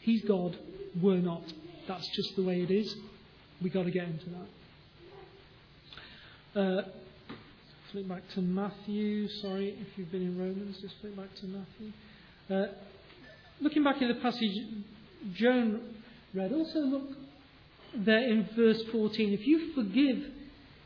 He's 0.00 0.22
God, 0.24 0.56
we're 1.00 1.16
not. 1.16 1.42
That's 1.88 2.06
just 2.08 2.36
the 2.36 2.42
way 2.42 2.62
it 2.62 2.70
is. 2.70 2.94
We've 3.60 3.72
got 3.72 3.84
to 3.84 3.90
get 3.90 4.04
into 4.04 4.26
that. 6.54 6.60
Uh, 6.60 6.82
flip 7.92 8.08
back 8.08 8.22
to 8.34 8.40
Matthew. 8.40 9.28
Sorry 9.42 9.76
if 9.78 9.98
you've 9.98 10.10
been 10.10 10.22
in 10.22 10.38
Romans, 10.38 10.78
just 10.80 10.94
flip 11.02 11.14
back 11.14 11.34
to 11.36 11.46
Matthew. 11.46 11.92
Uh, 12.50 12.72
looking 13.60 13.84
back 13.84 14.00
in 14.00 14.08
the 14.08 14.14
passage 14.14 14.50
Joan 15.34 15.94
read, 16.32 16.52
also 16.52 16.78
look 16.78 17.10
there 17.94 18.30
in 18.30 18.48
verse 18.56 18.82
14. 18.90 19.34
If 19.34 19.46
you 19.46 19.74
forgive 19.74 20.24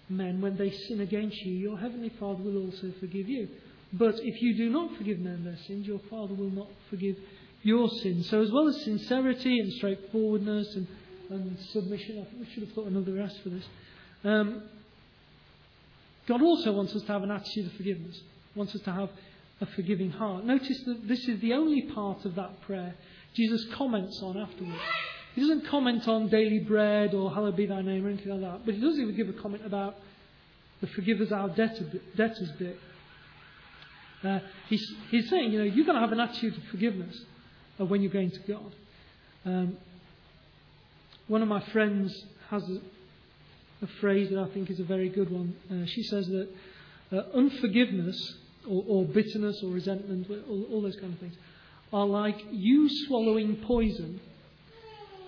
men 0.09 0.41
when 0.41 0.57
they 0.57 0.71
sin 0.71 1.01
against 1.01 1.37
you, 1.43 1.55
your 1.55 1.79
heavenly 1.79 2.11
Father 2.19 2.43
will 2.43 2.67
also 2.67 2.93
forgive 2.99 3.29
you. 3.29 3.49
But 3.93 4.17
if 4.19 4.43
you 4.43 4.57
do 4.57 4.69
not 4.69 4.97
forgive 4.97 5.21
men 5.21 5.45
their 5.45 5.59
sins, 5.69 5.87
your 5.87 6.01
Father 6.11 6.35
will 6.35 6.51
not 6.51 6.69
forgive 6.91 7.17
your 7.63 7.89
sins. 7.89 8.29
So, 8.29 8.43
as 8.43 8.51
well 8.51 8.67
as 8.67 8.83
sincerity 8.83 9.61
and 9.61 9.73
straightforwardness 9.75 10.75
and, 10.75 10.89
and 11.31 11.57
submission, 11.71 12.21
I 12.21 12.25
think 12.25 12.41
we 12.41 12.53
should 12.53 12.65
have 12.65 12.73
thought 12.73 12.89
another 12.89 13.17
S 13.21 13.39
for 13.45 13.51
this. 13.51 13.65
Um, 14.25 14.63
God 16.27 16.43
also 16.43 16.73
wants 16.73 16.95
us 16.95 17.03
to 17.03 17.13
have 17.13 17.23
an 17.23 17.31
attitude 17.31 17.67
of 17.67 17.73
forgiveness, 17.75 18.21
wants 18.55 18.75
us 18.75 18.81
to 18.83 18.93
have 18.93 19.11
a 19.61 19.67
forgiving 19.67 20.11
heart. 20.11 20.45
Notice 20.45 20.79
that 20.87 21.07
this 21.09 21.27
is 21.29 21.41
the 21.41 21.55
only 21.55 21.83
part 21.83 22.25
of 22.25 22.35
that 22.35 22.61
prayer 22.63 22.95
Jesus 23.35 23.65
comments 23.75 24.21
on 24.23 24.37
afterwards. 24.37 24.81
He 25.35 25.43
doesn't 25.43 25.67
comment 25.67 26.09
on 26.09 26.29
daily 26.29 26.61
bread 26.61 27.13
or 27.15 27.31
hallowed 27.33 27.57
be 27.57 27.67
thy 27.67 27.83
name 27.83 28.07
or 28.07 28.09
anything 28.09 28.33
like 28.33 28.41
that, 28.41 28.65
but 28.65 28.75
he 28.75 28.81
does 28.81 28.99
even 28.99 29.15
give 29.15 29.29
a 29.29 29.35
comment 29.35 29.65
about 29.67 29.97
the 30.81 30.87
forgive 30.89 31.21
us 31.21 31.33
our 31.33 31.49
debtors 31.49 32.51
bit. 32.59 32.79
Uh, 34.25 34.41
he's, 34.69 34.95
he's 35.11 35.29
saying, 35.29 35.53
you 35.53 35.59
know, 35.59 35.65
you've 35.65 35.87
got 35.87 35.93
to 35.93 36.01
have 36.01 36.13
an 36.13 36.21
attitude 36.21 36.57
of 36.57 36.63
forgiveness 36.65 37.19
when 37.79 38.03
you're 38.03 38.13
going 38.13 38.31
to 38.31 38.41
God. 38.41 38.75
Um, 39.45 39.77
one 41.29 41.43
of 41.43 41.49
my 41.49 41.61
friends 41.61 42.25
has 42.51 42.63
a, 43.83 43.87
phrase 44.01 44.31
that 44.31 44.39
I 44.39 44.49
think 44.53 44.71
is 44.71 44.81
a 44.81 44.85
very 44.85 45.09
good 45.09 45.31
one. 45.31 45.55
Uh, 45.71 45.87
she 45.87 46.03
says 46.03 46.27
that 46.29 46.49
uh, 47.13 47.23
unforgiveness 47.35 48.35
or, 48.69 48.85
or, 48.87 49.05
bitterness 49.05 49.61
or 49.63 49.71
resentment, 49.71 50.29
all, 50.49 50.65
all 50.73 50.83
those 50.83 50.97
kind 50.97 51.13
of 51.13 51.19
things, 51.19 51.37
are 51.93 52.07
like 52.07 52.43
you 52.51 52.89
swallowing 53.07 53.57
poison 53.67 54.21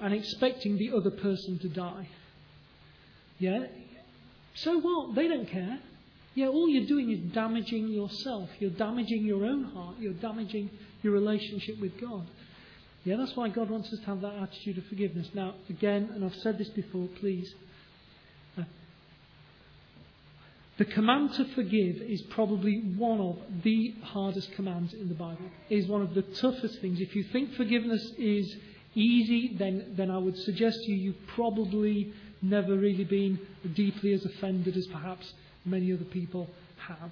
and 0.00 0.14
expecting 0.14 0.76
the 0.78 0.92
other 0.96 1.10
person 1.10 1.58
to 1.60 1.68
die. 1.68 2.08
Yeah? 3.38 3.66
So 4.54 4.80
what? 4.80 5.14
They 5.14 5.28
don't 5.28 5.48
care. 5.48 5.78
Yeah, 6.34 6.46
all 6.48 6.68
you're 6.68 6.86
doing 6.86 7.10
is 7.10 7.32
damaging 7.32 7.88
yourself. 7.88 8.48
You're 8.60 8.70
damaging 8.70 9.24
your 9.24 9.44
own 9.44 9.64
heart. 9.64 9.96
You're 9.98 10.12
damaging 10.14 10.70
your 11.02 11.12
relationship 11.12 11.80
with 11.80 12.00
God. 12.00 12.26
Yeah, 13.04 13.16
that's 13.16 13.34
why 13.36 13.48
God 13.48 13.70
wants 13.70 13.92
us 13.92 14.00
to 14.00 14.06
have 14.06 14.20
that 14.20 14.34
attitude 14.34 14.78
of 14.78 14.86
forgiveness. 14.86 15.28
Now, 15.34 15.54
again, 15.68 16.10
and 16.14 16.24
I've 16.24 16.34
said 16.36 16.58
this 16.58 16.68
before, 16.68 17.08
please. 17.20 17.52
Uh, 18.56 18.62
the 20.78 20.84
command 20.84 21.34
to 21.34 21.44
forgive 21.54 21.96
is 21.96 22.22
probably 22.22 22.78
one 22.96 23.20
of 23.20 23.36
the 23.64 23.94
hardest 24.02 24.52
commands 24.52 24.94
in 24.94 25.08
the 25.08 25.14
Bible. 25.14 25.44
It 25.68 25.76
is 25.76 25.88
one 25.88 26.02
of 26.02 26.14
the 26.14 26.22
toughest 26.22 26.80
things. 26.80 27.00
If 27.00 27.16
you 27.16 27.24
think 27.24 27.54
forgiveness 27.54 28.12
is 28.16 28.56
easy, 28.94 29.56
then, 29.58 29.94
then 29.96 30.10
I 30.10 30.18
would 30.18 30.36
suggest 30.36 30.78
to 30.84 30.92
you 30.92 30.96
you've 30.96 31.26
probably 31.26 32.12
never 32.42 32.76
really 32.76 33.04
been 33.04 33.40
deeply 33.74 34.12
as 34.12 34.24
offended 34.24 34.76
as 34.76 34.86
perhaps 34.86 35.32
many 35.64 35.92
other 35.92 36.04
people 36.04 36.48
have. 36.78 37.10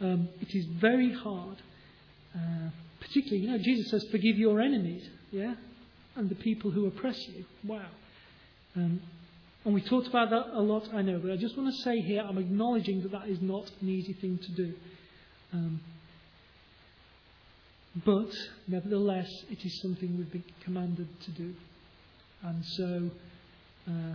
Um, 0.00 0.28
it 0.40 0.54
is 0.54 0.64
very 0.64 1.12
hard. 1.12 1.58
Uh, 2.34 2.70
particularly, 2.98 3.44
you 3.44 3.50
know, 3.50 3.58
Jesus 3.58 3.90
says, 3.90 4.06
forgive 4.10 4.38
your 4.38 4.58
enemies, 4.60 5.06
yeah? 5.30 5.54
And 6.16 6.30
the 6.30 6.34
people 6.34 6.70
who 6.70 6.86
oppress 6.86 7.18
you. 7.28 7.44
Wow. 7.64 7.86
Um, 8.74 9.02
and 9.64 9.74
we 9.74 9.80
talked 9.80 10.08
about 10.08 10.30
that 10.30 10.46
a 10.52 10.60
lot, 10.60 10.88
I 10.92 11.02
know, 11.02 11.18
but 11.18 11.30
I 11.30 11.36
just 11.36 11.56
want 11.56 11.72
to 11.72 11.82
say 11.82 12.00
here, 12.00 12.24
I'm 12.26 12.38
acknowledging 12.38 13.02
that 13.02 13.12
that 13.12 13.28
is 13.28 13.40
not 13.40 13.70
an 13.80 13.88
easy 13.88 14.12
thing 14.12 14.38
to 14.38 14.50
do. 14.52 14.74
Um, 15.52 15.80
but, 18.04 18.30
nevertheless, 18.66 19.30
it 19.50 19.64
is 19.64 19.80
something 19.80 20.16
we've 20.16 20.32
been 20.32 20.44
commanded 20.64 21.08
to 21.20 21.30
do. 21.30 21.54
And 22.42 22.64
so, 22.64 23.10
uh, 23.88 24.14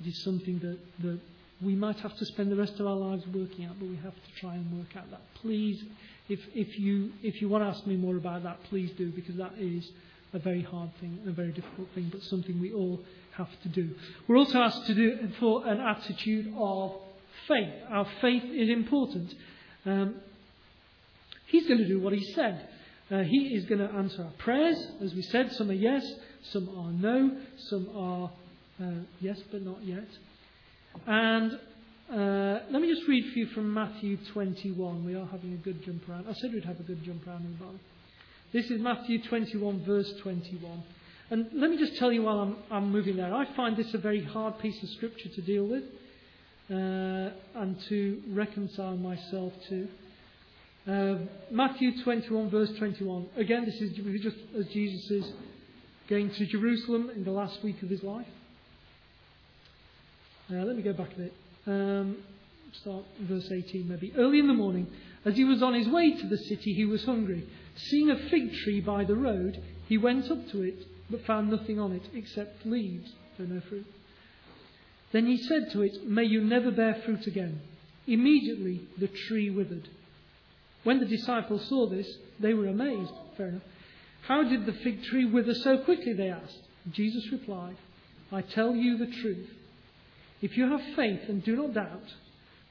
it 0.00 0.08
is 0.08 0.24
something 0.24 0.58
that, 0.60 0.78
that 1.02 1.20
we 1.62 1.76
might 1.76 2.00
have 2.00 2.16
to 2.16 2.24
spend 2.24 2.50
the 2.50 2.56
rest 2.56 2.80
of 2.80 2.86
our 2.86 2.96
lives 2.96 3.24
working 3.28 3.66
out, 3.66 3.78
but 3.78 3.88
we 3.88 3.96
have 3.96 4.14
to 4.14 4.40
try 4.40 4.54
and 4.54 4.76
work 4.76 4.96
out 4.96 5.10
that. 5.10 5.20
Please, 5.34 5.84
if, 6.28 6.40
if, 6.54 6.78
you, 6.78 7.12
if 7.22 7.40
you 7.40 7.48
want 7.48 7.62
to 7.62 7.68
ask 7.68 7.86
me 7.86 7.96
more 7.96 8.16
about 8.16 8.42
that, 8.42 8.58
please 8.64 8.90
do, 8.92 9.10
because 9.10 9.36
that 9.36 9.52
is 9.58 9.88
a 10.32 10.38
very 10.38 10.62
hard 10.62 10.90
thing, 11.00 11.18
a 11.26 11.32
very 11.32 11.52
difficult 11.52 11.88
thing, 11.94 12.08
but 12.10 12.22
something 12.22 12.58
we 12.60 12.72
all 12.72 12.98
have 13.44 13.62
to 13.62 13.68
do. 13.68 13.90
We're 14.26 14.36
also 14.36 14.58
asked 14.58 14.86
to 14.86 14.94
do 14.94 15.18
it 15.20 15.30
for 15.38 15.66
an 15.66 15.80
attitude 15.80 16.52
of 16.56 16.92
faith. 17.48 17.72
Our 17.88 18.06
faith 18.20 18.44
is 18.44 18.68
important. 18.68 19.34
Um, 19.86 20.16
he's 21.46 21.66
going 21.66 21.78
to 21.78 21.88
do 21.88 22.00
what 22.00 22.12
he 22.12 22.24
said. 22.34 22.68
Uh, 23.10 23.22
he 23.22 23.54
is 23.54 23.64
going 23.64 23.80
to 23.80 23.92
answer 23.92 24.22
our 24.22 24.32
prayers. 24.38 24.78
As 25.02 25.14
we 25.14 25.22
said, 25.22 25.52
some 25.52 25.70
are 25.70 25.74
yes, 25.74 26.04
some 26.52 26.68
are 26.78 26.92
no, 26.92 27.36
some 27.56 27.88
are 27.96 28.30
uh, 28.82 29.02
yes, 29.20 29.40
but 29.50 29.62
not 29.62 29.82
yet. 29.82 30.06
And 31.06 31.52
uh, 32.12 32.60
let 32.70 32.82
me 32.82 32.92
just 32.92 33.08
read 33.08 33.24
for 33.32 33.38
you 33.38 33.46
from 33.46 33.72
Matthew 33.72 34.16
21. 34.32 35.04
We 35.04 35.14
are 35.14 35.26
having 35.26 35.54
a 35.54 35.56
good 35.56 35.84
jump 35.84 36.08
around. 36.08 36.26
I 36.28 36.34
said 36.34 36.52
we'd 36.52 36.64
have 36.64 36.80
a 36.80 36.84
good 36.84 37.02
jump 37.04 37.26
around 37.26 37.44
in 37.44 37.52
the 37.52 37.58
Bible. 37.58 37.80
This 38.52 38.70
is 38.70 38.80
Matthew 38.80 39.22
21, 39.22 39.84
verse 39.84 40.12
21. 40.22 40.82
And 41.30 41.48
let 41.52 41.70
me 41.70 41.78
just 41.78 41.96
tell 41.96 42.10
you 42.10 42.22
while 42.22 42.40
I'm, 42.40 42.56
I'm 42.72 42.90
moving 42.90 43.16
there, 43.16 43.32
I 43.32 43.46
find 43.54 43.76
this 43.76 43.94
a 43.94 43.98
very 43.98 44.24
hard 44.24 44.58
piece 44.58 44.82
of 44.82 44.88
scripture 44.90 45.28
to 45.28 45.42
deal 45.42 45.64
with 45.64 45.84
uh, 46.68 47.30
and 47.54 47.80
to 47.88 48.20
reconcile 48.30 48.96
myself 48.96 49.52
to. 49.68 49.88
Uh, 50.88 51.18
Matthew 51.52 52.02
21, 52.02 52.50
verse 52.50 52.72
21. 52.78 53.28
Again, 53.36 53.64
this 53.64 53.80
is 53.80 53.92
just 54.20 54.36
as 54.58 54.66
Jesus 54.72 55.08
is 55.08 55.32
going 56.08 56.30
to 56.30 56.46
Jerusalem 56.46 57.10
in 57.14 57.22
the 57.22 57.30
last 57.30 57.62
week 57.62 57.80
of 57.82 57.88
his 57.88 58.02
life. 58.02 58.26
Uh, 60.50 60.64
let 60.64 60.74
me 60.74 60.82
go 60.82 60.92
back 60.92 61.12
a 61.12 61.16
bit. 61.16 61.34
Um, 61.64 62.16
start 62.72 63.04
verse 63.20 63.48
18 63.52 63.88
maybe. 63.88 64.12
Early 64.16 64.40
in 64.40 64.48
the 64.48 64.54
morning, 64.54 64.88
as 65.24 65.36
he 65.36 65.44
was 65.44 65.62
on 65.62 65.74
his 65.74 65.86
way 65.86 66.12
to 66.20 66.26
the 66.26 66.38
city, 66.38 66.74
he 66.74 66.86
was 66.86 67.04
hungry. 67.04 67.48
Seeing 67.76 68.10
a 68.10 68.18
fig 68.30 68.52
tree 68.64 68.80
by 68.80 69.04
the 69.04 69.14
road, 69.14 69.62
he 69.86 69.96
went 69.96 70.28
up 70.28 70.48
to 70.50 70.62
it, 70.62 70.84
but 71.10 71.24
found 71.24 71.50
nothing 71.50 71.78
on 71.78 71.92
it 71.92 72.02
except 72.14 72.64
leaves, 72.64 73.10
so 73.36 73.44
no 73.44 73.60
fruit. 73.68 73.86
Then 75.12 75.26
he 75.26 75.36
said 75.36 75.70
to 75.72 75.82
it, 75.82 76.06
May 76.06 76.24
you 76.24 76.42
never 76.42 76.70
bear 76.70 77.02
fruit 77.04 77.26
again. 77.26 77.60
Immediately 78.06 78.82
the 78.98 79.08
tree 79.08 79.50
withered. 79.50 79.88
When 80.84 81.00
the 81.00 81.06
disciples 81.06 81.66
saw 81.68 81.88
this, 81.88 82.08
they 82.38 82.54
were 82.54 82.68
amazed. 82.68 83.12
Fair 83.36 83.48
enough. 83.48 83.62
How 84.26 84.42
did 84.44 84.66
the 84.66 84.72
fig 84.72 85.02
tree 85.04 85.26
wither 85.26 85.54
so 85.54 85.78
quickly? 85.78 86.12
They 86.12 86.30
asked. 86.30 86.60
Jesus 86.90 87.30
replied, 87.32 87.76
I 88.32 88.42
tell 88.42 88.74
you 88.74 88.96
the 88.96 89.12
truth. 89.20 89.48
If 90.40 90.56
you 90.56 90.70
have 90.70 90.96
faith 90.96 91.20
and 91.28 91.44
do 91.44 91.56
not 91.56 91.74
doubt, 91.74 92.14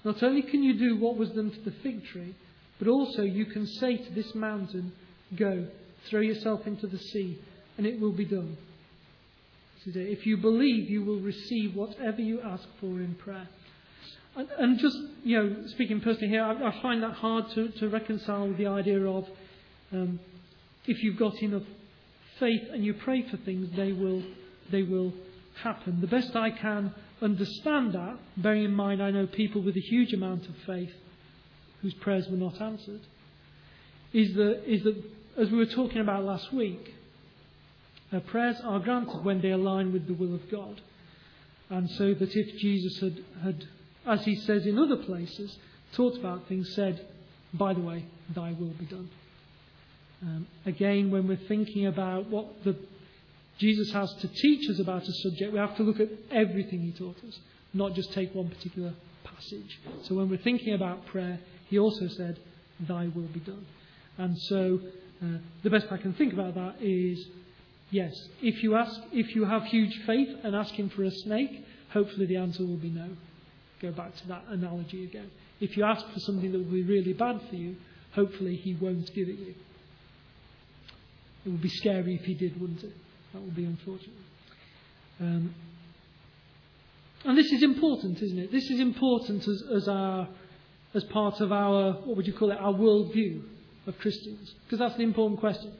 not 0.04 0.24
only 0.24 0.42
can 0.42 0.64
you 0.64 0.80
do 0.80 0.98
what 0.98 1.18
was 1.18 1.30
done 1.30 1.52
to 1.52 1.60
the 1.60 1.76
fig 1.84 2.06
tree, 2.06 2.34
but 2.80 2.88
also 2.88 3.22
you 3.22 3.46
can 3.46 3.68
say 3.68 3.98
to 3.98 4.14
this 4.14 4.34
mountain, 4.34 4.94
Go, 5.36 5.68
throw 6.10 6.22
yourself 6.22 6.66
into 6.66 6.88
the 6.88 6.98
sea, 6.98 7.38
and 7.80 7.88
it 7.88 7.98
will 7.98 8.12
be 8.12 8.26
done. 8.26 8.58
Today, 9.86 10.12
If 10.12 10.26
you 10.26 10.36
believe, 10.36 10.90
you 10.90 11.02
will 11.02 11.22
receive 11.22 11.78
whatever 11.78 12.20
you 12.20 12.42
ask 12.42 12.68
for 12.82 12.88
in 12.88 13.16
prayer. 13.16 13.48
And, 14.36 14.50
and 14.58 14.80
just, 14.80 14.98
you 15.24 15.38
know, 15.38 15.56
speaking 15.68 16.02
personally 16.02 16.28
here, 16.28 16.44
I, 16.44 16.72
I 16.72 16.82
find 16.82 17.02
that 17.04 17.14
hard 17.14 17.46
to, 17.52 17.70
to 17.70 17.88
reconcile 17.88 18.50
with 18.50 18.58
the 18.58 18.68
idea 18.68 19.00
of 19.06 19.26
um, 19.94 20.20
if 20.88 21.02
you've 21.02 21.18
got 21.18 21.42
enough 21.42 21.64
faith 22.38 22.64
and 22.74 22.84
you 22.84 22.96
pray 22.96 23.26
for 23.32 23.38
things, 23.38 23.70
they 23.78 23.94
will, 23.94 24.24
they 24.74 24.84
will 24.84 25.14
happen. 25.64 26.02
The 26.02 26.08
best 26.08 26.36
I 26.36 26.50
can 26.50 26.94
understand 27.22 27.94
that, 27.94 28.18
bearing 28.36 28.66
in 28.66 28.74
mind 28.74 29.02
I 29.02 29.12
know 29.12 29.26
people 29.26 29.62
with 29.64 29.78
a 29.78 29.88
huge 29.90 30.12
amount 30.12 30.50
of 30.50 30.56
faith 30.68 30.92
whose 31.82 31.94
prayers 31.94 32.28
were 32.28 32.36
not 32.36 32.60
answered, 32.60 33.00
is 34.12 34.34
that, 34.34 34.70
is 34.70 34.84
that 34.84 35.02
as 35.38 35.50
we 35.50 35.58
were 35.58 35.66
talking 35.66 36.02
about 36.02 36.26
last 36.26 36.52
week, 36.52 36.96
prayers 38.20 38.60
are 38.64 38.80
granted 38.80 39.24
when 39.24 39.42
they 39.42 39.52
align 39.52 39.94
with 39.94 40.08
the 40.08 40.14
will 40.14 40.34
of 40.34 40.50
God. 40.50 40.82
And 41.70 41.90
so 41.92 42.14
that 42.14 42.36
if 42.36 42.58
Jesus 42.58 43.00
had, 43.00 43.24
had, 43.44 43.68
as 44.08 44.26
he 44.26 44.36
says 44.36 44.66
in 44.66 44.80
other 44.80 44.98
places, 44.98 45.58
talked 45.94 46.18
about 46.18 46.48
things, 46.48 46.74
said, 46.74 47.06
by 47.54 47.74
the 47.74 47.82
way, 47.82 48.06
thy 48.34 48.52
will 48.54 48.74
be 48.80 48.86
done. 48.86 49.10
Um, 50.22 50.48
again, 50.66 51.12
when 51.12 51.28
we're 51.28 51.48
thinking 51.48 51.86
about 51.86 52.30
what 52.30 52.64
the 52.64 52.76
Jesus 53.60 53.92
has 53.92 54.14
to 54.16 54.28
teach 54.30 54.70
us 54.70 54.80
about 54.80 55.04
a 55.04 55.12
subject, 55.12 55.52
we 55.52 55.60
have 55.60 55.76
to 55.76 55.84
look 55.84 56.00
at 56.00 56.08
everything 56.32 56.80
he 56.80 56.92
taught 56.92 57.18
us, 57.28 57.38
not 57.74 57.94
just 57.94 58.14
take 58.14 58.34
one 58.34 58.48
particular 58.48 58.94
passage. 59.26 59.80
So 60.04 60.16
when 60.16 60.30
we're 60.30 60.38
thinking 60.38 60.74
about 60.74 61.06
prayer, 61.08 61.40
he 61.68 61.78
also 61.78 62.08
said, 62.08 62.40
Thy 62.80 63.10
will 63.14 63.28
be 63.34 63.42
done. 63.42 63.66
And 64.18 64.38
so 64.38 64.80
uh, 65.22 65.40
the 65.64 65.70
best 65.70 65.88
I 65.92 65.98
can 65.98 66.14
think 66.14 66.32
about 66.32 66.56
that 66.56 66.76
is 66.80 67.28
yes, 67.92 68.14
if 68.42 68.64
you 68.64 68.76
ask, 68.76 69.00
if 69.12 69.36
you 69.36 69.46
have 69.46 69.64
huge 69.66 70.00
faith 70.06 70.30
and 70.44 70.56
ask 70.56 70.74
him 70.74 70.90
for 70.90 71.04
a 71.04 71.12
snake, 71.12 71.66
hopefully 71.92 72.26
the 72.26 72.38
answer 72.38 72.64
will 72.66 72.78
be 72.78 72.90
no. 72.90 73.10
Go 73.82 73.92
back 73.92 74.16
to 74.18 74.28
that 74.28 74.44
analogy 74.50 75.06
again. 75.06 75.32
If 75.60 75.78
you 75.78 75.84
ask 75.84 76.06
for 76.12 76.20
something 76.20 76.52
that 76.52 76.58
will 76.58 76.72
be 76.72 76.84
really 76.84 77.14
bad 77.14 77.42
for 77.50 77.56
you, 77.56 77.76
hopefully 78.14 78.56
he 78.56 78.76
won't 78.76 79.14
give 79.14 79.28
it 79.30 79.40
you. 79.40 79.56
It 81.46 81.50
would 81.50 81.62
be 81.62 81.70
scary 81.70 82.16
if 82.16 82.26
he 82.26 82.34
did, 82.34 82.60
wouldn't 82.60 82.84
it? 82.84 82.94
That 83.34 83.42
would 83.42 83.56
be 83.56 83.66
unfortunate. 83.66 84.16
Um, 85.20 85.54
and 87.26 87.38
this 87.38 87.52
is 87.52 87.64
important, 87.64 88.22
isn't 88.22 88.40
it? 88.40 88.52
This 88.52 88.70
is 88.70 88.80
important 88.80 89.48
as, 89.48 89.64
as, 89.76 89.88
our, 89.88 90.28
as 90.94 91.04
part 91.06 91.42
of 91.42 91.52
our, 91.52 91.94
what 91.94 92.18
would 92.18 92.28
you 92.28 92.34
call 92.34 92.52
it, 92.52 92.58
our 92.58 92.74
worldview 92.74 93.42
of 93.88 93.98
Christians. 94.00 94.54
Because 94.64 94.80
that's 94.80 94.96
the 94.96 95.04
important 95.04 95.40
question. 95.40 95.74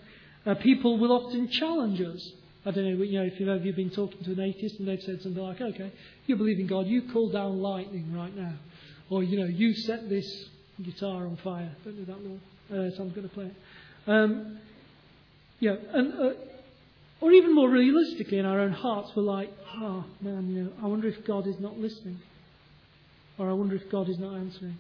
Uh, 0.46 0.56
people 0.56 0.98
will 0.98 1.12
often 1.12 1.50
challenge 1.50 2.02
us. 2.02 2.32
I 2.66 2.72
don't 2.72 2.84
know, 2.84 3.04
you 3.04 3.20
know 3.20 3.26
if 3.26 3.40
you've 3.40 3.50
ever 3.50 3.60
been 3.72 3.90
talking 3.90 4.24
to 4.24 4.32
an 4.32 4.40
atheist 4.40 4.80
and 4.80 4.88
they've 4.88 5.02
said 5.02 5.22
something 5.22 5.42
like, 5.42 5.62
okay, 5.62 5.92
you 6.28 6.36
believe 6.36 6.60
in 6.60 6.68
God, 6.68 6.88
you 6.88 7.04
call 7.12 7.30
down 7.30 7.62
lightning 7.62 8.14
right 8.14 8.36
now. 8.36 8.54
Or, 9.10 9.24
you 9.24 9.40
know, 9.40 9.46
you 9.46 9.74
set 9.74 10.10
this 10.10 10.50
guitar 10.84 11.26
on 11.26 11.38
fire. 11.38 11.72
Don't 11.84 11.96
do 11.96 12.06
that, 12.06 12.24
Lord. 12.24 12.40
Uh, 12.72 12.96
so 12.96 13.04
I'm 13.04 13.10
going 13.10 13.28
to 13.28 13.34
play 13.34 13.46
it. 13.46 13.56
Um, 14.08 14.60
yeah, 15.60 15.76
and, 15.94 16.14
uh, 16.14 16.34
or 17.22 17.32
even 17.32 17.54
more 17.54 17.70
realistically, 17.70 18.38
in 18.38 18.46
our 18.46 18.60
own 18.60 18.72
hearts, 18.72 19.12
we're 19.16 19.24
like, 19.24 19.52
oh 19.76 20.06
man, 20.22 20.50
you 20.50 20.64
know, 20.64 20.72
I 20.82 20.88
wonder 20.88 21.08
if 21.08 21.26
God 21.26 21.48
is 21.48 21.60
not 21.60 21.78
listening, 21.78 22.20
or 23.38 23.50
I 23.50 23.54
wonder 23.54 23.76
if 23.76 23.90
God 23.90 24.08
is 24.10 24.18
not 24.20 24.36
answering. 24.36 24.80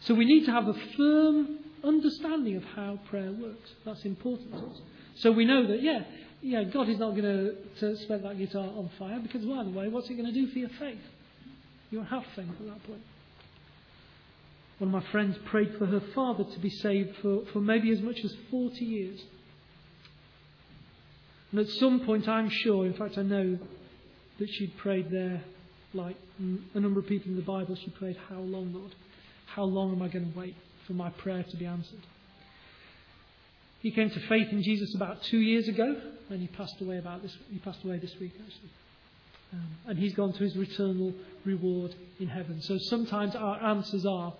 So 0.00 0.14
we 0.14 0.24
need 0.24 0.44
to 0.46 0.52
have 0.52 0.68
a 0.68 0.74
firm 0.96 1.58
understanding 1.84 2.56
of 2.56 2.64
how 2.64 2.98
prayer 3.08 3.32
works. 3.32 3.70
That's 3.84 4.04
important 4.04 4.52
to 4.52 4.58
us. 4.58 4.80
So 5.16 5.32
we 5.32 5.44
know 5.44 5.66
that, 5.66 5.82
yeah, 5.82 6.04
yeah, 6.40 6.64
God 6.64 6.88
is 6.88 6.98
not 6.98 7.10
going 7.10 7.56
to 7.80 7.96
set 7.96 8.22
that 8.22 8.38
guitar 8.38 8.64
on 8.64 8.90
fire 8.98 9.18
because, 9.20 9.44
by 9.44 9.64
the 9.64 9.70
way, 9.70 9.88
what's 9.88 10.08
it 10.08 10.14
going 10.14 10.26
to 10.26 10.32
do 10.32 10.46
for 10.48 10.58
your 10.58 10.70
faith? 10.78 11.00
You 11.90 11.98
won't 11.98 12.10
have 12.10 12.24
faith 12.36 12.48
at 12.48 12.66
that 12.66 12.84
point. 12.84 13.02
One 14.78 14.94
of 14.94 15.02
my 15.02 15.10
friends 15.10 15.36
prayed 15.46 15.74
for 15.78 15.86
her 15.86 16.02
father 16.14 16.44
to 16.44 16.58
be 16.60 16.70
saved 16.70 17.16
for, 17.20 17.42
for 17.52 17.60
maybe 17.60 17.90
as 17.90 18.00
much 18.00 18.20
as 18.24 18.32
40 18.50 18.84
years. 18.84 19.20
And 21.50 21.60
at 21.60 21.68
some 21.68 22.00
point, 22.00 22.28
I'm 22.28 22.50
sure, 22.50 22.86
in 22.86 22.94
fact, 22.94 23.18
I 23.18 23.22
know 23.22 23.58
that 24.38 24.48
she'd 24.50 24.76
prayed 24.76 25.10
there, 25.10 25.42
like 25.94 26.16
a 26.74 26.78
number 26.78 27.00
of 27.00 27.06
people 27.06 27.30
in 27.30 27.36
the 27.36 27.42
Bible, 27.42 27.74
she 27.74 27.90
prayed, 27.90 28.16
How 28.28 28.38
long, 28.38 28.72
Lord? 28.72 28.94
How 29.46 29.64
long 29.64 29.92
am 29.92 30.02
I 30.02 30.08
going 30.08 30.30
to 30.30 30.38
wait 30.38 30.54
for 30.88 30.94
my 30.94 31.10
prayer 31.10 31.44
to 31.44 31.56
be 31.56 31.66
answered? 31.66 32.00
He 33.80 33.92
came 33.92 34.10
to 34.10 34.20
faith 34.20 34.48
in 34.50 34.62
Jesus 34.62 34.92
about 34.96 35.22
two 35.22 35.38
years 35.38 35.68
ago, 35.68 36.00
and 36.30 36.40
he 36.40 36.48
passed 36.48 36.80
away 36.80 36.98
about 36.98 37.22
this. 37.22 37.36
He 37.52 37.58
passed 37.58 37.84
away 37.84 37.98
this 37.98 38.14
week, 38.18 38.32
actually. 38.34 38.70
Um, 39.52 39.68
and 39.86 39.98
he's 39.98 40.14
gone 40.14 40.32
to 40.32 40.38
his 40.38 40.56
eternal 40.56 41.14
reward 41.44 41.94
in 42.18 42.26
heaven. 42.26 42.60
So 42.60 42.76
sometimes 42.78 43.36
our 43.36 43.62
answers 43.62 44.04
are 44.04 44.34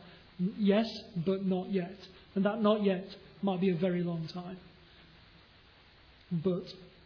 yes, 0.58 0.86
but 1.24 1.46
not 1.46 1.70
yet. 1.70 1.96
And 2.34 2.44
that 2.44 2.60
not 2.60 2.82
yet 2.82 3.06
might 3.42 3.60
be 3.60 3.70
a 3.70 3.76
very 3.76 4.02
long 4.02 4.26
time. 4.26 4.58
But 6.32 6.64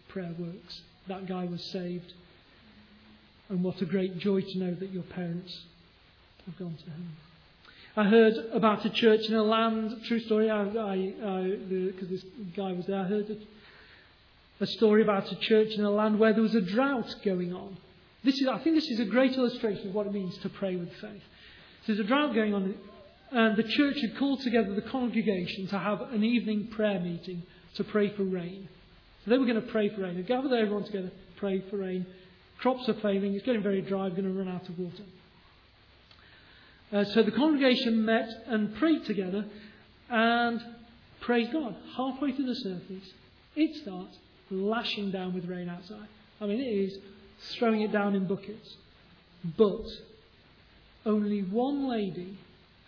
prayer 0.09 0.35
works. 0.39 0.81
That 1.09 1.27
guy 1.27 1.45
was 1.45 1.63
saved. 1.71 2.13
And 3.49 3.63
what 3.63 3.81
a 3.83 3.87
great 3.87 4.19
joy 4.19 4.41
to 4.41 4.59
know 4.59 4.75
that 4.75 4.91
your 4.91 5.03
parents 5.03 5.65
have 6.47 6.59
gone 6.59 6.77
to 6.77 6.91
heaven. 6.91 7.11
I 7.95 8.05
heard 8.05 8.35
about 8.55 8.87
a 8.87 8.91
church 8.91 9.27
in 9.29 9.35
a 9.35 9.43
land, 9.43 10.05
true 10.07 10.21
story, 10.21 10.47
because 10.47 12.09
this 12.09 12.25
guy 12.57 12.73
was 12.73 12.87
there. 12.87 13.01
I 13.01 13.05
heard 13.05 13.29
a, 13.29 14.65
a 14.65 14.67
story 14.67 15.03
about 15.03 15.31
a 15.31 15.37
church 15.37 15.73
in 15.73 15.85
a 15.85 15.91
land 15.91 16.19
where 16.19 16.33
there 16.33 16.43
was 16.43 16.55
a 16.55 16.63
drought 16.63 17.15
going 17.23 17.53
on. 17.53 17.77
This 18.25 18.41
is, 18.41 18.49
I 18.49 18.59
think 18.61 18.77
this 18.77 18.89
is 18.89 19.01
a 19.01 19.05
great 19.05 19.37
illustration 19.37 19.89
of 19.89 19.95
what 19.95 20.07
it 20.07 20.13
means 20.15 20.39
to 20.39 20.49
pray 20.49 20.75
with 20.77 20.91
faith. 21.03 21.23
So 21.85 21.93
there's 21.93 22.01
a 22.01 22.05
drought 22.05 22.35
going 22.35 22.55
on, 22.55 22.75
and 23.31 23.57
the 23.57 23.65
church 23.65 24.01
had 24.01 24.17
called 24.17 24.41
together 24.41 24.75
the 24.75 24.83
congregation 24.83 25.67
to 25.67 25.79
have 25.79 26.01
an 26.01 26.25
evening 26.25 26.69
prayer 26.69 26.99
meeting 26.99 27.43
to 27.75 27.85
pray 27.85 28.09
for 28.17 28.25
rain. 28.25 28.71
So 29.25 29.33
they 29.33 29.39
were 29.39 29.47
going 29.47 29.61
to 29.61 29.69
pray 29.71 29.91
for 29.91 30.01
rain. 30.01 30.17
They 30.17 30.23
gathered 30.23 30.53
everyone 30.53 30.85
together, 30.85 31.13
pray 31.37 31.63
for 31.69 31.77
rain. 31.77 32.07
Crops 32.59 32.89
are 32.89 32.95
failing, 32.95 33.35
it's 33.35 33.45
getting 33.45 33.63
very 33.63 33.83
dry, 33.83 34.05
we're 34.05 34.11
going 34.11 34.25
to 34.25 34.33
run 34.33 34.49
out 34.49 34.67
of 34.67 34.79
water. 34.79 35.03
Uh, 36.93 37.05
so 37.05 37.23
the 37.23 37.31
congregation 37.31 38.05
met 38.05 38.29
and 38.47 38.75
prayed 38.77 39.05
together 39.07 39.47
and 40.11 40.61
praise 41.21 41.49
God. 41.53 41.75
Halfway 41.97 42.33
through 42.33 42.47
the 42.47 42.55
service, 42.57 43.13
it 43.57 43.77
starts 43.83 44.19
lashing 44.51 45.11
down 45.11 45.35
with 45.35 45.47
rain 45.47 45.69
outside. 45.69 46.09
I 46.41 46.47
mean, 46.47 46.61
it 46.61 46.65
is 46.65 46.99
throwing 47.59 47.81
it 47.81 47.93
down 47.93 48.15
in 48.15 48.27
buckets. 48.27 48.77
But 49.57 49.87
only 51.07 51.43
one 51.43 51.89
lady 51.89 52.39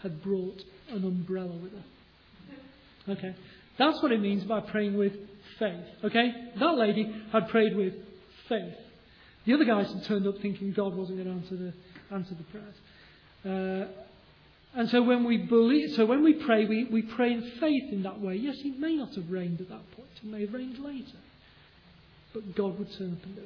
had 0.03 0.23
brought 0.23 0.61
an 0.91 1.05
umbrella 1.05 1.57
with 1.57 1.73
her. 1.73 3.13
Okay? 3.13 3.35
That's 3.79 4.03
what 4.03 4.13
it 4.13 4.21
means 4.21 4.45
by 4.45 4.61
praying 4.61 4.97
with 4.97 5.13
faith. 5.59 5.85
Okay? 6.05 6.33
That 6.59 6.77
lady 6.77 7.13
had 7.33 7.49
prayed 7.49 7.77
with 7.77 7.95
faith. 8.49 8.75
The 9.47 9.55
other 9.55 9.65
guys 9.65 9.93
had 9.93 10.05
turned 10.05 10.27
up 10.27 10.39
thinking 10.41 10.73
God 10.73 10.95
wasn't 10.95 11.19
going 11.19 11.29
to 11.29 11.43
answer 11.43 11.57
the, 11.57 12.15
answer 12.15 12.35
the 12.35 12.45
prayers. 12.45 12.75
Uh, 13.45 13.87
and 14.77 14.89
so 14.91 15.03
when 15.03 15.25
we 15.25 15.37
believe, 15.37 15.95
so 15.95 16.05
when 16.05 16.25
we 16.25 16.33
pray, 16.33 16.65
we, 16.65 16.85
we 16.85 17.03
pray 17.03 17.33
in 17.33 17.43
faith 17.61 17.93
in 17.93 18.03
that 18.03 18.21
way. 18.21 18.35
Yes, 18.37 18.57
it 18.59 18.79
may 18.79 18.97
not 18.97 19.15
have 19.15 19.31
rained 19.31 19.61
at 19.61 19.69
that 19.69 19.91
point. 19.93 20.09
It 20.17 20.25
may 20.25 20.41
have 20.41 20.53
rained 20.53 20.79
later. 20.79 21.19
But 22.33 22.57
God 22.57 22.79
would 22.79 22.93
turn 22.99 23.13
up 23.13 23.25
and 23.25 23.37
do 23.37 23.43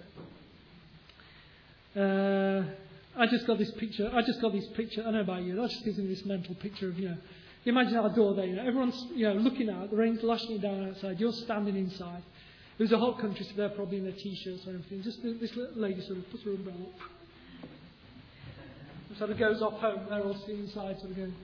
it. 1.97 2.01
Uh, 2.01 3.21
I 3.21 3.27
just 3.27 3.47
got 3.47 3.59
this 3.59 3.71
picture. 3.73 4.11
I 4.15 4.23
just 4.23 4.41
got 4.41 4.53
this 4.53 4.67
picture. 4.69 5.03
I 5.03 5.05
don't 5.05 5.15
know 5.15 5.21
about 5.21 5.43
you. 5.43 5.57
That 5.57 5.69
just 5.69 5.85
gives 5.85 5.99
me 5.99 6.07
this 6.07 6.25
mental 6.25 6.55
picture 6.55 6.89
of, 6.89 6.99
you 6.99 7.11
know, 7.11 7.17
imagine 7.67 7.97
our 7.97 8.15
door 8.15 8.33
there. 8.35 8.47
You 8.47 8.57
know, 8.57 8.67
everyone's, 8.67 9.07
you 9.15 9.29
know, 9.29 9.35
looking 9.35 9.69
out. 9.69 9.91
The 9.91 9.97
rain's 9.97 10.23
lashing 10.23 10.59
down 10.59 10.89
outside. 10.89 11.21
You're 11.21 11.33
standing 11.33 11.77
inside. 11.77 12.23
It 12.79 12.83
was 12.83 12.93
a 12.93 12.99
hot 12.99 13.19
country, 13.19 13.45
so 13.45 13.53
they're 13.57 13.69
probably 13.71 13.99
in 13.99 14.05
their 14.05 14.13
t-shirts 14.13 14.67
or 14.67 14.71
anything. 14.71 15.03
Just 15.03 15.23
this 15.23 15.51
lady 15.75 16.01
sort 16.03 16.19
of 16.19 16.31
puts 16.31 16.45
her 16.45 16.53
umbrella 16.53 16.79
up 16.85 17.18
sort 19.19 19.31
of 19.31 19.39
goes 19.39 19.61
off 19.61 19.75
home, 19.81 20.07
they're 20.09 20.23
all 20.23 20.39
sitting 20.41 20.61
inside, 20.61 20.99
sort 20.99 21.11
of 21.11 21.17
going, 21.17 21.35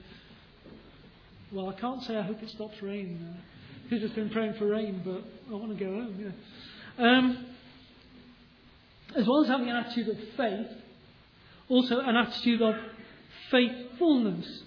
Well, 1.51 1.69
I 1.69 1.73
can't 1.73 2.01
say 2.03 2.17
I 2.17 2.21
hope 2.21 2.41
it 2.41 2.49
stops 2.49 2.81
raining 2.81 3.19
now. 3.21 3.37
He's 3.89 4.01
just 4.01 4.15
been 4.15 4.29
praying 4.29 4.55
for 4.55 4.67
rain, 4.67 5.01
but 5.05 5.21
I 5.49 5.59
want 5.59 5.77
to 5.77 5.83
go 5.83 5.91
home. 5.91 6.33
Um, 6.97 7.45
as 9.15 9.27
well 9.27 9.43
as 9.43 9.47
having 9.47 9.69
an 9.69 9.75
attitude 9.75 10.09
of 10.09 10.17
faith, 10.35 10.67
also 11.69 11.99
an 11.99 12.15
attitude 12.15 12.61
of 12.61 12.75
faithfulness. 13.51 14.63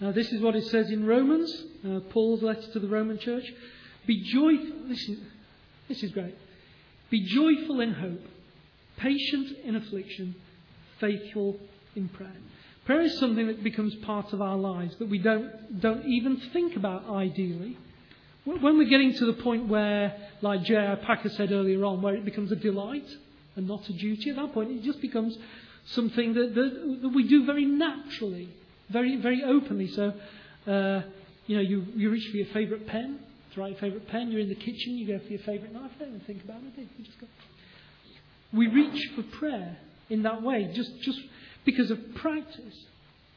Now, 0.00 0.12
this 0.12 0.32
is 0.32 0.40
what 0.40 0.56
it 0.56 0.64
says 0.66 0.90
in 0.90 1.06
Romans, 1.06 1.64
uh, 1.86 2.00
Paul's 2.10 2.42
letter 2.42 2.66
to 2.72 2.80
the 2.80 2.88
Roman 2.88 3.18
church. 3.18 3.44
Be 4.06 4.22
joyful. 4.22 4.90
Is, 4.90 5.10
this 5.88 6.02
is 6.02 6.10
great. 6.10 6.34
Be 7.10 7.24
joyful 7.24 7.80
in 7.80 7.92
hope, 7.92 8.24
patient 8.96 9.58
in 9.64 9.76
affliction, 9.76 10.34
faithful 10.98 11.58
in 11.94 12.08
prayer. 12.08 12.32
Prayer 12.84 13.02
is 13.02 13.18
something 13.18 13.46
that 13.46 13.62
becomes 13.62 13.94
part 13.96 14.32
of 14.32 14.42
our 14.42 14.56
lives 14.56 14.96
that 14.96 15.08
we 15.08 15.18
don't, 15.18 15.80
don't 15.80 16.04
even 16.04 16.36
think 16.52 16.76
about 16.76 17.08
ideally. 17.08 17.76
When 18.44 18.76
we're 18.76 18.88
getting 18.88 19.14
to 19.14 19.26
the 19.26 19.34
point 19.34 19.68
where, 19.68 20.16
like 20.40 20.64
J.I. 20.64 20.96
Packer 20.96 21.28
said 21.28 21.52
earlier 21.52 21.84
on, 21.84 22.02
where 22.02 22.14
it 22.16 22.24
becomes 22.24 22.50
a 22.50 22.56
delight 22.56 23.08
and 23.54 23.68
not 23.68 23.88
a 23.88 23.92
duty, 23.92 24.30
at 24.30 24.36
that 24.36 24.52
point 24.52 24.72
it 24.72 24.82
just 24.82 25.00
becomes 25.00 25.38
something 25.86 26.34
that, 26.34 26.54
that, 26.56 26.98
that 27.02 27.08
we 27.10 27.28
do 27.28 27.46
very 27.46 27.64
naturally, 27.64 28.48
very, 28.90 29.16
very 29.16 29.44
openly. 29.44 29.86
So, 29.86 30.12
uh, 30.66 31.02
you 31.46 31.56
know, 31.56 31.62
you, 31.62 31.86
you 31.94 32.10
reach 32.10 32.28
for 32.32 32.36
your 32.36 32.46
favourite 32.46 32.88
pen, 32.88 33.20
to 33.54 33.60
write 33.60 33.72
your 33.72 33.80
favourite 33.80 34.08
pen, 34.08 34.32
you're 34.32 34.40
in 34.40 34.48
the 34.48 34.56
kitchen, 34.56 34.96
you 34.96 35.06
go 35.06 35.20
for 35.24 35.30
your 35.30 35.40
favourite 35.40 35.72
knife, 35.72 35.92
don't 36.00 36.08
even 36.08 36.20
think 36.20 36.42
about 36.42 36.62
it, 36.76 36.88
you 36.98 37.04
just 37.04 37.20
go. 37.20 37.28
We 38.52 38.66
reach 38.66 39.08
for 39.14 39.22
prayer 39.22 39.76
in 40.10 40.24
that 40.24 40.42
way, 40.42 40.70
just, 40.74 40.90
just 41.02 41.20
because 41.64 41.90
of 41.90 41.98
practice. 42.16 42.86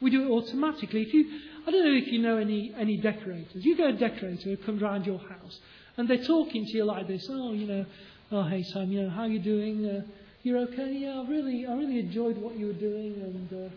We 0.00 0.10
do 0.10 0.24
it 0.24 0.30
automatically. 0.30 1.02
If 1.02 1.14
you, 1.14 1.26
I 1.66 1.70
don't 1.70 1.84
know 1.84 1.96
if 1.96 2.08
you 2.08 2.20
know 2.20 2.36
any, 2.36 2.74
any 2.76 2.96
decorators. 2.96 3.64
You 3.64 3.76
get 3.76 3.90
a 3.90 3.92
decorator 3.94 4.50
who 4.50 4.56
comes 4.58 4.82
around 4.82 5.06
your 5.06 5.18
house 5.18 5.58
and 5.96 6.08
they're 6.08 6.24
talking 6.24 6.64
to 6.64 6.72
you 6.72 6.84
like 6.84 7.08
this. 7.08 7.26
Oh, 7.30 7.52
you 7.52 7.66
know, 7.66 7.86
oh 8.32 8.42
hey 8.44 8.62
Sam, 8.62 8.90
you 8.92 9.02
know, 9.02 9.10
how 9.10 9.24
you 9.24 9.38
doing? 9.38 9.86
Uh, 9.86 10.02
you're 10.42 10.58
okay? 10.58 10.92
Yeah, 10.92 11.22
I 11.22 11.28
really, 11.28 11.66
I 11.66 11.74
really 11.74 11.98
enjoyed 11.98 12.36
what 12.38 12.56
you 12.56 12.66
were 12.66 12.72
doing, 12.74 13.14
and 13.14 13.66
uh, 13.66 13.74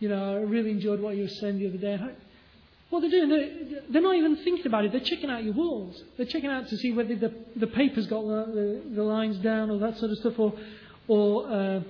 you 0.00 0.08
know, 0.08 0.36
I 0.36 0.40
really 0.42 0.70
enjoyed 0.70 1.00
what 1.00 1.16
you 1.16 1.22
were 1.22 1.28
saying 1.28 1.58
the 1.58 1.68
other 1.68 1.78
day. 1.78 1.98
What 2.90 3.00
they're 3.00 3.10
doing, 3.10 3.28
they're, 3.30 3.80
they're, 3.88 4.02
not 4.02 4.14
even 4.14 4.36
thinking 4.36 4.66
about 4.66 4.84
it. 4.84 4.92
They're 4.92 5.00
checking 5.00 5.30
out 5.30 5.42
your 5.42 5.54
walls. 5.54 6.02
They're 6.16 6.26
checking 6.26 6.50
out 6.50 6.68
to 6.68 6.76
see 6.76 6.92
whether 6.92 7.16
the, 7.16 7.32
the 7.56 7.66
paper's 7.66 8.06
got 8.06 8.22
the, 8.22 8.82
the, 8.86 8.96
the 8.96 9.02
lines 9.02 9.38
down 9.38 9.70
or 9.70 9.78
that 9.78 9.98
sort 9.98 10.10
of 10.10 10.18
stuff, 10.18 10.38
or, 10.38 10.52
or 11.08 11.48
uh, 11.50 11.80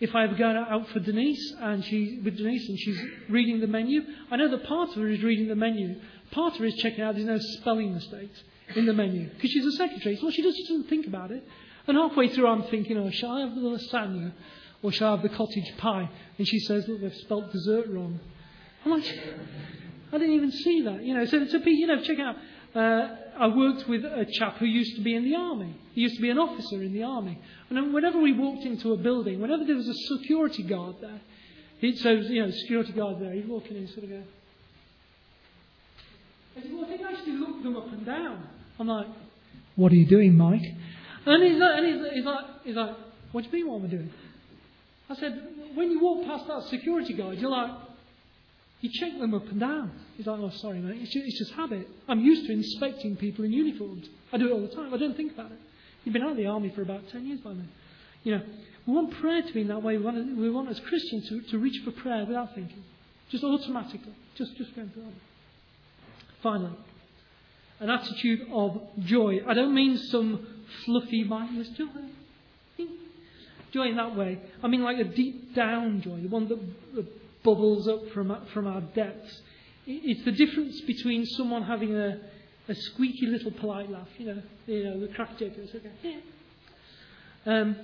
if 0.00 0.14
I 0.14 0.24
ever 0.24 0.34
go 0.34 0.46
out 0.46 0.88
for 0.88 1.00
Denise 1.00 1.54
and 1.60 1.84
she 1.84 2.20
with 2.24 2.36
Denise 2.36 2.68
and 2.68 2.78
she's 2.78 3.00
reading 3.28 3.60
the 3.60 3.66
menu, 3.66 4.02
I 4.30 4.36
know 4.36 4.48
that 4.48 4.64
part 4.64 4.90
of 4.90 4.96
her 4.96 5.08
is 5.08 5.22
reading 5.22 5.48
the 5.48 5.56
menu. 5.56 6.00
Part 6.30 6.54
of 6.54 6.60
her 6.60 6.66
is 6.66 6.74
checking 6.76 7.04
out 7.04 7.14
there's 7.14 7.26
no 7.26 7.38
spelling 7.38 7.92
mistakes 7.94 8.42
in 8.74 8.86
the 8.86 8.94
menu 8.94 9.28
because 9.28 9.50
she's 9.50 9.66
a 9.66 9.72
secretary. 9.72 10.16
So 10.16 10.24
what 10.24 10.34
she, 10.34 10.42
does, 10.42 10.56
she 10.56 10.62
doesn't 10.62 10.88
think 10.88 11.06
about 11.06 11.30
it. 11.30 11.46
And 11.86 11.96
halfway 11.96 12.28
through, 12.28 12.46
I'm 12.46 12.62
thinking, 12.64 12.96
oh, 12.96 13.10
shall 13.10 13.32
I 13.32 13.40
have 13.40 13.54
the 13.54 13.60
lasagna 13.60 14.32
or 14.82 14.92
shall 14.92 15.08
I 15.08 15.10
have 15.12 15.22
the 15.22 15.36
cottage 15.36 15.76
pie? 15.76 16.08
And 16.38 16.48
she 16.48 16.60
says, 16.60 16.86
look, 16.88 17.00
they've 17.00 17.14
spelt 17.14 17.52
dessert 17.52 17.86
wrong. 17.88 18.20
I'm 18.84 18.92
like, 18.92 19.04
I 20.12 20.18
didn't 20.18 20.34
even 20.34 20.52
see 20.52 20.82
that. 20.82 21.02
You 21.02 21.14
know, 21.14 21.24
so 21.26 21.58
be, 21.60 21.72
you 21.72 21.86
know, 21.86 22.02
check 22.02 22.18
out. 22.18 22.36
Uh, 22.74 23.16
I 23.38 23.48
worked 23.48 23.88
with 23.88 24.04
a 24.04 24.26
chap 24.38 24.58
who 24.58 24.66
used 24.66 24.96
to 24.96 25.02
be 25.02 25.14
in 25.14 25.24
the 25.24 25.34
army. 25.34 25.74
He 25.94 26.02
used 26.02 26.16
to 26.16 26.22
be 26.22 26.30
an 26.30 26.38
officer 26.38 26.82
in 26.82 26.92
the 26.92 27.02
army. 27.02 27.40
And 27.68 27.92
whenever 27.92 28.20
we 28.20 28.32
walked 28.32 28.64
into 28.64 28.92
a 28.92 28.96
building, 28.96 29.40
whenever 29.40 29.64
there 29.64 29.76
was 29.76 29.88
a 29.88 30.16
security 30.18 30.62
guard 30.62 30.96
there, 31.00 31.20
he'd 31.78 31.98
so 31.98 32.10
you 32.10 32.44
know, 32.44 32.50
security 32.50 32.92
guard 32.92 33.20
there, 33.20 33.32
he'd 33.32 33.48
walk 33.48 33.66
in 33.70 33.76
and 33.76 33.88
sort 33.88 34.04
of 34.04 34.10
go. 34.10 34.22
I 36.56 36.62
said, 36.62 36.72
well, 36.72 36.84
he 36.84 37.02
actually 37.02 37.32
looked 37.32 37.62
them 37.62 37.76
up 37.76 37.92
and 37.92 38.04
down. 38.04 38.46
I'm 38.78 38.86
like, 38.86 39.06
what 39.76 39.90
are 39.92 39.96
you 39.96 40.06
doing, 40.06 40.36
Mike? 40.36 40.62
And 41.26 41.42
he's 41.42 41.58
like, 41.58 41.78
and 41.78 41.86
he's, 41.86 42.12
he's 42.14 42.24
like, 42.24 42.44
he's 42.64 42.76
like, 42.76 42.96
what 43.32 43.42
do 43.42 43.56
you 43.56 43.64
mean 43.64 43.72
what 43.72 43.80
am 43.80 43.86
I 43.86 43.88
doing? 43.88 44.12
I 45.08 45.14
said, 45.16 45.48
when 45.74 45.90
you 45.90 46.00
walk 46.00 46.24
past 46.26 46.46
that 46.46 46.64
security 46.68 47.14
guard, 47.14 47.38
you're 47.38 47.50
like, 47.50 47.70
You 48.80 48.90
check 48.92 49.18
them 49.18 49.34
up 49.34 49.46
and 49.48 49.60
down. 49.60 49.92
He's 50.16 50.26
like, 50.26 50.40
oh, 50.40 50.50
sorry, 50.50 50.78
mate. 50.78 51.02
It's 51.02 51.12
just, 51.12 51.26
it's 51.26 51.38
just 51.38 51.52
habit. 51.52 51.86
I'm 52.08 52.20
used 52.20 52.46
to 52.46 52.52
inspecting 52.52 53.16
people 53.16 53.44
in 53.44 53.52
uniforms. 53.52 54.08
I 54.32 54.38
do 54.38 54.48
it 54.48 54.52
all 54.52 54.62
the 54.62 54.74
time. 54.74 54.94
I 54.94 54.96
don't 54.96 55.16
think 55.16 55.32
about 55.32 55.52
it. 55.52 55.58
You've 56.04 56.14
been 56.14 56.22
out 56.22 56.30
of 56.30 56.36
the 56.38 56.46
army 56.46 56.72
for 56.74 56.80
about 56.82 57.08
10 57.10 57.26
years 57.26 57.40
by 57.40 57.52
now. 57.52 57.64
You 58.22 58.36
know, 58.36 58.42
we 58.86 58.94
want 58.94 59.10
prayer 59.20 59.42
to 59.42 59.52
be 59.52 59.60
in 59.60 59.68
that 59.68 59.82
way. 59.82 59.98
We 59.98 60.04
want, 60.04 60.16
to, 60.16 60.40
we 60.40 60.50
want 60.50 60.70
as 60.70 60.80
Christians 60.80 61.28
to, 61.28 61.42
to 61.42 61.58
reach 61.58 61.82
for 61.84 61.90
prayer 61.90 62.24
without 62.24 62.54
thinking. 62.54 62.82
Just 63.30 63.44
automatically. 63.44 64.14
Just, 64.34 64.56
just 64.56 64.74
going 64.74 64.88
through 64.90 65.08
it. 65.08 65.14
Finally, 66.42 66.72
an 67.80 67.90
attitude 67.90 68.46
of 68.52 68.80
joy. 69.00 69.40
I 69.46 69.52
don't 69.52 69.74
mean 69.74 69.98
some 69.98 70.46
fluffy, 70.84 71.24
mindless 71.24 71.68
joy. 71.70 71.86
Joy 73.72 73.88
in 73.88 73.96
that 73.96 74.16
way. 74.16 74.40
I 74.62 74.68
mean 74.68 74.82
like 74.82 74.98
a 74.98 75.04
deep 75.04 75.54
down 75.54 76.00
joy, 76.00 76.20
the 76.20 76.28
one 76.28 76.48
that 76.48 77.06
bubbles 77.42 77.88
up 77.88 78.08
from, 78.10 78.36
from 78.52 78.66
our 78.66 78.80
depths. 78.80 79.40
It's 79.86 80.24
the 80.24 80.32
difference 80.32 80.80
between 80.82 81.26
someone 81.26 81.62
having 81.62 81.96
a, 81.96 82.20
a 82.68 82.74
squeaky 82.74 83.26
little 83.26 83.50
polite 83.50 83.90
laugh, 83.90 84.08
you 84.18 84.26
know, 84.26 84.42
you 84.66 84.84
know, 84.84 85.00
the 85.00 85.08
crack 85.08 85.38
jokers, 85.38 85.70
okay, 85.74 85.90
yeah. 86.02 86.16
Um, 87.46 87.76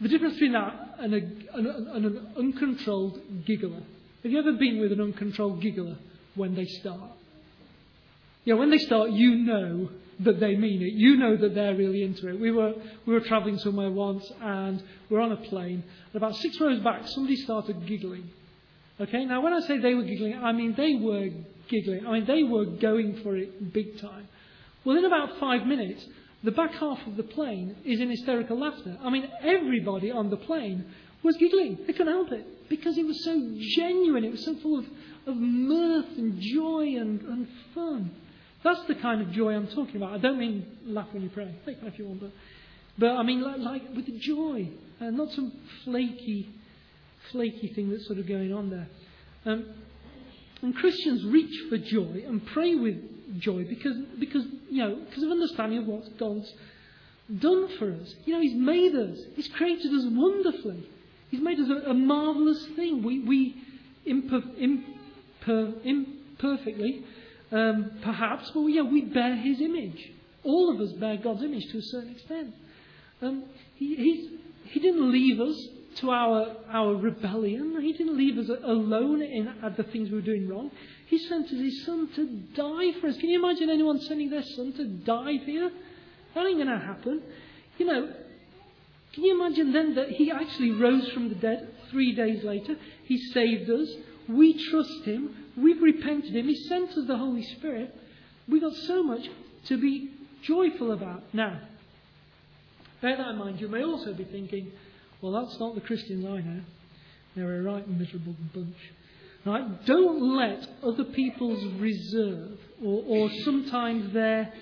the 0.00 0.08
difference 0.08 0.34
between 0.34 0.52
that 0.52 0.96
and, 0.98 1.14
a, 1.14 1.16
and, 1.18 1.66
and 1.66 2.06
an 2.06 2.28
uncontrolled 2.36 3.20
giggler. 3.44 3.82
Have 4.22 4.32
you 4.32 4.38
ever 4.38 4.52
been 4.52 4.80
with 4.80 4.92
an 4.92 5.00
uncontrolled 5.00 5.60
giggler 5.60 5.96
when 6.34 6.54
they 6.54 6.64
start? 6.64 7.10
Yeah, 8.44 8.54
when 8.54 8.70
they 8.70 8.78
start, 8.78 9.10
you 9.10 9.34
know 9.36 9.90
that 10.24 10.40
they 10.40 10.56
mean 10.56 10.82
it. 10.82 10.92
You 10.92 11.16
know 11.16 11.36
that 11.36 11.54
they're 11.54 11.74
really 11.74 12.02
into 12.02 12.28
it. 12.28 12.38
We 12.38 12.50
were, 12.50 12.74
we 13.06 13.14
were 13.14 13.20
travelling 13.20 13.58
somewhere 13.58 13.90
once 13.90 14.30
and 14.40 14.82
we 15.08 15.16
are 15.16 15.20
on 15.20 15.32
a 15.32 15.36
plane. 15.36 15.82
And 16.12 16.14
about 16.14 16.36
six 16.36 16.60
rows 16.60 16.80
back, 16.80 17.06
somebody 17.08 17.36
started 17.36 17.86
giggling. 17.86 18.30
Okay, 19.00 19.24
now 19.24 19.40
when 19.40 19.52
I 19.54 19.60
say 19.60 19.78
they 19.78 19.94
were 19.94 20.02
giggling, 20.02 20.36
I 20.36 20.52
mean 20.52 20.74
they 20.76 20.94
were 20.94 21.30
giggling. 21.68 22.06
I 22.06 22.12
mean 22.12 22.26
they 22.26 22.42
were 22.42 22.66
going 22.66 23.20
for 23.22 23.36
it 23.36 23.72
big 23.72 23.98
time. 23.98 24.28
Well, 24.84 24.96
in 24.96 25.04
about 25.04 25.38
five 25.38 25.66
minutes, 25.66 26.06
the 26.42 26.52
back 26.52 26.72
half 26.72 26.98
of 27.06 27.16
the 27.16 27.22
plane 27.22 27.76
is 27.84 28.00
in 28.00 28.10
hysterical 28.10 28.58
laughter. 28.58 28.96
I 29.02 29.10
mean, 29.10 29.28
everybody 29.42 30.10
on 30.10 30.30
the 30.30 30.36
plane 30.36 30.86
was 31.22 31.36
giggling. 31.36 31.78
They 31.86 31.92
couldn't 31.92 32.12
help 32.12 32.32
it 32.32 32.68
because 32.68 32.96
it 32.96 33.06
was 33.06 33.22
so 33.24 33.38
genuine. 33.76 34.24
It 34.24 34.32
was 34.32 34.44
so 34.44 34.54
full 34.56 34.78
of, 34.78 34.86
of 35.26 35.36
mirth 35.36 36.16
and 36.16 36.40
joy 36.40 36.94
and, 36.96 37.20
and 37.20 37.48
fun. 37.74 38.10
That's 38.62 38.80
the 38.88 38.94
kind 38.94 39.22
of 39.22 39.32
joy 39.32 39.54
I'm 39.54 39.68
talking 39.68 39.96
about. 39.96 40.12
I 40.12 40.18
don't 40.18 40.38
mean 40.38 40.66
laugh 40.84 41.08
when 41.12 41.22
you 41.22 41.30
pray. 41.30 41.54
If 41.66 41.98
you 41.98 42.06
want, 42.06 42.20
but, 42.20 42.32
but 42.98 43.10
I 43.10 43.22
mean 43.22 43.40
like, 43.42 43.58
like 43.58 43.82
with 43.94 44.06
joy, 44.20 44.68
uh, 45.00 45.10
not 45.10 45.30
some 45.30 45.52
flaky, 45.84 46.48
flaky 47.32 47.72
thing 47.74 47.90
that's 47.90 48.06
sort 48.06 48.18
of 48.18 48.28
going 48.28 48.52
on 48.52 48.70
there. 48.70 48.88
Um, 49.46 49.66
and 50.62 50.74
Christians 50.76 51.24
reach 51.24 51.68
for 51.70 51.78
joy 51.78 52.22
and 52.26 52.44
pray 52.48 52.74
with 52.74 53.40
joy 53.40 53.64
because, 53.64 53.96
because 54.18 54.44
you 54.68 54.84
know, 54.84 54.96
because 55.08 55.22
of 55.22 55.30
understanding 55.30 55.78
of 55.78 55.86
what 55.86 56.18
God's 56.18 56.52
done 57.38 57.68
for 57.78 57.92
us. 57.94 58.14
You 58.26 58.34
know, 58.34 58.40
He's 58.40 58.54
made 58.54 58.94
us. 58.94 59.18
He's 59.36 59.48
created 59.48 59.92
us 59.92 60.04
wonderfully. 60.06 60.86
He's 61.30 61.40
made 61.40 61.58
us 61.60 61.68
a, 61.68 61.90
a 61.90 61.94
marvellous 61.94 62.66
thing. 62.76 63.02
We, 63.02 63.20
we 63.20 63.62
imper, 64.06 64.42
imper, 65.46 65.84
imperfectly 65.84 67.04
um, 67.52 67.98
perhaps, 68.02 68.50
but 68.52 68.66
yeah, 68.66 68.82
we 68.82 69.02
bear 69.02 69.36
his 69.36 69.60
image. 69.60 70.12
All 70.44 70.72
of 70.72 70.80
us 70.80 70.92
bear 70.92 71.16
God's 71.16 71.42
image 71.42 71.70
to 71.72 71.78
a 71.78 71.82
certain 71.82 72.12
extent. 72.12 72.54
Um, 73.22 73.44
he, 73.76 74.38
he 74.64 74.80
didn't 74.80 75.10
leave 75.10 75.40
us 75.40 75.68
to 75.96 76.10
our, 76.10 76.56
our 76.70 76.94
rebellion. 76.94 77.80
He 77.80 77.92
didn't 77.92 78.16
leave 78.16 78.38
us 78.38 78.48
alone 78.48 79.22
in 79.22 79.48
at 79.62 79.76
the 79.76 79.82
things 79.82 80.10
we 80.10 80.16
were 80.16 80.22
doing 80.22 80.48
wrong. 80.48 80.70
He 81.06 81.18
sent 81.18 81.48
his 81.50 81.84
son 81.84 82.08
to 82.14 82.26
die 82.54 82.98
for 83.00 83.08
us. 83.08 83.16
Can 83.16 83.30
you 83.30 83.44
imagine 83.44 83.68
anyone 83.68 84.00
sending 84.00 84.30
their 84.30 84.44
son 84.44 84.72
to 84.74 84.84
die 84.84 85.38
for 85.44 85.50
you? 85.50 85.70
That 86.34 86.46
ain't 86.46 86.56
going 86.56 86.68
to 86.68 86.78
happen. 86.78 87.22
You 87.78 87.86
know, 87.86 88.14
can 89.12 89.24
you 89.24 89.34
imagine 89.34 89.72
then 89.72 89.94
that 89.96 90.10
he 90.10 90.30
actually 90.30 90.70
rose 90.70 91.10
from 91.10 91.28
the 91.28 91.34
dead 91.34 91.68
three 91.90 92.14
days 92.14 92.44
later? 92.44 92.76
He 93.04 93.18
saved 93.18 93.68
us. 93.68 93.88
We 94.28 94.70
trust 94.70 95.04
him. 95.04 95.34
We've 95.56 95.82
repented 95.82 96.34
him. 96.34 96.46
He 96.46 96.56
sent 96.68 96.90
us 96.90 97.06
the 97.06 97.16
Holy 97.16 97.42
Spirit. 97.42 97.94
We've 98.48 98.62
got 98.62 98.74
so 98.74 99.02
much 99.02 99.28
to 99.66 99.80
be 99.80 100.10
joyful 100.42 100.92
about. 100.92 101.22
Now, 101.32 101.60
bear 103.00 103.16
that 103.16 103.28
in 103.28 103.36
mind. 103.38 103.60
You 103.60 103.68
may 103.68 103.82
also 103.82 104.14
be 104.14 104.24
thinking, 104.24 104.72
well, 105.20 105.32
that's 105.32 105.58
not 105.60 105.74
the 105.74 105.80
Christians 105.80 106.24
I 106.24 106.28
know. 106.28 106.58
Eh? 106.58 106.60
They're 107.36 107.60
a 107.60 107.62
right 107.62 107.88
miserable 107.88 108.34
bunch. 108.54 108.76
Right? 109.44 109.86
Don't 109.86 110.36
let 110.36 110.66
other 110.82 111.04
people's 111.04 111.64
reserve 111.74 112.58
or, 112.84 113.02
or 113.06 113.30
sometimes 113.44 114.12
their 114.12 114.52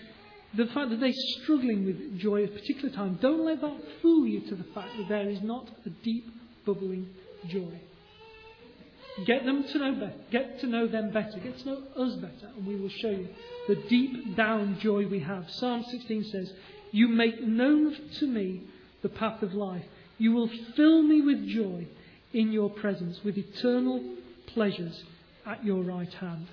the 0.54 0.66
fact 0.66 0.90
that 0.90 1.00
they're 1.00 1.12
struggling 1.42 1.84
with 1.84 2.18
joy 2.18 2.44
at 2.44 2.50
a 2.50 2.52
particular 2.52 2.88
time, 2.94 3.18
don't 3.20 3.44
let 3.44 3.60
that 3.60 3.76
fool 4.00 4.26
you 4.26 4.40
to 4.48 4.54
the 4.54 4.64
fact 4.74 4.88
that 4.96 5.08
there 5.08 5.28
is 5.28 5.42
not 5.42 5.68
a 5.84 5.90
deep, 5.90 6.26
bubbling 6.64 7.06
joy. 7.48 7.80
Get 9.26 9.44
them 9.44 9.64
to 9.64 9.78
know 9.78 9.94
better. 9.94 10.14
Get 10.30 10.60
to 10.60 10.66
know 10.66 10.86
them 10.86 11.10
better. 11.12 11.38
Get 11.38 11.58
to 11.60 11.66
know 11.66 11.82
us 11.96 12.14
better, 12.16 12.52
and 12.56 12.66
we 12.66 12.76
will 12.76 12.88
show 12.88 13.10
you 13.10 13.28
the 13.66 13.76
deep 13.88 14.36
down 14.36 14.78
joy 14.80 15.06
we 15.06 15.20
have. 15.20 15.50
Psalm 15.50 15.84
16 15.90 16.24
says, 16.24 16.52
You 16.92 17.08
make 17.08 17.42
known 17.42 17.96
to 18.18 18.26
me 18.26 18.62
the 19.02 19.08
path 19.08 19.42
of 19.42 19.54
life. 19.54 19.84
You 20.18 20.32
will 20.32 20.50
fill 20.76 21.02
me 21.02 21.20
with 21.20 21.46
joy 21.48 21.86
in 22.32 22.52
your 22.52 22.70
presence, 22.70 23.20
with 23.24 23.36
eternal 23.36 24.02
pleasures 24.46 25.02
at 25.46 25.64
your 25.64 25.82
right 25.82 26.12
hand. 26.14 26.46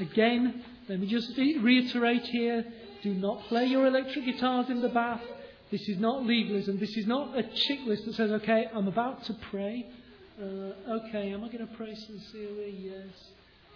Again, 0.00 0.64
let 0.88 1.00
me 1.00 1.06
just 1.06 1.36
reiterate 1.36 2.24
here 2.24 2.64
do 3.02 3.14
not 3.14 3.44
play 3.44 3.66
your 3.66 3.86
electric 3.86 4.24
guitars 4.24 4.70
in 4.70 4.80
the 4.80 4.88
bath. 4.88 5.22
This 5.70 5.88
is 5.88 5.98
not 5.98 6.24
legalism. 6.24 6.78
This 6.78 6.96
is 6.96 7.06
not 7.06 7.38
a 7.38 7.42
checklist 7.42 8.06
that 8.06 8.14
says, 8.14 8.30
okay, 8.32 8.66
I'm 8.74 8.88
about 8.88 9.24
to 9.24 9.34
pray. 9.50 9.86
Uh, 10.40 10.44
okay, 10.88 11.32
am 11.32 11.42
I 11.42 11.48
going 11.48 11.66
to 11.66 11.74
pray 11.74 11.94
sincerely? 11.96 12.70
Yes. 12.78 13.30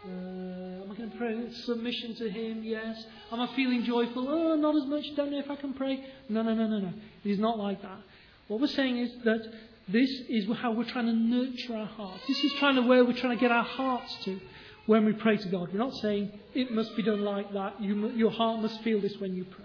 Uh, 0.05 0.85
am 0.85 0.93
I 0.93 0.95
going 0.95 1.11
to 1.11 1.17
pray 1.17 1.53
submission 1.65 2.15
to 2.17 2.31
Him? 2.31 2.63
Yes. 2.63 3.05
Am 3.33 3.41
I 3.41 3.49
feeling 3.57 3.83
joyful? 3.85 4.29
Oh, 4.29 4.55
not 4.55 4.77
as 4.77 4.87
much. 4.87 5.05
Don't 5.17 5.33
know 5.33 5.41
if 5.41 5.51
I 5.51 5.57
can 5.57 5.75
pray. 5.75 6.05
No, 6.29 6.43
no, 6.43 6.55
no, 6.55 6.69
no, 6.69 6.79
no. 6.79 6.93
It 7.25 7.31
is 7.31 7.41
not 7.41 7.59
like 7.59 7.83
that. 7.83 7.99
What 8.47 8.61
we're 8.61 8.69
saying 8.69 8.99
is 8.99 9.11
that 9.25 9.41
this 9.89 10.11
is 10.29 10.47
how 10.59 10.71
we're 10.73 10.89
trying 10.89 11.07
to 11.07 11.13
nurture 11.13 11.77
our 11.77 11.87
hearts. 11.87 12.23
This 12.29 12.45
is 12.45 12.53
trying 12.61 12.77
to 12.77 12.83
where 12.83 13.05
we're 13.05 13.19
trying 13.19 13.37
to 13.37 13.41
get 13.41 13.51
our 13.51 13.65
hearts 13.65 14.17
to 14.25 14.39
when 14.87 15.05
we 15.05 15.15
pray 15.15 15.39
to 15.39 15.49
God. 15.49 15.71
We're 15.73 15.79
not 15.79 15.95
saying 15.95 16.31
it 16.55 16.71
must 16.71 16.95
be 16.97 17.03
done 17.03 17.23
like 17.23 17.53
that. 17.55 17.81
You, 17.83 18.11
your 18.11 18.31
heart 18.31 18.61
must 18.61 18.81
feel 18.83 19.01
this 19.01 19.17
when 19.19 19.35
you 19.35 19.45
pray. 19.45 19.65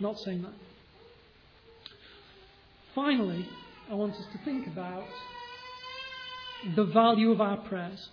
not 0.00 0.18
saying 0.18 0.42
that. 0.42 0.52
Finally, 2.94 3.48
I 3.90 3.94
want 3.94 4.14
us 4.14 4.26
to 4.32 4.38
think 4.44 4.66
about 4.66 5.04
the 6.74 6.84
value 6.84 7.30
of 7.30 7.40
our 7.40 7.56
prayers. 7.56 8.08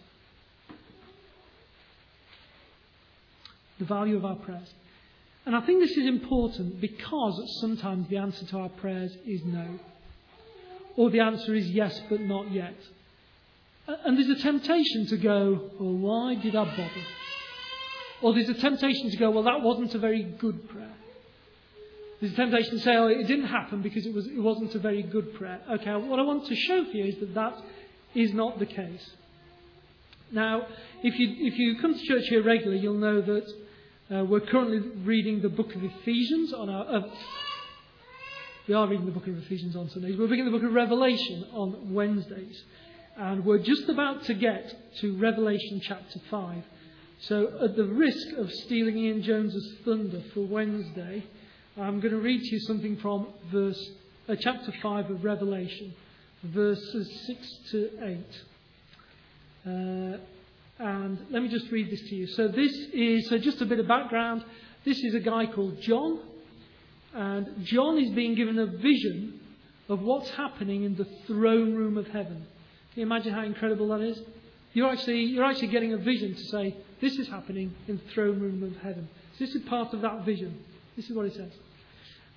The 3.79 3.85
value 3.85 4.17
of 4.17 4.25
our 4.25 4.35
prayers. 4.35 4.73
And 5.45 5.55
I 5.55 5.61
think 5.61 5.81
this 5.81 5.97
is 5.97 6.07
important 6.07 6.79
because 6.79 7.59
sometimes 7.59 8.07
the 8.09 8.17
answer 8.17 8.45
to 8.45 8.57
our 8.59 8.69
prayers 8.69 9.15
is 9.25 9.43
no. 9.43 9.79
Or 10.95 11.09
the 11.09 11.19
answer 11.19 11.53
is 11.53 11.69
yes, 11.69 11.99
but 12.09 12.21
not 12.21 12.51
yet. 12.51 12.75
And 13.87 14.17
there's 14.17 14.29
a 14.29 14.41
temptation 14.41 15.07
to 15.07 15.17
go, 15.17 15.71
well, 15.79 15.93
why 15.93 16.35
did 16.35 16.55
I 16.55 16.63
bother? 16.63 17.05
Or 18.21 18.33
there's 18.33 18.47
a 18.47 18.53
temptation 18.53 19.11
to 19.11 19.17
go, 19.17 19.31
well, 19.31 19.43
that 19.43 19.61
wasn't 19.61 19.93
a 19.95 19.99
very 19.99 20.23
good 20.23 20.69
prayer. 20.69 20.93
There's 22.21 22.31
a 22.31 22.35
temptation 22.37 22.71
to 22.71 22.79
say, 22.79 22.95
oh, 22.95 23.07
it 23.07 23.27
didn't 23.27 23.47
happen 23.47 23.81
because 23.81 24.05
it, 24.05 24.13
was, 24.13 24.27
it 24.27 24.39
wasn't 24.39 24.73
a 24.75 24.79
very 24.79 25.03
good 25.03 25.33
prayer. 25.33 25.59
Okay, 25.69 25.91
what 25.91 26.19
I 26.19 26.23
want 26.23 26.47
to 26.47 26.55
show 26.55 26.85
for 26.85 26.91
you 26.91 27.05
is 27.05 27.19
that 27.19 27.33
that 27.33 27.57
is 28.16 28.34
not 28.34 28.59
the 28.59 28.66
case. 28.66 29.09
Now, 30.32 30.66
if 31.03 31.20
you, 31.20 31.47
if 31.47 31.57
you 31.57 31.80
come 31.80 31.93
to 31.93 32.05
church 32.05 32.28
here 32.28 32.43
regularly, 32.43 32.80
you'll 32.80 32.95
know 32.95 33.22
that 33.22 33.45
uh, 34.11 34.24
we're 34.26 34.41
currently 34.41 34.80
reading 35.03 35.41
the 35.41 35.49
book 35.49 35.76
of 35.76 35.84
Ephesians 35.84 36.53
on 36.53 36.70
our. 36.70 36.86
Uh, 36.86 37.01
we 38.68 38.74
are 38.74 38.88
reading 38.88 39.05
the 39.05 39.11
book 39.11 39.28
of 39.28 39.38
Ephesians 39.38 39.76
on 39.76 39.89
Sundays. 39.89 40.18
We're 40.18 40.28
reading 40.28 40.45
the 40.45 40.51
book 40.51 40.64
of 40.64 40.74
Revelation 40.74 41.45
on 41.51 41.93
Wednesdays. 41.93 42.64
And 43.18 43.45
we're 43.45 43.59
just 43.59 43.89
about 43.89 44.24
to 44.24 44.34
get 44.34 44.74
to 45.01 45.18
Revelation 45.18 45.82
chapter 45.84 46.20
5. 46.32 46.64
So, 47.20 47.59
at 47.61 47.76
the 47.76 47.86
risk 47.86 48.38
of 48.38 48.51
stealing 48.51 48.97
Ian 48.97 49.22
Jones's 49.22 49.76
thunder 49.86 50.22
for 50.34 50.47
Wednesday, 50.47 51.24
I'm 51.78 51.99
going 51.99 52.14
to 52.14 52.20
read 52.20 52.41
to 52.41 52.55
you 52.55 52.59
something 52.61 52.97
from 52.97 53.28
verse, 53.51 53.80
uh, 54.28 54.36
chapter 54.39 54.74
5 54.82 55.11
of 55.11 55.24
Revelation 55.24 55.93
verses 56.43 57.25
6 57.27 57.57
to 57.71 57.89
8. 58.01 58.17
Uh, 59.65 60.17
and 60.79 61.25
let 61.29 61.41
me 61.41 61.47
just 61.47 61.71
read 61.71 61.89
this 61.89 62.01
to 62.01 62.15
you. 62.15 62.27
So, 62.27 62.47
this 62.47 62.71
is 62.93 63.29
so 63.29 63.37
just 63.37 63.61
a 63.61 63.65
bit 63.65 63.79
of 63.79 63.87
background. 63.87 64.43
This 64.83 65.01
is 65.03 65.15
a 65.15 65.19
guy 65.19 65.45
called 65.45 65.79
John, 65.81 66.19
and 67.13 67.65
John 67.65 67.97
is 67.97 68.09
being 68.11 68.35
given 68.35 68.59
a 68.59 68.65
vision 68.65 69.39
of 69.87 70.01
what's 70.01 70.29
happening 70.31 70.83
in 70.83 70.95
the 70.95 71.05
throne 71.27 71.73
room 71.73 71.97
of 71.97 72.07
heaven. 72.07 72.45
Can 72.93 72.99
you 72.99 73.03
imagine 73.03 73.33
how 73.33 73.43
incredible 73.43 73.87
that 73.89 74.01
is? 74.01 74.19
You're 74.73 74.89
actually, 74.89 75.21
you're 75.21 75.45
actually 75.45 75.67
getting 75.67 75.93
a 75.93 75.97
vision 75.97 76.33
to 76.33 76.43
say, 76.45 76.75
this 76.99 77.17
is 77.17 77.27
happening 77.27 77.73
in 77.87 77.97
the 77.97 78.13
throne 78.13 78.39
room 78.39 78.63
of 78.63 78.75
heaven. 78.81 79.07
So 79.37 79.45
this 79.45 79.55
is 79.55 79.61
part 79.63 79.93
of 79.93 80.01
that 80.01 80.25
vision. 80.25 80.59
This 80.95 81.09
is 81.09 81.15
what 81.15 81.27
it 81.27 81.35
says. 81.35 81.51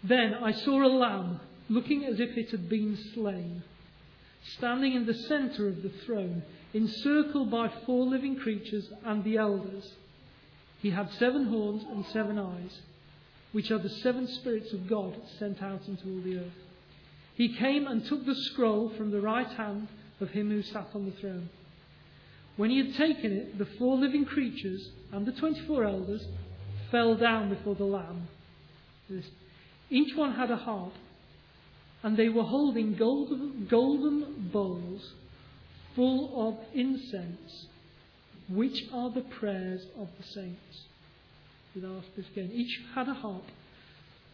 Then 0.05 0.35
I 0.35 0.53
saw 0.53 0.85
a 0.85 0.89
lamb 0.89 1.41
looking 1.69 2.05
as 2.05 2.21
if 2.21 2.37
it 2.37 2.51
had 2.51 2.69
been 2.69 2.97
slain, 3.15 3.63
standing 4.55 4.95
in 4.95 5.07
the 5.07 5.15
centre 5.15 5.69
of 5.69 5.83
the 5.83 5.93
throne, 6.05 6.43
encircled 6.73 7.51
by 7.51 7.69
four 7.85 8.07
living 8.07 8.37
creatures 8.37 8.89
and 9.05 9.25
the 9.25 9.37
elders. 9.37 9.93
He 10.81 10.91
had 10.91 11.11
seven 11.13 11.47
horns 11.47 11.83
and 11.85 12.05
seven 12.07 12.39
eyes, 12.39 12.81
which 13.53 13.71
are 13.71 13.79
the 13.79 13.89
seven 13.89 14.27
spirits 14.27 14.73
of 14.73 14.89
God 14.89 15.15
sent 15.39 15.63
out 15.63 15.89
into 15.89 16.09
all 16.09 16.21
the 16.21 16.39
earth. 16.39 16.53
He 17.35 17.55
came 17.55 17.87
and 17.87 18.05
took 18.05 18.25
the 18.25 18.35
scroll 18.35 18.91
from 18.91 19.11
the 19.11 19.21
right 19.21 19.49
hand 19.49 19.89
of 20.21 20.31
him 20.31 20.51
who 20.51 20.63
sat 20.63 20.89
on 20.95 21.05
the 21.05 21.13
throne. 21.13 21.49
When 22.57 22.71
he 22.71 22.79
had 22.79 22.95
taken 22.95 23.33
it, 23.33 23.59
the 23.59 23.67
four 23.67 23.97
living 23.97 24.25
creatures 24.25 24.91
and 25.13 25.27
the 25.27 25.33
twenty 25.33 25.61
four 25.67 25.85
elders 25.85 26.27
fell 26.91 27.15
down 27.15 27.51
before 27.51 27.75
the 27.75 27.85
Lamb. 27.85 28.29
Each 29.91 30.17
one 30.17 30.33
had 30.33 30.51
a 30.51 30.57
harp, 30.57 30.93
and 32.07 32.17
they 32.17 32.29
were 32.29 32.45
holding 32.45 32.95
golden, 32.95 33.67
golden 33.69 34.49
bowls 34.53 35.13
full 35.97 36.49
of 36.49 36.57
incense, 36.73 37.67
which 38.49 38.85
are 38.93 39.11
the 39.11 39.23
prayers 39.23 39.85
of 39.99 40.07
the 40.17 40.23
saints. 40.23 40.85
Each 42.55 42.81
had 42.95 43.09
a 43.09 43.13
harp, 43.13 43.43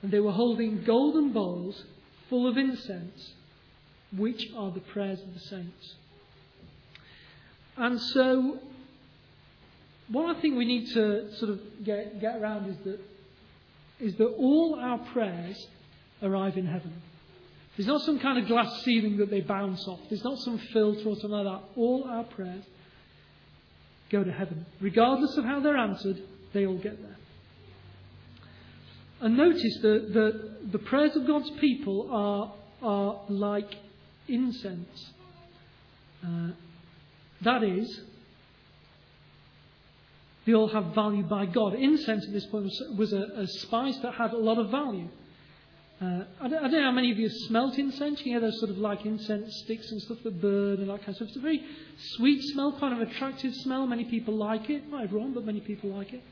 and 0.03 0.13
they 0.13 0.21
were 0.21 0.33
holding 0.33 0.85
golden 0.85 1.33
bowls 1.33 1.83
full 2.29 2.47
of 2.47 2.59
incense, 2.59 3.33
which 4.15 4.51
are 4.55 4.71
the 4.71 4.81
prayers 4.81 5.23
of 5.23 5.33
the 5.33 5.41
saints. 5.41 5.95
And 7.79 7.99
so, 7.99 8.59
I 10.15 10.35
think 10.43 10.59
we 10.59 10.67
need 10.67 10.93
to 10.93 11.35
sort 11.37 11.53
of 11.53 11.61
get, 11.83 12.21
get 12.21 12.37
around 12.37 12.69
is 12.69 12.77
that, 12.85 13.01
is 13.99 14.15
that 14.17 14.29
all 14.29 14.79
our 14.79 14.99
prayers 14.99 15.67
arrive 16.23 16.59
in 16.59 16.67
heaven. 16.67 17.01
There's 17.77 17.87
not 17.87 18.03
some 18.03 18.19
kind 18.19 18.39
of 18.39 18.47
glass 18.47 18.83
ceiling 18.83 19.17
that 19.19 19.31
they 19.31 19.41
bounce 19.41 19.87
off. 19.89 20.01
There's 20.09 20.25
not 20.25 20.39
some 20.39 20.59
filter 20.73 21.09
or 21.09 21.15
something 21.15 21.31
like 21.31 21.45
that. 21.45 21.69
All 21.77 22.05
our 22.09 22.25
prayers 22.25 22.65
go 24.11 24.23
to 24.23 24.31
heaven. 24.31 24.67
Regardless 24.81 25.37
of 25.39 25.45
how 25.45 25.61
they're 25.61 25.77
answered, 25.77 26.23
they 26.53 26.67
all 26.67 26.77
get 26.77 27.01
there. 27.01 27.17
And 29.23 29.37
notice 29.37 29.79
that 29.83 30.13
the, 30.13 30.57
the 30.71 30.79
prayers 30.79 31.17
of 31.17 31.27
God's 31.27 31.51
people 31.61 32.09
are, 32.11 32.53
are 32.83 33.21
like 33.29 33.73
incense. 34.29 35.13
Uh, 36.25 36.51
that 37.43 37.63
is, 37.63 38.01
they 40.45 40.55
all 40.55 40.69
have 40.69 40.95
value 40.95 41.23
by 41.23 41.47
God. 41.47 41.75
Incense 41.75 42.27
at 42.27 42.33
this 42.33 42.47
point 42.47 42.71
was, 42.97 43.13
a, 43.13 43.41
a, 43.41 43.47
spice 43.47 43.97
that 43.99 44.15
had 44.15 44.33
a 44.33 44.39
lot 44.39 44.59
of 44.59 44.71
value. 44.71 45.09
Uh, 46.03 46.25
I, 46.41 46.49
don't, 46.49 46.59
I, 46.59 46.63
don't, 46.63 46.73
know 46.73 46.83
how 46.83 46.91
many 46.91 47.13
of 47.13 47.19
you 47.19 47.29
have 47.29 47.37
smelt 47.47 47.79
incense. 47.79 48.19
You 48.21 48.33
hear 48.33 48.41
those 48.41 48.59
sort 48.59 48.73
of 48.73 48.79
like 48.79 49.07
incense 49.07 49.55
sticks 49.65 49.89
and 49.93 50.03
stuff 50.03 50.19
that 50.25 50.41
burn 50.41 50.81
and 50.81 50.91
that 50.91 50.99
kind 50.99 51.11
of 51.11 51.15
stuff. 51.17 51.29
It's 51.29 51.37
a 51.37 51.41
very 51.41 51.65
sweet 52.17 52.43
smell, 52.53 52.77
kind 52.81 53.01
of 53.01 53.09
attractive 53.09 53.55
smell. 53.55 53.87
Many 53.87 54.07
people 54.07 54.35
like 54.35 54.69
it. 54.69 54.89
Not 54.91 55.05
everyone, 55.05 55.33
but 55.33 55.45
many 55.45 55.61
people 55.61 55.91
like 55.91 56.13
it. 56.13 56.23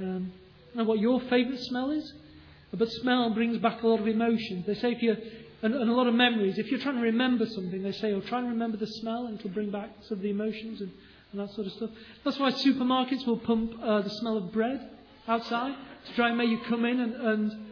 Um, 0.00 0.32
and 0.74 0.88
what 0.88 0.98
your 0.98 1.20
favourite 1.20 1.60
smell 1.60 1.92
is? 1.92 2.12
But 2.72 2.90
smell 2.90 3.30
brings 3.30 3.58
back 3.58 3.80
a 3.82 3.86
lot 3.86 4.00
of 4.00 4.08
emotions. 4.08 4.66
They 4.66 4.74
say 4.74 4.92
if 4.92 5.02
you 5.02 5.16
and, 5.62 5.74
and, 5.74 5.90
a 5.90 5.92
lot 5.92 6.06
of 6.06 6.14
memories. 6.14 6.58
If 6.58 6.70
you're 6.70 6.80
trying 6.80 6.96
to 6.96 7.02
remember 7.02 7.46
something, 7.46 7.82
they 7.82 7.92
say, 7.92 8.12
oh, 8.12 8.20
try 8.22 8.38
and 8.38 8.48
remember 8.48 8.76
the 8.76 8.86
smell, 8.86 9.26
and 9.26 9.38
it'll 9.38 9.50
bring 9.50 9.70
back 9.70 9.90
some 10.08 10.18
of 10.18 10.22
the 10.22 10.30
emotions 10.30 10.80
and, 10.80 10.90
and 11.32 11.40
that 11.40 11.54
sort 11.54 11.66
of 11.66 11.74
stuff. 11.74 11.90
That's 12.24 12.38
why 12.38 12.50
supermarkets 12.50 13.26
will 13.26 13.38
pump 13.38 13.74
uh, 13.80 14.00
the 14.00 14.10
smell 14.10 14.38
of 14.38 14.52
bread 14.52 14.90
outside 15.28 15.74
to 16.06 16.14
try 16.14 16.28
and 16.28 16.38
make 16.38 16.48
you 16.48 16.60
come 16.66 16.84
in 16.84 16.98
and, 17.00 17.14
and, 17.14 17.66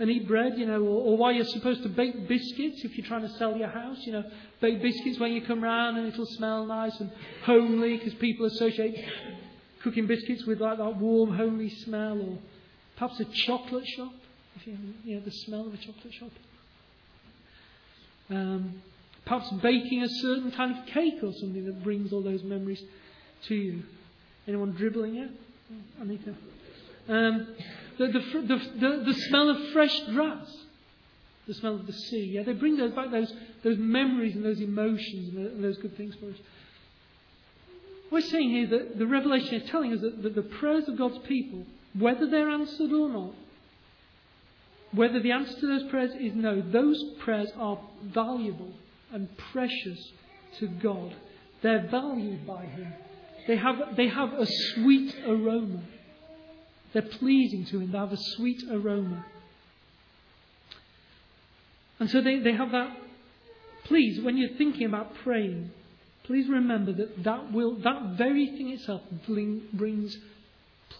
and 0.00 0.10
eat 0.10 0.26
bread, 0.26 0.54
you 0.56 0.66
know, 0.66 0.80
or, 0.80 1.12
or 1.12 1.16
why 1.18 1.30
you're 1.30 1.44
supposed 1.44 1.82
to 1.82 1.88
bake 1.90 2.26
biscuits 2.26 2.82
if 2.84 2.96
you're 2.96 3.06
trying 3.06 3.20
to 3.20 3.28
sell 3.36 3.56
your 3.56 3.68
house, 3.68 3.98
you 4.06 4.12
know, 4.12 4.24
bake 4.60 4.80
biscuits 4.82 5.20
when 5.20 5.32
you 5.32 5.42
come 5.42 5.62
round 5.62 5.98
and 5.98 6.08
it'll 6.08 6.24
smell 6.26 6.64
nice 6.64 6.98
and 7.00 7.12
homely 7.44 7.98
because 7.98 8.14
people 8.14 8.46
associate 8.46 8.96
cooking 9.82 10.06
biscuits 10.06 10.46
with 10.46 10.58
like 10.58 10.78
that 10.78 10.96
warm, 10.96 11.36
homely 11.36 11.68
smell, 11.68 12.18
or 12.18 12.38
perhaps 12.96 13.20
a 13.20 13.24
chocolate 13.26 13.86
shop, 13.86 14.12
if 14.56 14.66
you, 14.66 14.76
you 15.04 15.16
know, 15.16 15.20
the 15.20 15.30
smell 15.30 15.66
of 15.66 15.74
a 15.74 15.76
chocolate 15.76 16.14
shop. 16.14 16.30
Um, 18.30 18.82
perhaps 19.26 19.50
baking 19.62 20.02
a 20.02 20.08
certain 20.08 20.50
kind 20.52 20.78
of 20.78 20.86
cake 20.86 21.22
or 21.22 21.32
something 21.34 21.66
that 21.66 21.84
brings 21.84 22.10
all 22.10 22.22
those 22.22 22.42
memories 22.42 22.82
to 23.48 23.54
you. 23.54 23.82
Anyone 24.48 24.72
dribbling 24.72 25.14
yet? 25.14 25.30
Anita. 26.00 26.34
Um, 27.08 27.54
the, 27.98 28.06
the, 28.08 29.02
the, 29.04 29.14
smell 29.28 29.50
of 29.50 29.72
fresh 29.72 29.98
grass, 30.06 30.46
the 31.46 31.54
smell 31.54 31.74
of 31.74 31.86
the 31.86 31.92
sea. 31.92 32.30
Yeah, 32.34 32.42
they 32.42 32.52
bring 32.52 32.76
those 32.76 32.92
back 32.92 33.10
those, 33.10 33.32
those 33.62 33.78
memories 33.78 34.34
and 34.34 34.44
those 34.44 34.60
emotions 34.60 35.34
and 35.34 35.62
those 35.62 35.78
good 35.78 35.96
things 35.96 36.14
for 36.16 36.30
us. 36.30 36.36
We're 38.10 38.20
saying 38.22 38.50
here 38.50 38.66
that 38.66 38.98
the 38.98 39.06
revelation 39.06 39.54
is 39.54 39.70
telling 39.70 39.92
us 39.92 40.00
that, 40.00 40.22
that 40.22 40.34
the 40.34 40.42
prayers 40.42 40.88
of 40.88 40.98
God's 40.98 41.18
people, 41.26 41.64
whether 41.96 42.28
they're 42.28 42.50
answered 42.50 42.92
or 42.92 43.08
not, 43.08 43.34
whether 44.92 45.20
the 45.20 45.30
answer 45.30 45.60
to 45.60 45.66
those 45.66 45.84
prayers 45.90 46.10
is 46.18 46.34
no, 46.34 46.60
those 46.60 47.02
prayers 47.20 47.50
are 47.56 47.78
valuable 48.02 48.72
and 49.12 49.28
precious 49.52 50.12
to 50.58 50.66
God. 50.66 51.14
They're 51.62 51.86
valued 51.88 52.46
by 52.46 52.64
Him. 52.64 52.92
They 53.46 53.56
have, 53.56 53.96
they 53.96 54.08
have 54.08 54.32
a 54.32 54.46
sweet 54.46 55.14
aroma. 55.26 55.82
They're 56.92 57.02
pleasing 57.02 57.64
to 57.66 57.80
Him. 57.80 57.92
They 57.92 57.98
have 57.98 58.12
a 58.12 58.16
sweet 58.16 58.62
aroma. 58.70 59.24
And 61.98 62.10
so 62.10 62.20
they, 62.20 62.38
they 62.38 62.52
have 62.52 62.72
that. 62.72 62.96
Please, 63.84 64.20
when 64.22 64.36
you're 64.36 64.56
thinking 64.56 64.86
about 64.86 65.14
praying, 65.22 65.70
please 66.24 66.48
remember 66.48 66.92
that 66.92 67.22
that, 67.24 67.52
will, 67.52 67.76
that 67.80 68.14
very 68.16 68.46
thing 68.46 68.70
itself 68.70 69.02
brings 69.72 70.16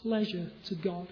pleasure 0.02 0.50
to 0.66 0.74
God. 0.76 1.08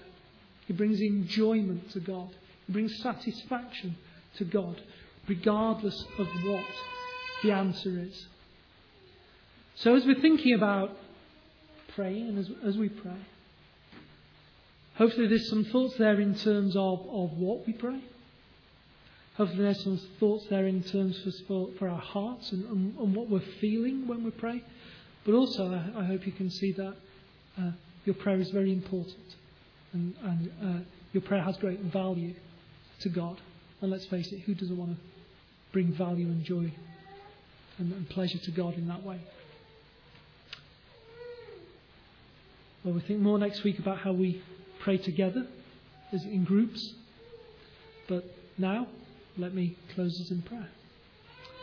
It 0.68 0.76
brings 0.76 1.00
enjoyment 1.00 1.90
to 1.92 2.00
God 2.00 2.30
It 2.68 2.72
brings 2.72 3.00
satisfaction 3.02 3.96
to 4.36 4.44
God, 4.44 4.80
regardless 5.26 6.04
of 6.18 6.26
what 6.44 6.64
the 7.42 7.52
answer 7.52 7.98
is. 7.98 8.26
So, 9.76 9.94
as 9.94 10.04
we're 10.04 10.20
thinking 10.20 10.54
about 10.54 10.90
praying 11.94 12.28
and 12.28 12.38
as, 12.38 12.50
as 12.64 12.76
we 12.76 12.88
pray, 12.88 13.16
hopefully 14.99 15.28
there's 15.28 15.49
some 15.49 15.64
thoughts 15.64 15.96
there 15.96 16.20
in 16.20 16.34
terms 16.34 16.76
of, 16.76 17.01
of 17.09 17.32
what 17.38 17.66
we 17.66 17.72
pray. 17.72 18.01
Hopefully 19.36 19.62
there's 19.62 19.84
some 19.84 20.01
thoughts 20.18 20.46
there 20.51 20.66
in 20.66 20.82
terms 20.82 21.16
for, 21.46 21.68
for 21.78 21.88
our 21.88 22.01
hearts 22.01 22.51
and, 22.51 22.64
and, 22.64 22.99
and 22.99 23.14
what 23.14 23.30
we're 23.30 23.40
feeling 23.61 24.09
when 24.09 24.24
we 24.24 24.32
pray. 24.32 24.62
But 25.24 25.34
also, 25.34 25.72
I, 25.72 26.01
I 26.01 26.05
hope 26.05 26.26
you 26.26 26.32
can 26.32 26.51
see 26.51 26.72
that 26.72 26.96
uh, 27.57 27.70
your 28.05 28.16
prayer 28.16 28.40
is 28.40 28.51
very 28.51 28.72
important 28.72 29.36
and, 29.92 30.14
and 30.24 30.51
uh, 30.62 30.84
your 31.12 31.22
prayer 31.22 31.42
has 31.42 31.57
great 31.59 31.80
value 31.80 32.34
to 33.01 33.09
God. 33.09 33.40
And 33.80 33.92
let's 33.92 34.07
face 34.07 34.32
it, 34.32 34.40
who 34.40 34.55
doesn't 34.55 34.76
want 34.76 34.96
to 34.96 35.03
bring 35.72 35.92
value 35.92 36.26
and 36.26 36.42
joy 36.42 36.72
and, 37.78 37.92
and 37.92 38.09
pleasure 38.09 38.38
to 38.38 38.51
God 38.51 38.74
in 38.74 38.88
that 38.88 39.05
way? 39.05 39.20
Well, 42.82 42.94
we'll 42.94 43.05
think 43.05 43.20
more 43.20 43.38
next 43.38 43.62
week 43.62 43.78
about 43.78 43.99
how 43.99 44.12
we 44.12 44.42
pray 44.80 44.98
together 44.98 45.46
as 46.12 46.24
in 46.24 46.44
groups. 46.44 46.94
But 48.08 48.24
now, 48.56 48.88
let 49.36 49.54
me 49.54 49.76
close 49.94 50.20
us 50.20 50.30
in 50.30 50.42
prayer. 50.42 50.68